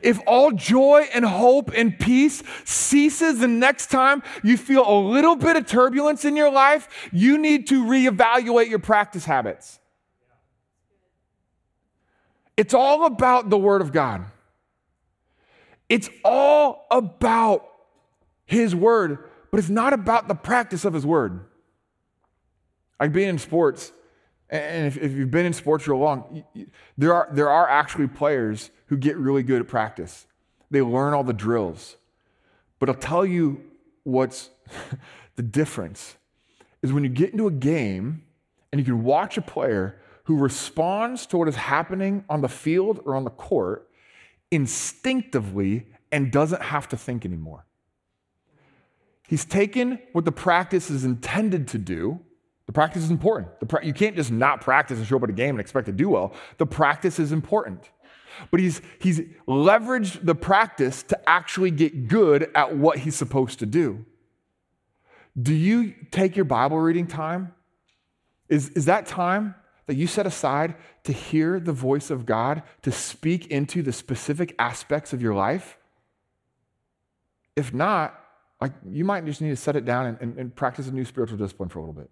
If 0.03 0.21
all 0.27 0.53
joy 0.53 1.09
and 1.13 1.25
hope 1.25 1.71
and 1.77 1.99
peace 1.99 2.43
ceases 2.65 3.41
the 3.41 3.49
next 3.49 3.91
time 3.91 4.23
you 4.43 4.57
feel 4.57 4.89
a 4.89 4.99
little 5.01 5.37
bit 5.37 5.57
of 5.57 5.67
turbulence 5.67 6.25
in 6.25 6.37
your 6.37 6.51
life, 6.51 6.89
you 7.13 7.37
need 7.37 7.67
to 7.69 7.85
reevaluate 7.85 8.71
your 8.71 8.79
practice 8.79 9.25
habits. 9.25 9.81
It's 12.57 12.75
all 12.75 13.07
about 13.07 13.51
the 13.51 13.59
Word 13.59 13.81
of 13.81 13.93
God. 13.93 14.27
It's 15.89 16.09
all 16.25 16.87
about 16.91 17.67
His 18.45 18.75
Word, 18.75 19.19
but 19.51 19.59
it's 19.59 19.71
not 19.71 19.93
about 19.93 20.29
the 20.29 20.35
practice 20.35 20.85
of 20.85 20.95
His 20.95 21.07
Word. 21.07 21.45
Like 23.01 23.13
being 23.13 23.29
in 23.29 23.39
sports, 23.39 23.93
and 24.49 24.87
if, 24.87 24.97
if 24.97 25.13
you've 25.13 25.31
been 25.31 25.47
in 25.47 25.53
sports 25.53 25.89
real 25.89 25.99
long, 25.99 26.45
there 26.99 27.15
are, 27.15 27.29
there 27.33 27.49
are 27.49 27.69
actually 27.69 28.07
players 28.07 28.71
who 28.87 28.97
get 28.97 29.17
really 29.17 29.43
good 29.43 29.61
at 29.61 29.69
practice. 29.69 30.27
They 30.71 30.83
learn 30.83 31.15
all 31.15 31.25
the 31.25 31.33
drills. 31.33 31.97
But 32.79 32.89
I'll 32.89 32.95
tell 32.95 33.25
you 33.25 33.63
what's 34.05 34.51
the 35.37 35.43
difference 35.43 36.17
is 36.83 36.93
when 36.93 37.05
you 37.05 37.11
get 37.11 37.31
into 37.31 37.47
a 37.47 37.51
game 37.53 38.25
and 38.71 38.79
you 38.79 38.85
can 38.85 39.05
watch 39.05 39.39
a 39.39 39.43
player 39.43 40.01
who 40.33 40.39
responds 40.39 41.27
to 41.27 41.37
what 41.37 41.47
is 41.47 41.57
happening 41.57 42.25
on 42.27 42.41
the 42.41 42.49
field 42.49 43.01
or 43.05 43.15
on 43.15 43.25
the 43.25 43.31
court 43.31 43.91
instinctively 44.51 45.87
and 46.11 46.33
doesn't 46.33 46.63
have 46.63 46.89
to 46.89 46.97
think 46.97 47.27
anymore. 47.27 47.67
He's 49.29 49.45
taken 49.45 49.99
what 50.13 50.25
the 50.25 50.33
practice 50.33 50.91
is 50.91 51.05
intended 51.05 51.69
to 51.69 51.79
do. 51.79 52.19
The 52.65 52.73
practice 52.73 53.03
is 53.03 53.11
important. 53.11 53.49
Pra- 53.69 53.85
you 53.85 53.93
can't 53.93 54.17
just 54.17 54.31
not 54.31 54.63
practice 54.63 54.97
and 54.97 55.07
show 55.07 55.17
up 55.17 55.25
at 55.25 55.29
a 55.29 55.35
game 55.35 55.51
and 55.51 55.61
expect 55.61 55.85
to 55.85 55.93
do 55.93 56.09
well. 56.09 56.35
The 56.57 56.67
practice 56.67 57.19
is 57.19 57.31
important. 57.31 57.91
But 58.51 58.61
he's, 58.61 58.81
he's 59.01 59.21
leveraged 59.47 60.25
the 60.25 60.35
practice 60.35 61.03
to 61.05 61.29
actually 61.29 61.71
get 61.71 62.09
good 62.09 62.51
at 62.55 62.75
what 62.75 62.97
he's 62.97 63.17
supposed 63.17 63.59
to 63.59 63.67
do. 63.67 64.07
Do 65.41 65.53
you 65.53 65.95
take 66.11 66.37
your 66.37 66.47
Bible 66.47 66.79
reading 66.79 67.07
time? 67.07 67.53
Is, 68.49 68.71
is 68.71 68.87
that 68.87 69.05
time 69.05 69.57
that 69.93 69.99
you 69.99 70.07
set 70.07 70.27
aside 70.27 70.75
to 71.05 71.13
hear 71.13 71.61
the 71.61 71.73
voice 71.73 72.11
of 72.11 72.25
God, 72.25 72.63
to 72.81 72.91
speak 72.91 73.49
into 73.49 73.83
the 73.83 73.93
specific 73.93 74.55
aspects 74.59 75.13
of 75.13 75.21
your 75.21 75.35
life? 75.35 75.77
If 77.57 77.75
not, 77.75 78.19
like 78.59 78.73
you 78.89 79.05
might 79.05 79.27
just 79.27 79.43
need 79.43 79.51
to 79.51 79.57
set 79.57 79.77
it 79.77 79.85
down 79.85 80.07
and, 80.07 80.19
and, 80.23 80.39
and 80.39 80.57
practice 80.57 80.89
a 80.89 80.93
new 80.93 81.05
spiritual 81.05 81.37
discipline 81.37 81.69
for 81.69 81.81
a 81.81 81.83
little 81.83 81.93
bit. 81.93 82.09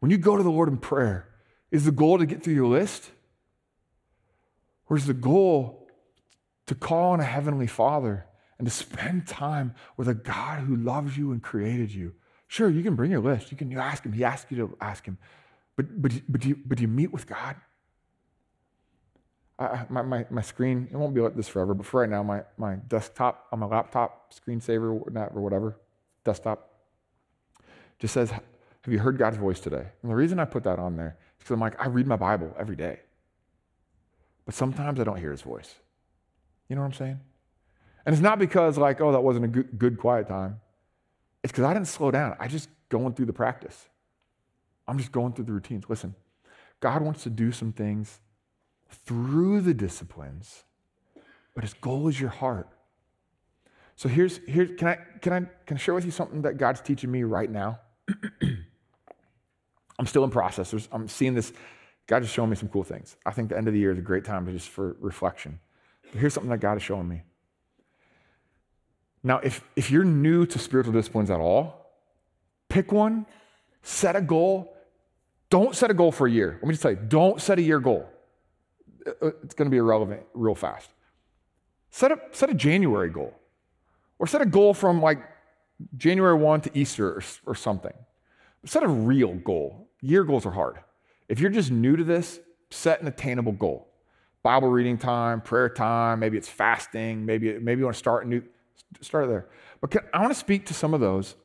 When 0.00 0.10
you 0.10 0.18
go 0.18 0.36
to 0.36 0.42
the 0.42 0.50
Lord 0.50 0.68
in 0.68 0.76
prayer, 0.76 1.26
is 1.70 1.86
the 1.86 1.90
goal 1.90 2.18
to 2.18 2.26
get 2.26 2.42
through 2.42 2.52
your 2.52 2.68
list? 2.68 3.10
Or 4.90 4.98
is 4.98 5.06
the 5.06 5.14
goal 5.14 5.88
to 6.66 6.74
call 6.74 7.12
on 7.12 7.20
a 7.20 7.24
heavenly 7.24 7.66
Father 7.66 8.26
and 8.58 8.68
to 8.68 8.70
spend 8.70 9.26
time 9.26 9.74
with 9.96 10.06
a 10.06 10.14
God 10.14 10.58
who 10.64 10.76
loves 10.76 11.16
you 11.16 11.32
and 11.32 11.42
created 11.42 11.90
you? 11.90 12.12
Sure, 12.46 12.68
you 12.68 12.82
can 12.82 12.94
bring 12.94 13.10
your 13.10 13.20
list. 13.20 13.50
You 13.50 13.56
can 13.56 13.70
you 13.70 13.78
ask 13.78 14.04
him. 14.04 14.12
He 14.12 14.22
asks 14.22 14.50
you 14.50 14.58
to 14.58 14.76
ask 14.82 15.06
him. 15.06 15.16
But, 15.76 16.02
but, 16.02 16.12
but, 16.28 16.40
do, 16.40 16.48
you, 16.48 16.58
but 16.64 16.78
do 16.78 16.82
you 16.82 16.88
meet 16.88 17.12
with 17.12 17.26
God? 17.26 17.56
My, 19.90 20.02
my, 20.02 20.26
my 20.30 20.40
screen, 20.40 20.88
it 20.90 20.96
won't 20.96 21.14
be 21.14 21.20
like 21.20 21.36
this 21.36 21.48
forever, 21.48 21.74
but 21.74 21.84
for 21.84 22.00
right 22.00 22.08
now, 22.08 22.22
my, 22.22 22.42
my 22.56 22.76
desktop 22.76 23.46
on 23.52 23.58
my 23.58 23.66
laptop, 23.66 24.32
screensaver 24.32 24.84
or 24.84 25.40
whatever, 25.40 25.76
desktop, 26.24 26.70
just 27.98 28.14
says, 28.14 28.30
Have 28.30 28.42
you 28.88 28.98
heard 28.98 29.18
God's 29.18 29.36
voice 29.36 29.60
today? 29.60 29.86
And 30.02 30.10
the 30.10 30.14
reason 30.14 30.38
I 30.38 30.46
put 30.46 30.64
that 30.64 30.78
on 30.78 30.96
there 30.96 31.18
is 31.38 31.44
because 31.44 31.52
I'm 31.52 31.60
like, 31.60 31.78
I 31.78 31.88
read 31.88 32.06
my 32.06 32.16
Bible 32.16 32.56
every 32.58 32.76
day. 32.76 33.00
But 34.46 34.54
sometimes 34.54 34.98
I 34.98 35.04
don't 35.04 35.18
hear 35.18 35.30
his 35.30 35.42
voice. 35.42 35.74
You 36.68 36.76
know 36.76 36.82
what 36.82 36.88
I'm 36.88 36.94
saying? 36.94 37.20
And 38.06 38.14
it's 38.14 38.22
not 38.22 38.38
because, 38.38 38.78
like, 38.78 39.00
oh, 39.00 39.12
that 39.12 39.20
wasn't 39.20 39.44
a 39.44 39.48
good, 39.48 39.78
good 39.78 39.98
quiet 39.98 40.26
time. 40.26 40.60
It's 41.42 41.52
because 41.52 41.64
I 41.64 41.74
didn't 41.74 41.88
slow 41.88 42.10
down. 42.10 42.36
I 42.40 42.48
just 42.48 42.68
going 42.88 43.12
through 43.14 43.26
the 43.26 43.32
practice. 43.32 43.89
I'm 44.90 44.98
just 44.98 45.12
going 45.12 45.32
through 45.32 45.44
the 45.44 45.52
routines. 45.52 45.84
Listen, 45.88 46.14
God 46.80 47.02
wants 47.02 47.22
to 47.22 47.30
do 47.30 47.52
some 47.52 47.72
things 47.72 48.20
through 48.90 49.60
the 49.60 49.72
disciplines, 49.72 50.64
but 51.54 51.62
his 51.62 51.74
goal 51.74 52.08
is 52.08 52.20
your 52.20 52.30
heart. 52.30 52.68
So 53.94 54.08
here's 54.08 54.38
here 54.48 54.66
can 54.66 54.88
I 54.88 54.98
can 55.20 55.32
I 55.32 55.40
can 55.66 55.76
I 55.76 55.80
share 55.80 55.94
with 55.94 56.04
you 56.04 56.10
something 56.10 56.42
that 56.42 56.58
God's 56.58 56.80
teaching 56.80 57.10
me 57.10 57.22
right 57.22 57.50
now? 57.50 57.78
I'm 59.98 60.06
still 60.06 60.24
in 60.24 60.30
process. 60.30 60.70
There's, 60.70 60.88
I'm 60.90 61.06
seeing 61.08 61.34
this. 61.34 61.52
God 62.06 62.22
is 62.22 62.30
showing 62.30 62.50
me 62.50 62.56
some 62.56 62.68
cool 62.68 62.82
things. 62.82 63.16
I 63.24 63.30
think 63.30 63.50
the 63.50 63.58
end 63.58 63.68
of 63.68 63.74
the 63.74 63.80
year 63.80 63.92
is 63.92 63.98
a 63.98 64.02
great 64.02 64.24
time 64.24 64.46
to 64.46 64.52
just 64.52 64.70
for 64.70 64.96
reflection. 64.98 65.60
But 66.10 66.20
here's 66.20 66.34
something 66.34 66.50
that 66.50 66.58
God 66.58 66.76
is 66.78 66.82
showing 66.82 67.06
me. 67.06 67.22
Now, 69.22 69.38
if, 69.38 69.62
if 69.76 69.90
you're 69.90 70.04
new 70.04 70.46
to 70.46 70.58
spiritual 70.58 70.94
disciplines 70.94 71.30
at 71.30 71.38
all, 71.38 71.92
pick 72.68 72.90
one, 72.90 73.26
set 73.82 74.16
a 74.16 74.22
goal. 74.22 74.74
Don't 75.50 75.74
set 75.74 75.90
a 75.90 75.94
goal 75.94 76.12
for 76.12 76.26
a 76.26 76.30
year. 76.30 76.58
Let 76.60 76.68
me 76.68 76.70
just 76.70 76.82
tell 76.82 76.92
you, 76.92 76.98
don't 77.08 77.40
set 77.40 77.58
a 77.58 77.62
year 77.62 77.80
goal. 77.80 78.08
Uh, 79.06 79.10
uh, 79.22 79.30
it's 79.42 79.54
going 79.54 79.66
to 79.66 79.70
be 79.70 79.76
irrelevant 79.76 80.22
real 80.34 80.54
fast. 80.54 80.90
Set 81.90 82.12
a, 82.12 82.20
set 82.32 82.50
a 82.50 82.54
January 82.54 83.10
goal 83.10 83.34
or 84.18 84.26
set 84.26 84.40
a 84.40 84.46
goal 84.46 84.74
from 84.74 85.02
like 85.02 85.18
January 85.96 86.34
1 86.34 86.60
to 86.62 86.70
Easter 86.78 87.08
or, 87.08 87.22
or 87.46 87.54
something. 87.54 87.92
Set 88.64 88.82
a 88.82 88.88
real 88.88 89.34
goal. 89.34 89.88
Year 90.00 90.24
goals 90.24 90.46
are 90.46 90.52
hard. 90.52 90.78
If 91.28 91.40
you're 91.40 91.50
just 91.50 91.70
new 91.70 91.96
to 91.96 92.04
this, 92.04 92.40
set 92.70 93.00
an 93.00 93.08
attainable 93.08 93.52
goal. 93.52 93.88
Bible 94.42 94.68
reading 94.68 94.98
time, 94.98 95.40
prayer 95.40 95.68
time, 95.68 96.20
maybe 96.20 96.38
it's 96.38 96.48
fasting, 96.48 97.26
maybe, 97.26 97.58
maybe 97.58 97.80
you 97.80 97.84
want 97.84 97.94
to 97.94 97.98
start 97.98 98.24
a 98.24 98.28
new 98.28 98.42
Start 99.00 99.28
there. 99.28 99.48
But 99.80 99.90
can, 99.90 100.02
I 100.12 100.20
want 100.20 100.32
to 100.32 100.38
speak 100.38 100.66
to 100.66 100.74
some 100.74 100.94
of 100.94 101.00
those 101.00 101.36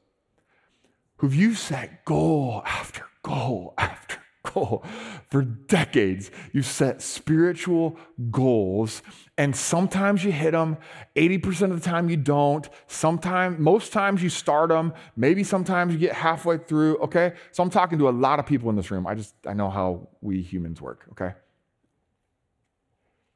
who've 1.18 1.34
you 1.34 1.54
set 1.54 2.04
goal 2.04 2.62
after 2.66 3.06
goal 3.26 3.74
after 3.78 4.18
goal. 4.54 4.84
For 5.30 5.42
decades, 5.42 6.30
you 6.54 6.62
set 6.62 7.02
spiritual 7.02 7.98
goals, 8.30 9.02
and 9.38 9.56
sometimes 9.56 10.24
you 10.24 10.32
hit 10.32 10.52
them, 10.52 10.78
80% 11.16 11.72
of 11.72 11.82
the 11.82 11.90
time 11.90 12.10
you 12.10 12.18
don't. 12.18 12.70
Sometimes, 12.88 13.60
most 13.60 13.92
times 13.92 14.22
you 14.22 14.30
start 14.30 14.70
them, 14.70 14.94
maybe 15.16 15.44
sometimes 15.44 15.92
you 15.92 16.00
get 16.00 16.14
halfway 16.14 16.58
through, 16.58 16.98
okay? 17.00 17.34
So 17.52 17.64
I'm 17.64 17.72
talking 17.72 17.98
to 18.00 18.08
a 18.08 18.12
lot 18.12 18.40
of 18.40 18.46
people 18.46 18.70
in 18.70 18.76
this 18.76 18.92
room. 18.92 19.08
I 19.08 19.16
just, 19.16 19.34
I 19.48 19.54
know 19.54 19.70
how 19.70 20.08
we 20.22 20.42
humans 20.42 20.80
work, 20.80 21.06
okay? 21.12 21.34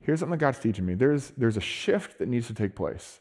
Here's 0.02 0.20
something 0.20 0.38
that 0.38 0.46
God's 0.46 0.60
teaching 0.60 0.86
me. 0.86 0.94
There's, 0.94 1.32
there's 1.32 1.58
a 1.58 1.62
shift 1.62 2.20
that 2.20 2.30
needs 2.30 2.48
to 2.48 2.54
take 2.54 2.76
place 2.76 3.20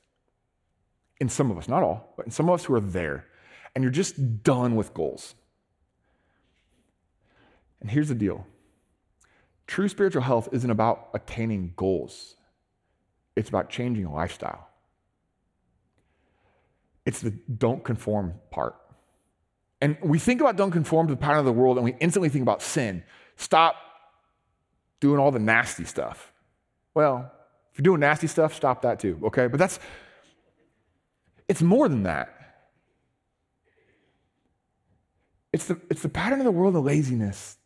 in 1.21 1.29
some 1.29 1.51
of 1.51 1.59
us, 1.59 1.69
not 1.69 1.83
all, 1.83 2.13
but 2.17 2.27
in 2.27 2.33
some 2.33 2.49
of 2.49 2.55
us 2.55 2.67
who 2.67 2.75
are 2.75 2.81
there, 2.81 3.27
and 3.75 3.83
you're 3.83 3.91
just 3.91 4.43
done 4.43 4.77
with 4.77 4.95
goals. 4.95 5.35
And 7.81 7.91
here's 7.91 8.09
the 8.09 8.15
deal 8.15 8.47
true 9.67 9.89
spiritual 9.89 10.23
health 10.23 10.49
isn't 10.53 10.71
about 10.71 11.09
attaining 11.15 11.73
goals, 11.77 12.37
it's 13.37 13.49
about 13.49 13.71
changing 13.71 14.05
a 14.05 14.13
lifestyle. 14.13 14.69
It's 17.05 17.21
the 17.21 17.31
don't 17.31 17.83
conform 17.83 18.35
part. 18.51 18.77
And 19.81 19.97
we 20.03 20.19
think 20.19 20.41
about 20.41 20.57
don't 20.57 20.73
conform 20.73 21.07
to 21.07 21.15
the 21.15 21.19
pattern 21.19 21.39
of 21.39 21.45
the 21.45 21.53
world, 21.53 21.79
and 21.79 21.85
we 21.85 21.97
instantly 22.01 22.29
think 22.29 22.43
about 22.43 22.61
sin. 22.63 23.03
Stop 23.37 23.77
doing 25.01 25.19
all 25.19 25.31
the 25.31 25.39
nasty 25.39 25.85
stuff. 25.85 26.33
Well, 26.95 27.31
if 27.73 27.79
you're 27.79 27.85
doing 27.85 28.01
nasty 28.01 28.27
stuff, 28.27 28.55
stop 28.55 28.83
that 28.83 28.99
too, 28.99 29.21
okay? 29.25 29.47
But 29.47 29.59
that's 29.59 29.79
it's 31.49 31.63
more 31.63 31.89
than 31.89 32.03
that. 32.03 32.35
It's 35.53 35.67
the, 35.67 35.81
it's 35.91 36.03
the 36.03 36.09
pattern 36.09 36.41
of 36.41 36.45
the 36.45 36.51
world 36.51 36.77
of 36.77 36.85
laziness 36.85 37.58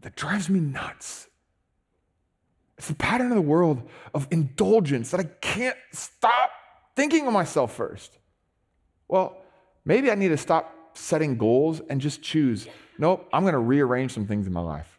that 0.00 0.16
drives 0.16 0.48
me 0.48 0.60
nuts. 0.60 1.28
It's 2.78 2.88
the 2.88 2.94
pattern 2.94 3.30
of 3.30 3.36
the 3.36 3.42
world 3.42 3.88
of 4.14 4.28
indulgence 4.30 5.10
that 5.10 5.20
I 5.20 5.24
can't 5.40 5.76
stop 5.92 6.50
thinking 6.94 7.26
of 7.26 7.32
myself 7.32 7.74
first. 7.74 8.18
Well, 9.08 9.38
maybe 9.84 10.10
I 10.10 10.14
need 10.14 10.28
to 10.28 10.36
stop 10.36 10.74
setting 10.94 11.38
goals 11.38 11.80
and 11.88 12.00
just 12.00 12.22
choose, 12.22 12.66
nope, 12.98 13.28
I'm 13.32 13.42
going 13.42 13.52
to 13.52 13.58
rearrange 13.58 14.12
some 14.12 14.26
things 14.26 14.46
in 14.46 14.52
my 14.52 14.60
life. 14.60 14.98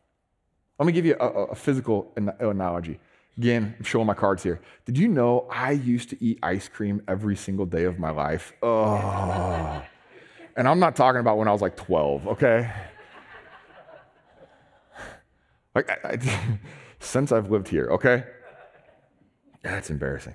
Let 0.79 0.85
me 0.85 0.93
give 0.93 1.05
you 1.05 1.15
a, 1.19 1.25
a 1.25 1.55
physical 1.55 2.13
analogy. 2.15 2.99
Again, 3.37 3.75
I'm 3.77 3.83
showing 3.83 4.07
my 4.07 4.13
cards 4.15 4.41
here. 4.41 4.59
Did 4.85 4.97
you 4.97 5.07
know 5.07 5.47
I 5.51 5.71
used 5.71 6.09
to 6.09 6.23
eat 6.23 6.39
ice 6.41 6.67
cream 6.67 7.03
every 7.07 7.35
single 7.35 7.65
day 7.65 7.83
of 7.83 7.99
my 7.99 8.09
life? 8.09 8.53
Oh. 8.63 9.83
And 10.55 10.67
I'm 10.67 10.79
not 10.79 10.95
talking 10.95 11.19
about 11.19 11.37
when 11.37 11.47
I 11.47 11.51
was 11.51 11.61
like 11.61 11.77
12, 11.77 12.27
okay? 12.29 12.71
Like, 15.77 15.91
I, 15.91 16.13
I, 16.13 16.59
since 16.99 17.31
I've 17.31 17.51
lived 17.51 17.67
here, 17.67 17.89
okay? 17.91 18.23
That's 19.61 19.91
embarrassing. 19.91 20.33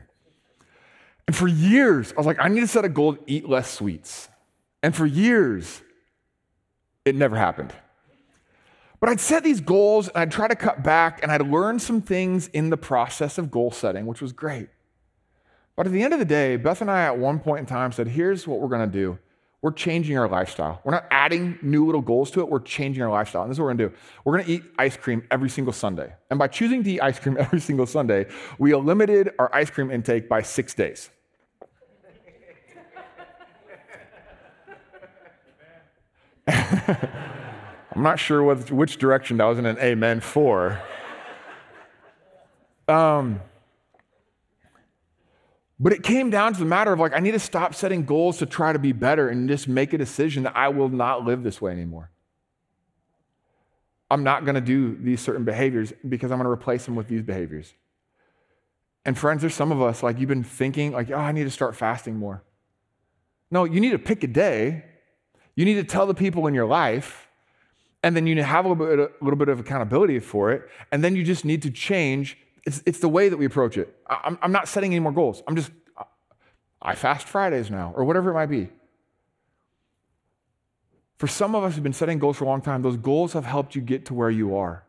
And 1.27 1.35
for 1.35 1.49
years, 1.49 2.13
I 2.13 2.15
was 2.17 2.27
like, 2.27 2.39
I 2.39 2.47
need 2.47 2.61
to 2.61 2.69
set 2.69 2.85
a 2.85 2.89
goal 2.89 3.17
to 3.17 3.23
eat 3.27 3.49
less 3.49 3.69
sweets. 3.69 4.29
And 4.85 4.95
for 4.95 5.05
years, 5.05 5.83
it 7.05 7.17
never 7.17 7.35
happened. 7.35 7.73
But 9.01 9.09
I'd 9.09 9.19
set 9.19 9.43
these 9.43 9.61
goals 9.61 10.07
and 10.07 10.19
I'd 10.19 10.31
try 10.31 10.47
to 10.47 10.55
cut 10.55 10.85
back 10.85 11.21
and 11.25 11.33
I'd 11.33 11.43
learn 11.43 11.81
some 11.81 12.01
things 12.01 12.47
in 12.49 12.71
the 12.71 12.77
process 12.77 13.37
of 13.37 13.51
goal 13.51 13.73
setting, 13.73 14.07
which 14.07 14.23
was 14.23 14.33
great. 14.33 14.69
But 15.75 15.87
at 15.87 15.93
the 15.93 16.05
end 16.05 16.13
of 16.13 16.21
the 16.21 16.25
day, 16.25 16.55
Beth 16.57 16.81
and 16.83 16.91
I 16.91 17.03
at 17.07 17.19
one 17.19 17.41
point 17.41 17.61
in 17.61 17.67
time 17.67 17.91
said, 17.91 18.07
here's 18.07 18.47
what 18.47 18.61
we're 18.61 18.69
going 18.69 18.89
to 18.89 18.97
do. 18.97 19.19
We're 19.63 19.71
changing 19.71 20.19
our 20.19 20.29
lifestyle. 20.29 20.81
We're 20.83 20.91
not 20.91 21.07
adding 21.13 21.57
new 21.63 21.87
little 21.87 22.01
goals 22.01 22.33
to 22.33 22.41
it. 22.41 22.49
We're 22.49 22.59
changing 22.59 23.01
our 23.01 23.11
lifestyle. 23.11 23.43
And 23.43 23.51
this 23.51 23.55
is 23.55 23.61
what 23.61 23.67
we're 23.67 23.75
to 23.75 23.89
do. 23.89 23.95
We're 24.25 24.43
to 24.43 24.51
eat 24.51 24.65
ice 24.77 24.97
cream 24.97 25.23
every 25.31 25.49
single 25.49 25.73
Sunday. 25.73 26.13
And 26.31 26.39
by 26.39 26.49
choosing 26.49 26.83
to 26.83 26.91
eat 26.91 27.01
ice 27.01 27.21
cream 27.21 27.37
every 27.41 27.61
single 27.61 27.87
Sunday, 27.87 28.27
we 28.59 28.75
limited 28.75 29.31
our 29.39 29.55
ice 29.55 29.71
cream 29.71 29.93
intake 29.93 30.29
by 30.29 30.43
six 30.43 30.75
days. 30.75 31.11
I'm 36.49 38.03
not 38.03 38.19
sure 38.19 38.43
what, 38.43 38.69
which 38.73 38.97
direction 38.99 39.37
that 39.37 39.45
was 39.45 39.59
in 39.59 39.67
an 39.67 39.79
amen 39.79 40.21
for. 40.21 40.83
Um, 42.89 43.41
but 45.83 45.93
it 45.93 46.05
came 46.05 46.31
down 46.31 46.53
to 46.53 46.61
the 46.61 46.65
matter 46.65 46.93
of 46.93 47.01
like, 47.01 47.13
I 47.13 47.19
need 47.19 47.33
to 47.33 47.41
stop 47.41 47.75
setting 47.75 48.05
goals 48.05 48.39
to 48.39 48.47
try 48.47 48.73
to 48.73 48.79
be 48.79 48.93
better 48.93 49.29
and 49.29 49.49
just 49.49 49.67
make 49.67 49.93
a 49.93 49.99
decision 49.99 50.45
that 50.45 50.57
I 50.57 50.69
will 50.69 50.89
not 50.89 51.25
live 51.25 51.43
this 51.43 51.61
way 51.61 51.73
anymore. 51.73 52.13
I'm 54.09 54.23
not 54.23 54.45
going 54.45 54.55
to 54.55 54.61
do 54.61 54.97
these 54.97 55.21
certain 55.21 55.45
behaviors 55.45 55.93
because 56.09 56.31
I'm 56.31 56.39
going 56.39 56.45
to 56.45 56.53
replace 56.53 56.85
them 56.85 56.95
with 56.95 57.09
these 57.09 57.23
behaviors. 57.23 57.75
And 59.05 59.19
friends, 59.19 59.41
there's 59.41 59.55
some 59.55 59.73
of 59.73 59.83
us, 59.83 60.05
like 60.05 60.21
you've 60.21 60.29
been 60.29 60.45
thinking, 60.45 60.93
like, 60.93 61.11
oh, 61.11 61.17
I 61.17 61.33
need 61.33 61.45
to 61.45 61.51
start 61.51 61.75
fasting 61.75 62.17
more. 62.17 62.45
No, 63.51 63.65
you 63.65 63.81
need 63.81 63.91
to 63.91 63.99
pick 63.99 64.23
a 64.23 64.29
day. 64.29 64.85
You 65.57 65.65
need 65.65 65.75
to 65.75 65.85
tell 65.85 66.07
the 66.07 66.15
people 66.15 66.47
in 66.47 66.55
your 66.55 66.67
life 66.67 67.29
and 68.05 68.15
then 68.15 68.29
you 68.29 68.41
have 68.41 68.65
a 68.65 68.69
little 68.69 68.87
bit, 68.87 68.99
a 68.99 69.25
little 69.25 69.39
bit 69.39 69.49
of 69.49 69.61
accountability 69.61 70.19
for 70.21 70.53
it, 70.53 70.69
and 70.91 71.03
then 71.05 71.15
you 71.15 71.25
just 71.25 71.45
need 71.45 71.63
to 71.63 71.71
change. 71.71 72.37
It's, 72.65 72.83
it's 72.87 72.99
the 73.01 73.09
way 73.09 73.29
that 73.29 73.37
we 73.37 73.45
approach 73.45 73.77
it. 73.77 73.97
I'm, 74.09 74.39
I'm 74.41 74.53
not 74.53 74.69
setting 74.69 74.93
any 74.93 75.01
more 75.01 75.13
goals. 75.13 75.43
I'm 75.47 75.57
just, 75.57 75.73
I 76.81 76.95
fast 76.95 77.27
Fridays 77.27 77.71
now, 77.71 77.93
or 77.97 78.05
whatever 78.05 78.31
it 78.31 78.35
might 78.35 78.47
be. 78.47 78.69
For 81.19 81.27
some 81.27 81.55
of 81.55 81.63
us 81.63 81.75
who've 81.75 81.85
been 81.85 81.93
setting 81.93 82.19
goals 82.19 82.37
for 82.37 82.45
a 82.45 82.49
long 82.49 82.61
time, 82.61 82.83
those 82.83 82.97
goals 82.97 83.33
have 83.33 83.45
helped 83.45 83.75
you 83.75 83.81
get 83.81 84.07
to 84.07 84.15
where 84.15 84.31
you 84.31 84.57
are. 84.57 84.85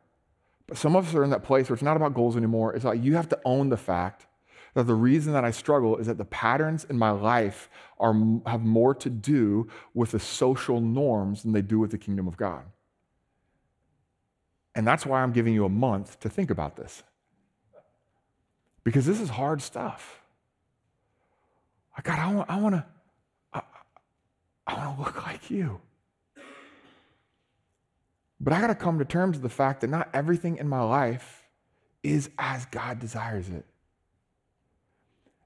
But 0.68 0.78
some 0.78 0.96
of 0.96 1.08
us 1.08 1.14
are 1.14 1.24
in 1.24 1.30
that 1.30 1.44
place 1.44 1.70
where 1.70 1.76
it's 1.76 1.84
not 1.84 1.98
about 1.98 2.14
goals 2.14 2.36
anymore. 2.36 2.74
It's 2.74 2.86
like 2.86 3.04
you 3.04 3.16
have 3.16 3.30
to 3.30 3.40
own 3.46 3.70
the 3.70 3.78
fact 3.78 4.26
that 4.74 4.88
the 4.88 4.96
reason 4.96 5.34
that 5.34 5.46
I 5.46 5.52
struggle 5.52 5.98
is 5.98 6.08
that 6.08 6.18
the 6.18 6.26
patterns 6.26 6.86
in 6.90 6.98
my 6.98 7.12
life 7.12 7.70
are, 8.00 8.16
have 8.48 8.62
more 8.62 8.96
to 8.96 9.10
do 9.10 9.68
with 9.94 10.12
the 10.12 10.20
social 10.20 10.82
norms 10.82 11.44
than 11.44 11.52
they 11.52 11.62
do 11.62 11.78
with 11.80 11.92
the 11.92 11.98
kingdom 11.98 12.28
of 12.28 12.38
God. 12.38 12.64
And 14.74 14.88
that's 14.88 15.06
why 15.06 15.22
I'm 15.22 15.34
giving 15.34 15.54
you 15.54 15.66
a 15.66 15.70
month 15.70 16.20
to 16.22 16.30
think 16.30 16.50
about 16.50 16.76
this. 16.76 17.04
Because 18.84 19.06
this 19.06 19.22
is 19.22 19.30
hard 19.30 19.62
stuff. 19.62 20.22
God, 22.02 22.20
I 22.20 22.34
want, 22.34 22.50
I 22.50 22.58
want 22.58 22.76
to, 22.76 22.86
I, 23.54 23.62
I 24.68 24.74
want 24.74 24.98
to 24.98 25.04
look 25.04 25.26
like 25.26 25.50
you. 25.50 25.80
But 28.40 28.52
I 28.52 28.60
got 28.60 28.68
to 28.68 28.76
come 28.76 29.00
to 29.00 29.06
terms 29.06 29.38
with 29.38 29.44
the 29.44 29.50
fact 29.50 29.82
that 29.82 29.90
not 29.90 30.10
everything 30.14 30.58
in 30.58 30.68
my 30.68 30.82
life 30.82 31.48
is 32.02 32.30
as 32.38 32.66
God 32.66 33.00
desires 33.00 33.48
it. 33.48 33.66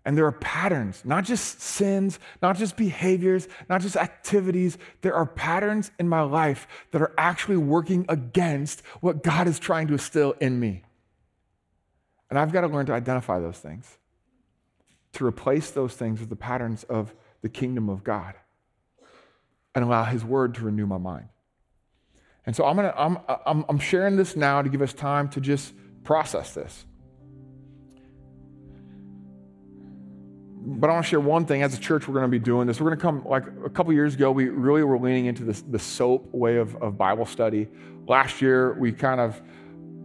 And 0.04 0.18
there 0.18 0.26
are 0.26 0.32
patterns, 0.32 1.04
not 1.04 1.26
just 1.26 1.62
sins, 1.62 2.18
not 2.42 2.58
just 2.58 2.78
behaviors, 2.78 3.48
not 3.70 3.82
just 3.82 3.98
activities. 3.98 4.78
There 5.02 5.14
are 5.14 5.26
patterns 5.26 5.92
in 6.00 6.08
my 6.08 6.22
life 6.22 6.66
that 6.92 7.02
are 7.02 7.14
actually 7.18 7.58
working 7.58 8.06
against 8.08 8.82
what 9.02 9.22
God 9.22 9.48
is 9.48 9.60
trying 9.60 9.88
to 9.88 9.94
instill 9.94 10.32
in 10.40 10.60
me. 10.62 10.84
And 12.30 12.38
I've 12.38 12.51
got 12.51 12.61
to 12.61 12.67
learn 12.67 12.86
to 12.88 12.93
identify 12.93 13.39
those 13.39 13.57
things, 13.57 13.97
to 15.13 15.25
replace 15.25 15.71
those 15.71 15.93
things 15.93 16.19
with 16.19 16.30
the 16.30 16.36
patterns 16.36 16.84
of 16.84 17.13
the 17.41 17.49
kingdom 17.49 17.89
of 17.89 18.03
God 18.03 18.36
and 19.73 19.84
allow 19.84 20.03
His 20.03 20.25
word 20.25 20.55
to 20.55 20.61
renew 20.65 20.86
my 20.86 20.97
mind. 20.97 21.30
And 22.45 22.55
so 22.55 22.65
I'm, 22.65 22.75
gonna, 22.75 22.93
I'm, 22.97 23.17
I'm, 23.45 23.65
I'm 23.69 23.80
sharing 23.80 24.15
this 24.15 24.36
now 24.36 24.61
to 24.61 24.69
give 24.69 24.82
us 24.82 24.93
time 24.93 25.30
to 25.30 25.41
just 25.41 25.73
process 26.03 26.53
this. 26.53 26.86
but 30.69 30.89
I 30.89 30.93
want 30.93 31.05
to 31.05 31.09
share 31.09 31.21
one 31.21 31.45
thing. 31.45 31.63
As 31.63 31.73
a 31.73 31.80
church, 31.80 32.09
we're 32.09 32.15
going 32.15 32.30
to 32.30 32.39
be 32.39 32.43
doing 32.43 32.67
this. 32.67 32.82
We're 32.82 32.89
going 32.93 32.97
to 32.97 33.01
come, 33.01 33.25
like 33.25 33.45
a 33.65 33.69
couple 33.69 33.93
years 33.93 34.15
ago, 34.15 34.32
we 34.32 34.49
really 34.49 34.84
were 34.84 34.99
leaning 34.99 35.28
into 35.28 35.45
this, 35.45 35.61
the 35.61 35.80
SOAP 35.80 36.34
way 36.34 36.57
of, 36.57 36.75
of 36.78 36.97
Bible 36.97 37.25
study. 37.25 37.69
Last 38.05 38.41
year, 38.41 38.73
we 38.73 38.91
kind 38.91 39.21
of 39.21 39.41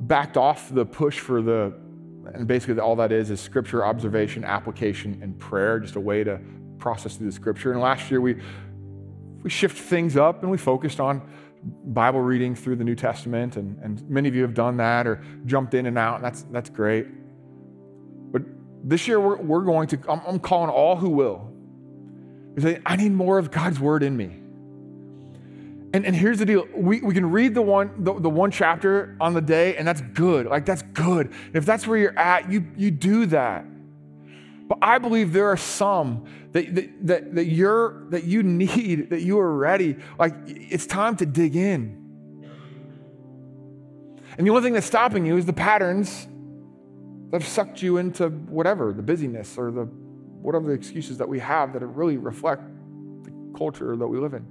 backed 0.02 0.36
off 0.36 0.72
the 0.72 0.86
push 0.86 1.18
for 1.18 1.42
the, 1.42 1.76
and 2.34 2.46
basically 2.46 2.78
all 2.80 2.96
that 2.96 3.12
is, 3.12 3.30
is 3.30 3.40
scripture, 3.40 3.84
observation, 3.84 4.44
application, 4.44 5.18
and 5.22 5.38
prayer, 5.38 5.80
just 5.80 5.96
a 5.96 6.00
way 6.00 6.24
to 6.24 6.40
process 6.78 7.16
through 7.16 7.26
the 7.26 7.32
scripture. 7.32 7.72
And 7.72 7.80
last 7.80 8.10
year, 8.10 8.20
we, 8.20 8.36
we 9.42 9.50
shifted 9.50 9.82
things 9.82 10.16
up 10.16 10.42
and 10.42 10.50
we 10.50 10.58
focused 10.58 11.00
on 11.00 11.22
Bible 11.84 12.20
reading 12.20 12.54
through 12.54 12.76
the 12.76 12.84
New 12.84 12.94
Testament. 12.94 13.56
And, 13.56 13.78
and 13.82 14.08
many 14.08 14.28
of 14.28 14.34
you 14.34 14.42
have 14.42 14.54
done 14.54 14.76
that 14.78 15.06
or 15.06 15.22
jumped 15.46 15.74
in 15.74 15.86
and 15.86 15.96
out, 15.96 16.16
and 16.16 16.24
that's, 16.24 16.42
that's 16.50 16.70
great. 16.70 17.06
But 18.32 18.42
this 18.84 19.06
year, 19.06 19.20
we're, 19.20 19.36
we're 19.36 19.62
going 19.62 19.88
to, 19.88 19.98
I'm, 20.08 20.20
I'm 20.26 20.38
calling 20.38 20.70
all 20.70 20.96
who 20.96 21.10
will. 21.10 21.52
Say, 22.58 22.80
I 22.84 22.96
need 22.96 23.12
more 23.12 23.38
of 23.38 23.50
God's 23.50 23.80
word 23.80 24.02
in 24.02 24.16
me. 24.16 24.41
And, 25.94 26.06
and 26.06 26.16
here's 26.16 26.38
the 26.38 26.46
deal 26.46 26.66
we, 26.74 27.00
we 27.00 27.12
can 27.14 27.30
read 27.30 27.54
the 27.54 27.62
one, 27.62 28.04
the, 28.04 28.18
the 28.18 28.30
one 28.30 28.50
chapter 28.50 29.16
on 29.20 29.34
the 29.34 29.40
day, 29.40 29.76
and 29.76 29.86
that's 29.86 30.00
good. 30.00 30.46
Like, 30.46 30.64
that's 30.64 30.82
good. 30.82 31.32
If 31.52 31.66
that's 31.66 31.86
where 31.86 31.98
you're 31.98 32.18
at, 32.18 32.50
you, 32.50 32.66
you 32.76 32.90
do 32.90 33.26
that. 33.26 33.66
But 34.68 34.78
I 34.80 34.98
believe 34.98 35.32
there 35.32 35.48
are 35.48 35.56
some 35.56 36.24
that, 36.52 36.74
that, 36.74 37.06
that, 37.06 37.34
that, 37.34 37.44
you're, 37.44 38.08
that 38.10 38.24
you 38.24 38.42
need, 38.42 39.10
that 39.10 39.22
you 39.22 39.38
are 39.38 39.54
ready. 39.54 39.96
Like, 40.18 40.34
it's 40.46 40.86
time 40.86 41.16
to 41.16 41.26
dig 41.26 41.56
in. 41.56 41.98
And 44.38 44.46
the 44.46 44.50
only 44.50 44.62
thing 44.62 44.72
that's 44.72 44.86
stopping 44.86 45.26
you 45.26 45.36
is 45.36 45.44
the 45.44 45.52
patterns 45.52 46.26
that 47.30 47.42
have 47.42 47.48
sucked 47.48 47.82
you 47.82 47.98
into 47.98 48.30
whatever, 48.30 48.94
the 48.94 49.02
busyness 49.02 49.58
or 49.58 49.70
the 49.70 49.84
whatever 49.84 50.66
the 50.66 50.72
excuses 50.72 51.18
that 51.18 51.28
we 51.28 51.38
have 51.38 51.72
that 51.72 51.86
really 51.86 52.16
reflect 52.16 52.62
the 53.24 53.30
culture 53.56 53.94
that 53.96 54.06
we 54.06 54.18
live 54.18 54.34
in. 54.34 54.44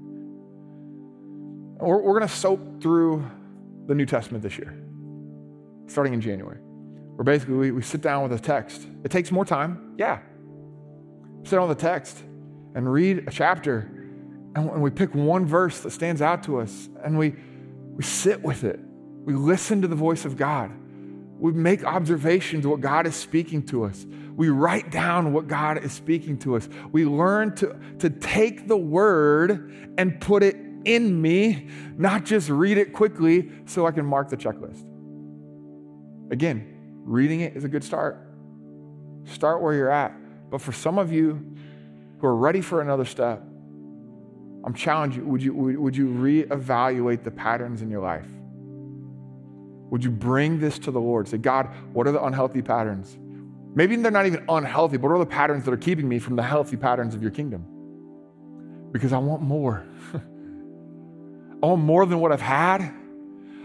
We're, 1.82 2.02
we're 2.02 2.20
going 2.20 2.30
to 2.30 2.34
soak 2.34 2.82
through 2.82 3.26
the 3.88 3.96
New 3.96 4.06
Testament 4.06 4.44
this 4.44 4.58
year, 4.58 4.74
starting 5.88 6.14
in 6.14 6.22
January. 6.22 6.60
Where 6.62 7.24
basically 7.24 7.56
we, 7.56 7.72
we 7.72 7.82
sit 7.82 8.02
down 8.02 8.24
with 8.24 8.34
a 8.34 8.42
text. 8.42 8.88
It 9.04 9.10
takes 9.12 9.32
more 9.32 9.46
time, 9.46 9.96
yeah. 9.98 10.20
Sit 11.44 11.52
down 11.52 11.68
with 11.68 11.78
a 11.78 11.82
text 11.82 12.24
and 12.76 12.92
read 12.92 13.28
a 13.28 13.32
chapter, 13.32 13.90
and, 14.56 14.70
and 14.70 14.82
we 14.82 14.92
pick 14.92 15.14
one 15.16 15.46
verse 15.46 15.80
that 15.82 15.92
stands 15.92 16.22
out 16.22 16.44
to 16.44 16.60
us, 16.60 16.88
and 17.04 17.18
we, 17.18 17.36
we 17.96 18.04
sit 18.04 18.42
with 18.42 18.64
it. 18.64 18.80
We 19.26 19.34
listen 19.34 19.82
to 19.82 19.88
the 19.88 19.96
voice 19.96 20.24
of 20.24 20.38
God. 20.38 20.72
We 21.40 21.52
make 21.52 21.84
observations 21.84 22.66
of 22.66 22.72
what 22.72 22.82
God 22.82 23.08
is 23.08 23.16
speaking 23.16 23.66
to 23.68 23.86
us. 23.86 24.06
We 24.36 24.50
write 24.50 24.92
down 24.92 25.34
what 25.34 25.48
God 25.48 25.84
is 25.84 25.92
speaking 25.92 26.38
to 26.40 26.56
us. 26.56 26.70
We 26.92 27.06
learn 27.06 27.56
to, 27.56 27.76
to 28.00 28.10
take 28.12 28.68
the 28.68 28.78
word 28.78 29.94
and 29.98 30.22
put 30.22 30.44
it 30.44 30.56
in 30.86 31.22
me, 31.22 31.68
not 31.98 32.26
just 32.26 32.50
read 32.50 32.78
it 32.78 32.94
quickly 32.94 33.52
so 33.66 33.86
I 33.86 33.92
can 33.92 34.06
mark 34.06 34.30
the 34.30 34.38
checklist. 34.38 34.86
Again, 36.32 37.02
reading 37.04 37.42
it 37.42 37.56
is 37.56 37.64
a 37.64 37.68
good 37.68 37.84
start. 37.84 38.28
Start 39.26 39.62
where 39.62 39.74
you're 39.74 39.92
at. 39.92 40.14
But 40.50 40.62
for 40.62 40.72
some 40.72 40.98
of 40.98 41.12
you 41.12 41.56
who 42.20 42.28
are 42.28 42.36
ready 42.36 42.62
for 42.62 42.82
another 42.82 43.06
step, 43.06 43.42
I'm 44.64 44.74
challenging 44.74 45.24
you, 45.24 45.30
would 45.30 45.44
you, 45.44 45.54
would 45.54 45.96
you 45.96 46.08
reevaluate 46.08 47.24
the 47.24 47.32
patterns 47.32 47.82
in 47.82 47.90
your 47.90 48.02
life? 48.02 48.28
Would 49.90 50.04
you 50.04 50.12
bring 50.12 50.60
this 50.60 50.80
to 50.80 50.92
the 50.92 51.02
Lord? 51.02 51.28
Say, 51.28 51.38
God, 51.38 51.70
what 51.94 52.08
are 52.08 52.12
the 52.12 52.24
unhealthy 52.24 52.62
patterns? 52.62 53.18
Maybe 53.74 53.96
they're 53.96 54.12
not 54.12 54.26
even 54.26 54.46
unhealthy, 54.48 54.98
but 54.98 55.10
what 55.10 55.16
are 55.16 55.20
the 55.20 55.26
patterns 55.26 55.66
that 55.66 55.74
are 55.74 55.78
keeping 55.78 56.08
me 56.08 56.20
from 56.20 56.36
the 56.36 56.44
healthy 56.44 56.78
patterns 56.78 57.16
of 57.16 57.22
your 57.22 57.32
kingdom? 57.32 57.66
Because 58.92 59.14
I 59.14 59.18
want 59.18 59.42
more. 59.42 59.86
I 61.62 61.68
want 61.68 61.82
more 61.82 62.06
than 62.06 62.20
what 62.20 62.32
I've 62.32 62.42
had. 62.42 62.94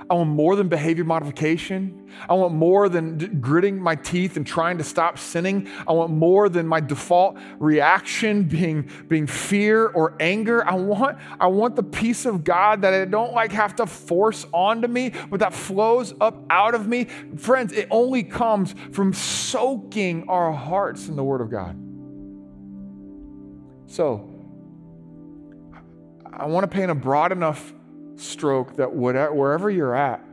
I 0.08 0.14
want 0.14 0.30
more 0.30 0.54
than 0.54 0.68
behavior 0.68 1.02
modification. 1.02 2.08
I 2.28 2.34
want 2.34 2.54
more 2.54 2.88
than 2.88 3.40
gritting 3.40 3.80
my 3.80 3.96
teeth 3.96 4.36
and 4.36 4.46
trying 4.46 4.78
to 4.78 4.84
stop 4.84 5.18
sinning. 5.18 5.68
I 5.86 5.92
want 5.92 6.12
more 6.12 6.48
than 6.48 6.66
my 6.66 6.78
default 6.78 7.38
reaction 7.58 8.44
being, 8.44 8.88
being 9.08 9.26
fear 9.26 9.88
or 9.88 10.14
anger. 10.20 10.64
I 10.64 10.74
want, 10.74 11.18
I 11.40 11.48
want 11.48 11.74
the 11.74 11.82
peace 11.82 12.24
of 12.24 12.44
God 12.44 12.82
that 12.82 12.94
I 12.94 13.04
don't 13.04 13.32
like 13.32 13.50
have 13.52 13.74
to 13.76 13.86
force 13.86 14.46
onto 14.52 14.86
me, 14.86 15.12
but 15.28 15.40
that 15.40 15.52
flows 15.52 16.14
up 16.20 16.44
out 16.50 16.76
of 16.76 16.86
me. 16.86 17.06
Friends, 17.36 17.72
it 17.72 17.88
only 17.90 18.22
comes 18.22 18.76
from 18.92 19.12
soaking 19.12 20.28
our 20.28 20.52
hearts 20.52 21.08
in 21.08 21.16
the 21.16 21.24
Word 21.24 21.40
of 21.40 21.50
God. 21.50 21.76
So, 23.88 24.30
I 26.32 26.46
want 26.46 26.62
to 26.64 26.68
paint 26.68 26.90
a 26.90 26.94
broad 26.94 27.32
enough 27.32 27.72
stroke 28.16 28.76
that 28.76 28.92
whatever, 28.92 29.34
wherever 29.34 29.70
you're 29.70 29.94
at, 29.94 30.24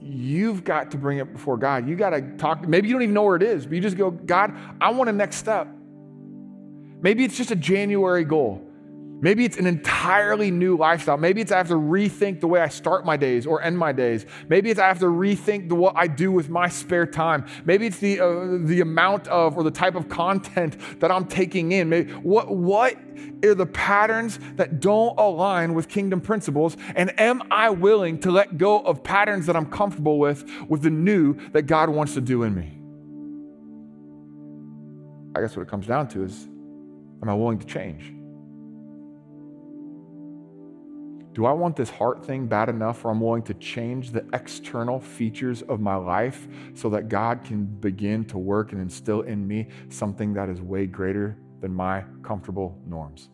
you've 0.00 0.64
got 0.64 0.92
to 0.92 0.98
bring 0.98 1.18
it 1.18 1.32
before 1.32 1.56
God. 1.56 1.88
You 1.88 1.96
got 1.96 2.10
to 2.10 2.22
talk. 2.36 2.66
Maybe 2.66 2.88
you 2.88 2.94
don't 2.94 3.02
even 3.02 3.14
know 3.14 3.22
where 3.22 3.36
it 3.36 3.42
is, 3.42 3.66
but 3.66 3.74
you 3.74 3.80
just 3.80 3.96
go, 3.96 4.10
God, 4.10 4.54
I 4.80 4.90
want 4.90 5.10
a 5.10 5.12
next 5.12 5.36
step. 5.36 5.68
Maybe 7.02 7.24
it's 7.24 7.36
just 7.36 7.50
a 7.50 7.56
January 7.56 8.24
goal. 8.24 8.69
Maybe 9.22 9.44
it's 9.44 9.58
an 9.58 9.66
entirely 9.66 10.50
new 10.50 10.76
lifestyle. 10.76 11.18
Maybe 11.18 11.42
it's 11.42 11.52
I 11.52 11.58
have 11.58 11.68
to 11.68 11.74
rethink 11.74 12.40
the 12.40 12.48
way 12.48 12.60
I 12.60 12.68
start 12.68 13.04
my 13.04 13.18
days 13.18 13.46
or 13.46 13.62
end 13.62 13.78
my 13.78 13.92
days. 13.92 14.24
Maybe 14.48 14.70
it's 14.70 14.80
I 14.80 14.88
have 14.88 14.98
to 15.00 15.06
rethink 15.06 15.68
the, 15.68 15.74
what 15.74 15.94
I 15.94 16.06
do 16.06 16.32
with 16.32 16.48
my 16.48 16.68
spare 16.68 17.06
time. 17.06 17.44
Maybe 17.66 17.86
it's 17.86 17.98
the, 17.98 18.20
uh, 18.20 18.58
the 18.66 18.80
amount 18.80 19.28
of 19.28 19.58
or 19.58 19.62
the 19.62 19.70
type 19.70 19.94
of 19.94 20.08
content 20.08 20.78
that 21.00 21.10
I'm 21.10 21.26
taking 21.26 21.72
in. 21.72 21.90
Maybe, 21.90 22.12
what, 22.14 22.50
what 22.50 22.96
are 23.44 23.54
the 23.54 23.66
patterns 23.66 24.38
that 24.56 24.80
don't 24.80 25.18
align 25.18 25.74
with 25.74 25.88
kingdom 25.88 26.22
principles? 26.22 26.78
And 26.96 27.18
am 27.20 27.42
I 27.50 27.68
willing 27.68 28.20
to 28.20 28.30
let 28.30 28.56
go 28.56 28.80
of 28.80 29.04
patterns 29.04 29.44
that 29.46 29.56
I'm 29.56 29.66
comfortable 29.66 30.18
with, 30.18 30.50
with 30.66 30.80
the 30.80 30.90
new 30.90 31.34
that 31.50 31.62
God 31.62 31.90
wants 31.90 32.14
to 32.14 32.22
do 32.22 32.44
in 32.44 32.54
me? 32.54 32.78
I 35.36 35.42
guess 35.42 35.56
what 35.56 35.62
it 35.62 35.68
comes 35.68 35.86
down 35.86 36.08
to 36.08 36.24
is 36.24 36.48
am 37.22 37.28
I 37.28 37.34
willing 37.34 37.58
to 37.58 37.66
change? 37.66 38.14
Do 41.32 41.46
I 41.46 41.52
want 41.52 41.76
this 41.76 41.90
heart 41.90 42.24
thing 42.24 42.46
bad 42.46 42.68
enough 42.68 43.04
where 43.04 43.12
I'm 43.12 43.20
willing 43.20 43.44
to 43.44 43.54
change 43.54 44.10
the 44.10 44.26
external 44.32 44.98
features 44.98 45.62
of 45.62 45.80
my 45.80 45.94
life 45.94 46.48
so 46.74 46.90
that 46.90 47.08
God 47.08 47.44
can 47.44 47.64
begin 47.64 48.24
to 48.26 48.38
work 48.38 48.72
and 48.72 48.80
instill 48.80 49.22
in 49.22 49.46
me 49.46 49.68
something 49.88 50.34
that 50.34 50.48
is 50.48 50.60
way 50.60 50.86
greater 50.86 51.36
than 51.60 51.72
my 51.72 52.04
comfortable 52.22 52.80
norms? 52.84 53.28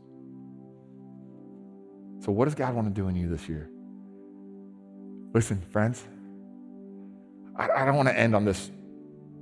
So, 2.20 2.32
what 2.32 2.44
does 2.46 2.54
God 2.54 2.74
want 2.74 2.86
to 2.86 3.00
do 3.00 3.08
in 3.08 3.16
you 3.16 3.28
this 3.28 3.48
year? 3.48 3.70
Listen, 5.32 5.62
friends, 5.70 6.04
I, 7.56 7.68
I 7.70 7.84
don't 7.86 7.94
want 7.94 8.08
to 8.08 8.18
end 8.18 8.34
on 8.34 8.44
this, 8.44 8.70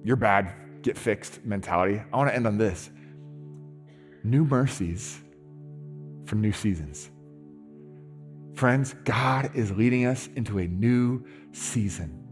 you're 0.04 0.16
bad, 0.16 0.52
get 0.82 0.96
fixed 0.96 1.44
mentality. 1.44 2.02
I 2.12 2.16
want 2.16 2.30
to 2.30 2.36
end 2.36 2.46
on 2.46 2.58
this 2.58 2.90
new 4.22 4.44
mercies 4.44 5.20
for 6.24 6.36
new 6.36 6.52
seasons. 6.52 7.10
Friends, 8.54 8.94
God 9.04 9.50
is 9.54 9.72
leading 9.72 10.06
us 10.06 10.28
into 10.36 10.58
a 10.58 10.66
new 10.66 11.24
season. 11.52 12.24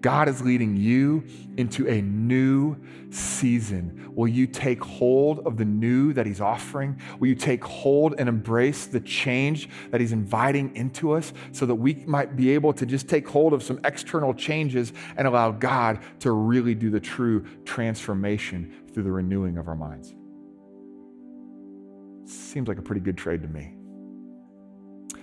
God 0.00 0.28
is 0.30 0.40
leading 0.40 0.76
you 0.76 1.24
into 1.58 1.86
a 1.86 2.00
new 2.00 2.76
season. 3.10 4.12
Will 4.14 4.28
you 4.28 4.46
take 4.46 4.82
hold 4.82 5.40
of 5.40 5.58
the 5.58 5.64
new 5.64 6.14
that 6.14 6.24
He's 6.24 6.40
offering? 6.40 6.98
Will 7.18 7.28
you 7.28 7.34
take 7.34 7.62
hold 7.62 8.14
and 8.18 8.28
embrace 8.28 8.86
the 8.86 9.00
change 9.00 9.68
that 9.90 10.00
He's 10.00 10.12
inviting 10.12 10.74
into 10.74 11.12
us 11.12 11.34
so 11.52 11.66
that 11.66 11.74
we 11.74 11.96
might 12.06 12.34
be 12.34 12.50
able 12.52 12.72
to 12.72 12.86
just 12.86 13.08
take 13.08 13.28
hold 13.28 13.52
of 13.52 13.62
some 13.62 13.78
external 13.84 14.32
changes 14.32 14.94
and 15.18 15.26
allow 15.26 15.50
God 15.50 16.00
to 16.20 16.32
really 16.32 16.74
do 16.74 16.90
the 16.90 17.00
true 17.00 17.44
transformation 17.66 18.72
through 18.92 19.02
the 19.02 19.12
renewing 19.12 19.58
of 19.58 19.68
our 19.68 19.76
minds? 19.76 20.14
Seems 22.24 22.68
like 22.68 22.78
a 22.78 22.82
pretty 22.82 23.02
good 23.02 23.18
trade 23.18 23.42
to 23.42 23.48
me. 23.48 23.74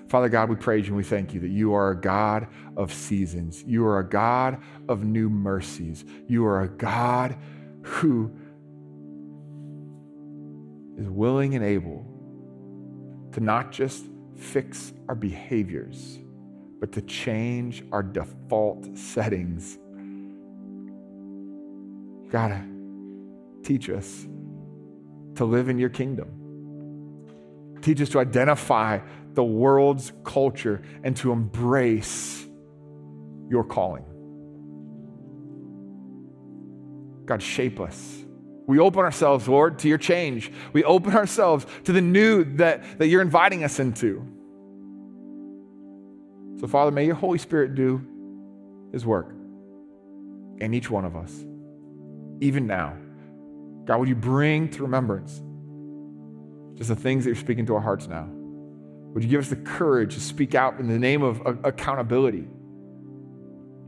Father 0.09 0.29
God, 0.29 0.49
we 0.49 0.55
praise 0.55 0.85
you 0.85 0.89
and 0.89 0.97
we 0.97 1.03
thank 1.03 1.33
you 1.33 1.41
that 1.41 1.49
you 1.49 1.73
are 1.73 1.91
a 1.91 1.99
God 1.99 2.47
of 2.77 2.93
seasons. 2.93 3.63
You 3.63 3.85
are 3.85 3.99
a 3.99 4.07
God 4.07 4.61
of 4.87 5.03
new 5.03 5.29
mercies. 5.29 6.05
You 6.27 6.45
are 6.45 6.61
a 6.61 6.69
God 6.69 7.37
who 7.81 8.31
is 10.97 11.09
willing 11.09 11.55
and 11.55 11.63
able 11.63 12.05
to 13.33 13.41
not 13.41 13.71
just 13.71 14.05
fix 14.37 14.93
our 15.09 15.15
behaviors, 15.15 16.19
but 16.79 16.93
to 16.93 17.01
change 17.01 17.83
our 17.91 18.03
default 18.03 18.97
settings. 18.97 19.77
God, 22.31 22.63
teach 23.63 23.89
us 23.89 24.25
to 25.35 25.45
live 25.45 25.67
in 25.67 25.77
your 25.77 25.89
kingdom. 25.89 26.29
Teach 27.81 28.01
us 28.01 28.09
to 28.09 28.19
identify 28.19 28.99
the 29.37 29.43
world's 29.43 30.11
culture 30.23 30.81
and 31.03 31.15
to 31.15 31.31
embrace 31.31 32.43
your 33.47 33.63
calling. 33.63 34.03
God, 37.27 37.43
shape 37.43 37.79
us. 37.79 38.25
We 38.65 38.79
open 38.79 39.01
ourselves, 39.01 39.47
Lord, 39.47 39.77
to 39.79 39.87
your 39.87 39.99
change. 39.99 40.51
We 40.73 40.83
open 40.83 41.13
ourselves 41.13 41.67
to 41.83 41.93
the 41.93 42.01
new 42.01 42.45
that, 42.55 42.97
that 42.97 43.09
you're 43.09 43.21
inviting 43.21 43.63
us 43.63 43.79
into. 43.79 44.27
So, 46.59 46.65
Father, 46.65 46.89
may 46.89 47.05
your 47.05 47.13
Holy 47.13 47.37
Spirit 47.37 47.75
do 47.75 48.01
his 48.91 49.05
work 49.05 49.29
in 50.57 50.73
each 50.73 50.89
one 50.89 51.05
of 51.05 51.15
us, 51.15 51.45
even 52.41 52.65
now. 52.65 52.97
God, 53.85 53.99
would 53.99 54.09
you 54.09 54.15
bring 54.15 54.67
to 54.71 54.81
remembrance 54.81 55.43
just 56.73 56.87
the 56.87 56.95
things 56.95 57.23
that 57.23 57.29
you're 57.29 57.35
speaking 57.35 57.67
to 57.67 57.75
our 57.75 57.81
hearts 57.81 58.07
now? 58.07 58.27
Would 59.17 59.23
you 59.23 59.31
give 59.31 59.41
us 59.41 59.49
the 59.49 59.55
courage 59.55 60.13
to 60.13 60.19
speak 60.21 60.53
out 60.53 60.79
in 60.79 60.87
the 60.87 60.99
name 60.99 61.23
of 61.23 61.41
accountability? 61.63 62.47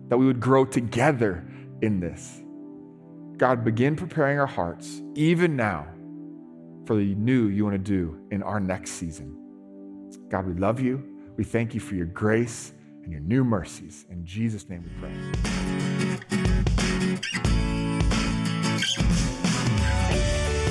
That 0.07 0.17
we 0.17 0.25
would 0.25 0.39
grow 0.39 0.65
together 0.65 1.47
in 1.83 1.99
this. 1.99 2.41
God, 3.37 3.63
begin 3.63 3.95
preparing 3.95 4.39
our 4.39 4.47
hearts, 4.47 5.03
even 5.13 5.55
now, 5.55 5.85
for 6.87 6.95
the 6.95 7.13
new 7.13 7.45
you 7.45 7.63
want 7.63 7.75
to 7.75 7.77
do 7.77 8.19
in 8.31 8.41
our 8.41 8.59
next 8.59 8.93
season. 8.93 9.37
God, 10.29 10.47
we 10.47 10.55
love 10.55 10.79
you. 10.79 11.07
We 11.37 11.43
thank 11.43 11.75
you 11.75 11.79
for 11.79 11.93
your 11.93 12.07
grace 12.07 12.73
and 13.03 13.11
your 13.11 13.21
new 13.21 13.43
mercies. 13.43 14.07
In 14.09 14.25
Jesus' 14.25 14.67
name 14.67 14.83
we 14.83 14.89
pray. 14.99 15.13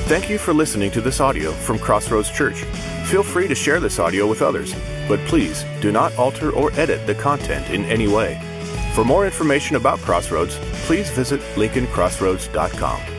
Thank 0.08 0.28
you 0.28 0.36
for 0.36 0.52
listening 0.52 0.90
to 0.90 1.00
this 1.00 1.20
audio 1.20 1.52
from 1.52 1.78
Crossroads 1.78 2.32
Church. 2.32 2.64
Feel 3.08 3.22
free 3.22 3.48
to 3.48 3.54
share 3.54 3.80
this 3.80 3.98
audio 3.98 4.26
with 4.26 4.42
others, 4.42 4.74
but 5.08 5.18
please 5.20 5.64
do 5.80 5.90
not 5.90 6.14
alter 6.18 6.50
or 6.50 6.70
edit 6.72 7.06
the 7.06 7.14
content 7.14 7.70
in 7.70 7.86
any 7.86 8.06
way. 8.06 8.38
For 8.94 9.02
more 9.02 9.24
information 9.24 9.76
about 9.76 9.98
Crossroads, 10.00 10.58
please 10.84 11.08
visit 11.08 11.40
lincolncrossroads.com. 11.56 13.17